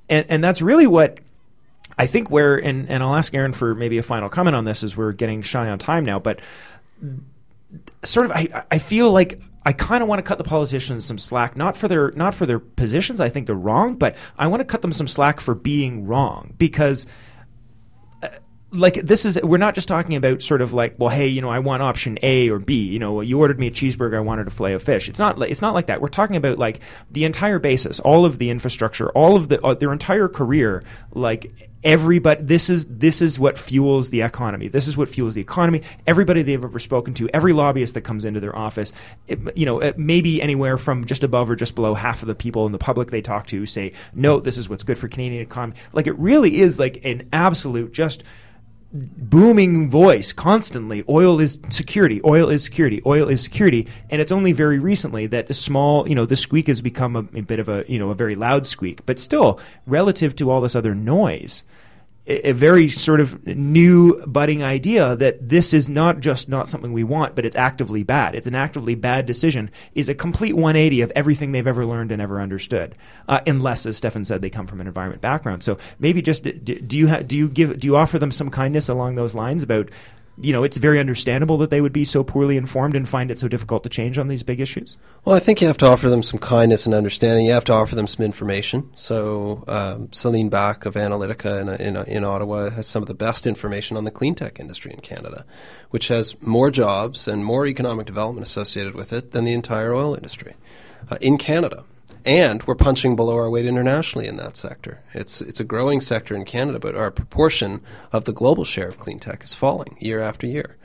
And, 0.08 0.26
and 0.28 0.44
that's 0.44 0.62
really 0.62 0.86
what 0.86 1.20
I 1.98 2.06
think 2.06 2.30
where, 2.30 2.56
and, 2.56 2.88
and 2.88 3.02
I'll 3.02 3.14
ask 3.14 3.34
Aaron 3.34 3.52
for 3.52 3.74
maybe 3.74 3.98
a 3.98 4.02
final 4.02 4.28
comment 4.28 4.56
on 4.56 4.64
this 4.64 4.82
as 4.82 4.96
we're 4.96 5.12
getting 5.12 5.42
shy 5.42 5.68
on 5.68 5.78
time 5.78 6.04
now, 6.04 6.18
but 6.18 6.40
sort 8.02 8.26
of 8.26 8.32
I, 8.32 8.64
I 8.70 8.78
feel 8.78 9.12
like 9.12 9.40
I 9.64 9.72
kind 9.72 10.02
of 10.02 10.08
want 10.08 10.18
to 10.18 10.22
cut 10.22 10.38
the 10.38 10.44
politicians 10.44 11.04
some 11.04 11.18
slack, 11.18 11.56
not 11.56 11.76
for 11.76 11.88
their 11.88 12.10
not 12.12 12.34
for 12.34 12.46
their 12.46 12.58
positions. 12.58 13.20
I 13.20 13.28
think 13.28 13.46
they're 13.46 13.56
wrong, 13.56 13.94
but 13.94 14.16
I 14.36 14.48
want 14.48 14.60
to 14.60 14.64
cut 14.64 14.82
them 14.82 14.92
some 14.92 15.06
slack 15.06 15.40
for 15.40 15.54
being 15.54 16.06
wrong 16.06 16.54
because 16.58 17.06
like 18.72 18.94
this 18.94 19.26
is 19.26 19.40
we're 19.42 19.58
not 19.58 19.74
just 19.74 19.86
talking 19.86 20.16
about 20.16 20.40
sort 20.40 20.62
of 20.62 20.72
like 20.72 20.94
well 20.98 21.10
hey 21.10 21.26
you 21.26 21.42
know 21.42 21.50
I 21.50 21.58
want 21.58 21.82
option 21.82 22.18
A 22.22 22.48
or 22.48 22.58
B. 22.58 22.74
You 22.74 22.98
know 22.98 23.20
you 23.20 23.38
ordered 23.38 23.58
me 23.58 23.66
a 23.66 23.70
cheeseburger 23.70 24.16
I 24.16 24.20
wanted 24.20 24.46
a 24.46 24.50
fillet 24.50 24.72
of 24.72 24.82
fish. 24.82 25.08
It's 25.08 25.18
not 25.18 25.40
it's 25.42 25.62
not 25.62 25.74
like 25.74 25.86
that. 25.86 26.00
We're 26.00 26.08
talking 26.08 26.36
about 26.36 26.58
like 26.58 26.80
the 27.10 27.24
entire 27.24 27.58
basis 27.58 28.00
all 28.00 28.24
of 28.24 28.38
the 28.38 28.50
infrastructure 28.50 29.10
all 29.10 29.36
of 29.36 29.48
the 29.48 29.62
uh, 29.64 29.74
their 29.74 29.92
entire 29.92 30.28
career 30.28 30.82
like 31.12 31.70
everybody 31.84 32.42
this 32.42 32.70
is 32.70 32.86
this 32.86 33.20
is 33.20 33.38
what 33.38 33.58
fuels 33.58 34.08
the 34.08 34.22
economy. 34.22 34.68
This 34.68 34.88
is 34.88 34.96
what 34.96 35.10
fuels 35.10 35.34
the 35.34 35.42
economy. 35.42 35.82
Everybody 36.06 36.40
they've 36.42 36.62
ever 36.62 36.78
spoken 36.78 37.12
to 37.14 37.28
every 37.34 37.52
lobbyist 37.52 37.92
that 37.94 38.02
comes 38.02 38.24
into 38.24 38.40
their 38.40 38.56
office 38.56 38.92
it, 39.28 39.38
you 39.54 39.66
know 39.66 39.80
it 39.80 39.98
maybe 39.98 40.40
anywhere 40.40 40.78
from 40.78 41.04
just 41.04 41.24
above 41.24 41.50
or 41.50 41.56
just 41.56 41.74
below 41.74 41.92
half 41.92 42.22
of 42.22 42.28
the 42.28 42.34
people 42.34 42.64
in 42.64 42.72
the 42.72 42.78
public 42.78 43.10
they 43.10 43.20
talk 43.20 43.46
to 43.48 43.66
say 43.66 43.92
no 44.14 44.40
this 44.40 44.56
is 44.56 44.68
what's 44.68 44.84
good 44.84 44.96
for 44.96 45.08
Canadian 45.08 45.42
economy. 45.42 45.76
Like 45.92 46.06
it 46.06 46.18
really 46.18 46.58
is 46.58 46.78
like 46.78 47.04
an 47.04 47.28
absolute 47.34 47.92
just 47.92 48.24
booming 48.92 49.88
voice 49.88 50.32
constantly. 50.32 51.04
Oil 51.08 51.40
is 51.40 51.60
security 51.70 52.20
oil 52.24 52.48
is 52.48 52.62
security 52.62 53.00
oil 53.06 53.28
is 53.28 53.42
security. 53.42 53.88
And 54.10 54.20
it's 54.20 54.32
only 54.32 54.52
very 54.52 54.78
recently 54.78 55.26
that 55.28 55.50
a 55.50 55.54
small 55.54 56.08
you 56.08 56.14
know 56.14 56.26
the 56.26 56.36
squeak 56.36 56.68
has 56.68 56.82
become 56.82 57.16
a, 57.16 57.20
a, 57.38 57.42
bit 57.42 57.58
of 57.58 57.68
a 57.68 57.84
you 57.88 57.98
know 57.98 58.10
a 58.10 58.14
very 58.14 58.34
loud 58.34 58.66
squeak. 58.66 59.04
But 59.06 59.18
still 59.18 59.60
relative 59.86 60.36
to 60.36 60.50
all 60.50 60.60
this 60.60 60.76
other 60.76 60.94
noise 60.94 61.64
a 62.26 62.52
very 62.52 62.88
sort 62.88 63.20
of 63.20 63.44
new 63.46 64.24
budding 64.26 64.62
idea 64.62 65.16
that 65.16 65.48
this 65.48 65.74
is 65.74 65.88
not 65.88 66.20
just 66.20 66.48
not 66.48 66.68
something 66.68 66.92
we 66.92 67.02
want, 67.02 67.34
but 67.34 67.44
it's 67.44 67.56
actively 67.56 68.04
bad. 68.04 68.36
It's 68.36 68.46
an 68.46 68.54
actively 68.54 68.94
bad 68.94 69.26
decision. 69.26 69.70
Is 69.94 70.08
a 70.08 70.14
complete 70.14 70.54
180 70.54 71.00
of 71.00 71.12
everything 71.16 71.50
they've 71.50 71.66
ever 71.66 71.84
learned 71.84 72.12
and 72.12 72.22
ever 72.22 72.40
understood, 72.40 72.94
uh, 73.28 73.40
unless, 73.46 73.86
as 73.86 73.96
Stefan 73.96 74.22
said, 74.22 74.40
they 74.40 74.50
come 74.50 74.68
from 74.68 74.80
an 74.80 74.86
environment 74.86 75.20
background. 75.20 75.64
So 75.64 75.78
maybe 75.98 76.22
just 76.22 76.44
do 76.64 76.96
you 76.96 77.08
ha- 77.08 77.22
do 77.22 77.36
you 77.36 77.48
give 77.48 77.80
do 77.80 77.88
you 77.88 77.96
offer 77.96 78.20
them 78.20 78.30
some 78.30 78.50
kindness 78.50 78.88
along 78.88 79.16
those 79.16 79.34
lines 79.34 79.64
about 79.64 79.90
you 80.42 80.52
know, 80.52 80.64
it's 80.64 80.76
very 80.76 80.98
understandable 80.98 81.56
that 81.58 81.70
they 81.70 81.80
would 81.80 81.92
be 81.92 82.04
so 82.04 82.24
poorly 82.24 82.56
informed 82.56 82.96
and 82.96 83.08
find 83.08 83.30
it 83.30 83.38
so 83.38 83.48
difficult 83.48 83.82
to 83.84 83.88
change 83.88 84.18
on 84.18 84.28
these 84.28 84.42
big 84.42 84.60
issues? 84.60 84.96
Well, 85.24 85.36
I 85.36 85.38
think 85.38 85.60
you 85.60 85.66
have 85.68 85.78
to 85.78 85.86
offer 85.86 86.08
them 86.08 86.22
some 86.22 86.38
kindness 86.40 86.86
and 86.86 86.94
understanding. 86.94 87.46
You 87.46 87.52
have 87.52 87.64
to 87.64 87.72
offer 87.72 87.94
them 87.94 88.06
some 88.06 88.24
information. 88.24 88.90
So, 88.94 89.64
um, 89.68 90.08
Céline 90.08 90.50
Bak 90.50 90.84
of 90.86 90.94
Analytica 90.94 91.60
in, 91.60 91.96
in, 91.96 91.96
in, 92.08 92.24
Ottawa 92.24 92.70
has 92.70 92.86
some 92.86 93.02
of 93.02 93.08
the 93.08 93.14
best 93.14 93.46
information 93.46 93.96
on 93.96 94.04
the 94.04 94.10
clean 94.10 94.34
tech 94.34 94.58
industry 94.58 94.92
in 94.92 95.00
Canada, 95.00 95.44
which 95.90 96.08
has 96.08 96.40
more 96.42 96.70
jobs 96.70 97.28
and 97.28 97.44
more 97.44 97.66
economic 97.66 98.06
development 98.06 98.46
associated 98.46 98.94
with 98.94 99.12
it 99.12 99.32
than 99.32 99.44
the 99.44 99.52
entire 99.52 99.94
oil 99.94 100.14
industry 100.14 100.54
uh, 101.10 101.16
in 101.20 101.38
Canada. 101.38 101.84
And 102.24 102.62
we're 102.64 102.74
punching 102.74 103.16
below 103.16 103.34
our 103.36 103.50
weight 103.50 103.66
internationally 103.66 104.28
in 104.28 104.36
that 104.36 104.56
sector. 104.56 105.00
It's, 105.12 105.40
it's 105.40 105.60
a 105.60 105.64
growing 105.64 106.00
sector 106.00 106.34
in 106.34 106.44
Canada, 106.44 106.78
but 106.78 106.94
our 106.94 107.10
proportion 107.10 107.80
of 108.12 108.24
the 108.24 108.32
global 108.32 108.64
share 108.64 108.88
of 108.88 108.98
clean 108.98 109.18
tech 109.18 109.42
is 109.42 109.54
falling 109.54 109.96
year 110.00 110.20
after 110.20 110.46
year. 110.46 110.76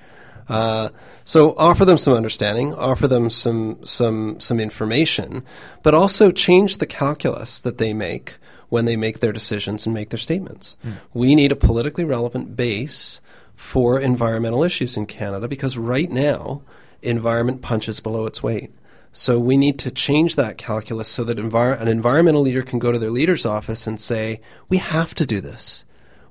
Uh, 0.49 0.89
so 1.25 1.53
offer 1.57 1.85
them 1.85 1.97
some 1.97 2.13
understanding, 2.13 2.73
offer 2.73 3.07
them 3.07 3.29
some 3.29 3.83
some 3.83 4.39
some 4.39 4.59
information, 4.59 5.43
but 5.83 5.93
also 5.93 6.31
change 6.31 6.77
the 6.77 6.85
calculus 6.85 7.59
that 7.61 7.77
they 7.77 7.93
make 7.93 8.37
when 8.69 8.85
they 8.85 8.95
make 8.95 9.19
their 9.19 9.33
decisions 9.33 9.85
and 9.85 9.93
make 9.93 10.09
their 10.09 10.17
statements. 10.17 10.77
Mm. 10.85 10.93
We 11.13 11.35
need 11.35 11.51
a 11.51 11.55
politically 11.55 12.05
relevant 12.05 12.55
base 12.55 13.19
for 13.55 13.99
environmental 13.99 14.63
issues 14.63 14.95
in 14.95 15.05
Canada 15.05 15.47
because 15.47 15.77
right 15.77 16.09
now 16.09 16.61
environment 17.01 17.61
punches 17.61 17.99
below 17.99 18.25
its 18.25 18.41
weight. 18.41 18.71
So 19.17 19.39
we 19.39 19.57
need 19.57 19.79
to 19.79 19.89
change 19.89 20.35
that 20.35 20.59
calculus 20.59 21.07
so 21.07 21.23
that 21.23 21.39
envir- 21.39 21.81
an 21.81 21.87
environmental 21.87 22.43
leader 22.43 22.61
can 22.61 22.77
go 22.77 22.91
to 22.91 22.99
their 22.99 23.09
leader's 23.09 23.47
office 23.47 23.87
and 23.87 23.99
say, 23.99 24.39
"We 24.69 24.77
have 24.77 25.15
to 25.15 25.25
do 25.25 25.41
this. 25.41 25.85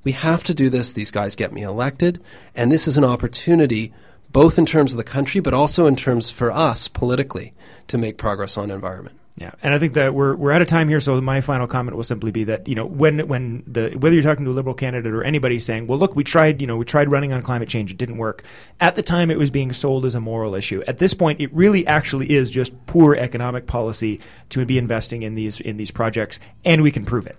We 0.04 0.12
have 0.12 0.44
to 0.44 0.54
do 0.54 0.70
this. 0.70 0.92
These 0.92 1.10
guys 1.10 1.34
get 1.34 1.52
me 1.52 1.62
elected, 1.62 2.20
and 2.54 2.70
this 2.70 2.86
is 2.86 2.96
an 2.96 3.02
opportunity." 3.02 3.92
Both 4.30 4.56
in 4.56 4.66
terms 4.66 4.92
of 4.92 4.98
the 4.98 5.02
country, 5.02 5.40
but 5.40 5.52
also 5.52 5.88
in 5.88 5.96
terms 5.96 6.30
for 6.30 6.52
us 6.52 6.86
politically 6.86 7.54
to 7.88 7.98
make 7.98 8.18
progress 8.18 8.56
on 8.56 8.70
environment. 8.70 9.16
Yeah, 9.38 9.50
and 9.62 9.74
I 9.74 9.78
think 9.78 9.94
that 9.94 10.14
we're 10.14 10.34
we're 10.34 10.50
out 10.50 10.62
of 10.62 10.68
time 10.68 10.88
here. 10.88 10.98
So 10.98 11.20
my 11.20 11.42
final 11.42 11.66
comment 11.66 11.94
will 11.94 12.04
simply 12.04 12.30
be 12.30 12.44
that 12.44 12.68
you 12.68 12.74
know 12.74 12.86
when 12.86 13.28
when 13.28 13.64
the 13.66 13.90
whether 13.90 14.14
you're 14.14 14.22
talking 14.22 14.46
to 14.46 14.50
a 14.50 14.52
liberal 14.52 14.74
candidate 14.74 15.12
or 15.12 15.22
anybody 15.22 15.58
saying, 15.58 15.86
well, 15.86 15.98
look, 15.98 16.16
we 16.16 16.24
tried 16.24 16.62
you 16.62 16.66
know 16.66 16.78
we 16.78 16.86
tried 16.86 17.10
running 17.10 17.34
on 17.34 17.42
climate 17.42 17.68
change, 17.68 17.90
it 17.90 17.98
didn't 17.98 18.16
work. 18.16 18.44
At 18.80 18.96
the 18.96 19.02
time, 19.02 19.30
it 19.30 19.38
was 19.38 19.50
being 19.50 19.74
sold 19.74 20.06
as 20.06 20.14
a 20.14 20.20
moral 20.20 20.54
issue. 20.54 20.82
At 20.86 20.96
this 20.96 21.12
point, 21.12 21.38
it 21.42 21.52
really 21.52 21.86
actually 21.86 22.30
is 22.30 22.50
just 22.50 22.86
poor 22.86 23.14
economic 23.14 23.66
policy 23.66 24.20
to 24.50 24.64
be 24.64 24.78
investing 24.78 25.22
in 25.22 25.34
these 25.34 25.60
in 25.60 25.76
these 25.76 25.90
projects, 25.90 26.40
and 26.64 26.82
we 26.82 26.90
can 26.90 27.04
prove 27.04 27.26
it. 27.26 27.36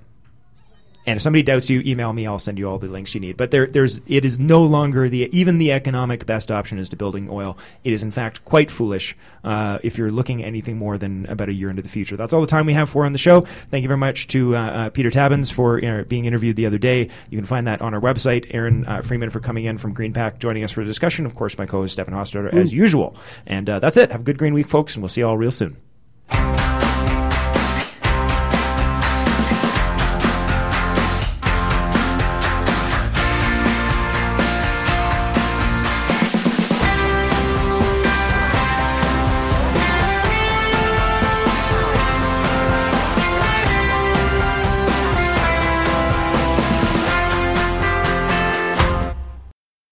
And 1.07 1.15
if 1.15 1.21
somebody 1.21 1.41
doubts 1.41 1.69
you, 1.69 1.81
email 1.85 2.11
me. 2.11 2.27
I'll 2.27 2.37
send 2.37 2.59
you 2.59 2.67
all 2.67 2.77
the 2.77 2.87
links 2.87 3.15
you 3.15 3.21
need. 3.21 3.37
But 3.37 3.51
there, 3.51 3.65
there's, 3.65 4.01
it 4.07 4.25
is 4.25 4.37
no 4.37 4.63
longer 4.63 5.07
the 5.07 5.29
even 5.35 5.57
the 5.57 5.71
economic 5.71 6.25
best 6.25 6.51
option 6.51 6.77
is 6.77 6.89
to 6.89 6.97
building 6.97 7.29
oil. 7.31 7.57
It 7.85 7.93
is 7.93 8.03
in 8.03 8.11
fact 8.11 8.43
quite 8.43 8.69
foolish 8.69 9.15
uh, 9.45 9.79
if 9.83 9.97
you're 9.97 10.11
looking 10.11 10.43
anything 10.43 10.77
more 10.77 10.97
than 10.97 11.25
about 11.27 11.47
a 11.47 11.53
year 11.53 11.69
into 11.69 11.81
the 11.81 11.87
future. 11.87 12.17
That's 12.17 12.33
all 12.33 12.41
the 12.41 12.47
time 12.47 12.65
we 12.65 12.73
have 12.73 12.89
for 12.89 13.05
on 13.05 13.13
the 13.13 13.17
show. 13.17 13.41
Thank 13.71 13.83
you 13.83 13.87
very 13.87 13.97
much 13.97 14.27
to 14.27 14.55
uh, 14.55 14.59
uh, 14.59 14.89
Peter 14.89 15.09
Tabuns 15.09 15.51
for 15.51 15.79
you 15.79 15.89
know, 15.89 16.03
being 16.03 16.25
interviewed 16.25 16.57
the 16.57 16.65
other 16.65 16.77
day. 16.77 17.09
You 17.29 17.37
can 17.37 17.45
find 17.45 17.67
that 17.67 17.81
on 17.81 17.93
our 17.93 18.01
website. 18.01 18.47
Aaron 18.51 18.85
uh, 18.85 19.01
Freeman 19.01 19.29
for 19.29 19.39
coming 19.39 19.63
in 19.63 19.77
from 19.77 19.95
GreenPAC, 19.95 20.39
joining 20.39 20.65
us 20.65 20.73
for 20.73 20.81
a 20.81 20.85
discussion. 20.85 21.25
Of 21.25 21.35
course, 21.35 21.57
my 21.57 21.65
co-host 21.65 21.93
Stefan 21.93 22.13
Hofstadter 22.13 22.53
as 22.53 22.73
usual. 22.73 23.15
And 23.45 23.69
uh, 23.69 23.79
that's 23.79 23.95
it. 23.95 24.11
Have 24.11 24.21
a 24.21 24.25
good 24.25 24.37
green 24.37 24.53
week, 24.53 24.67
folks, 24.67 24.95
and 24.95 25.03
we'll 25.03 25.09
see 25.09 25.21
you 25.21 25.27
all 25.27 25.37
real 25.37 25.51
soon. 25.51 25.77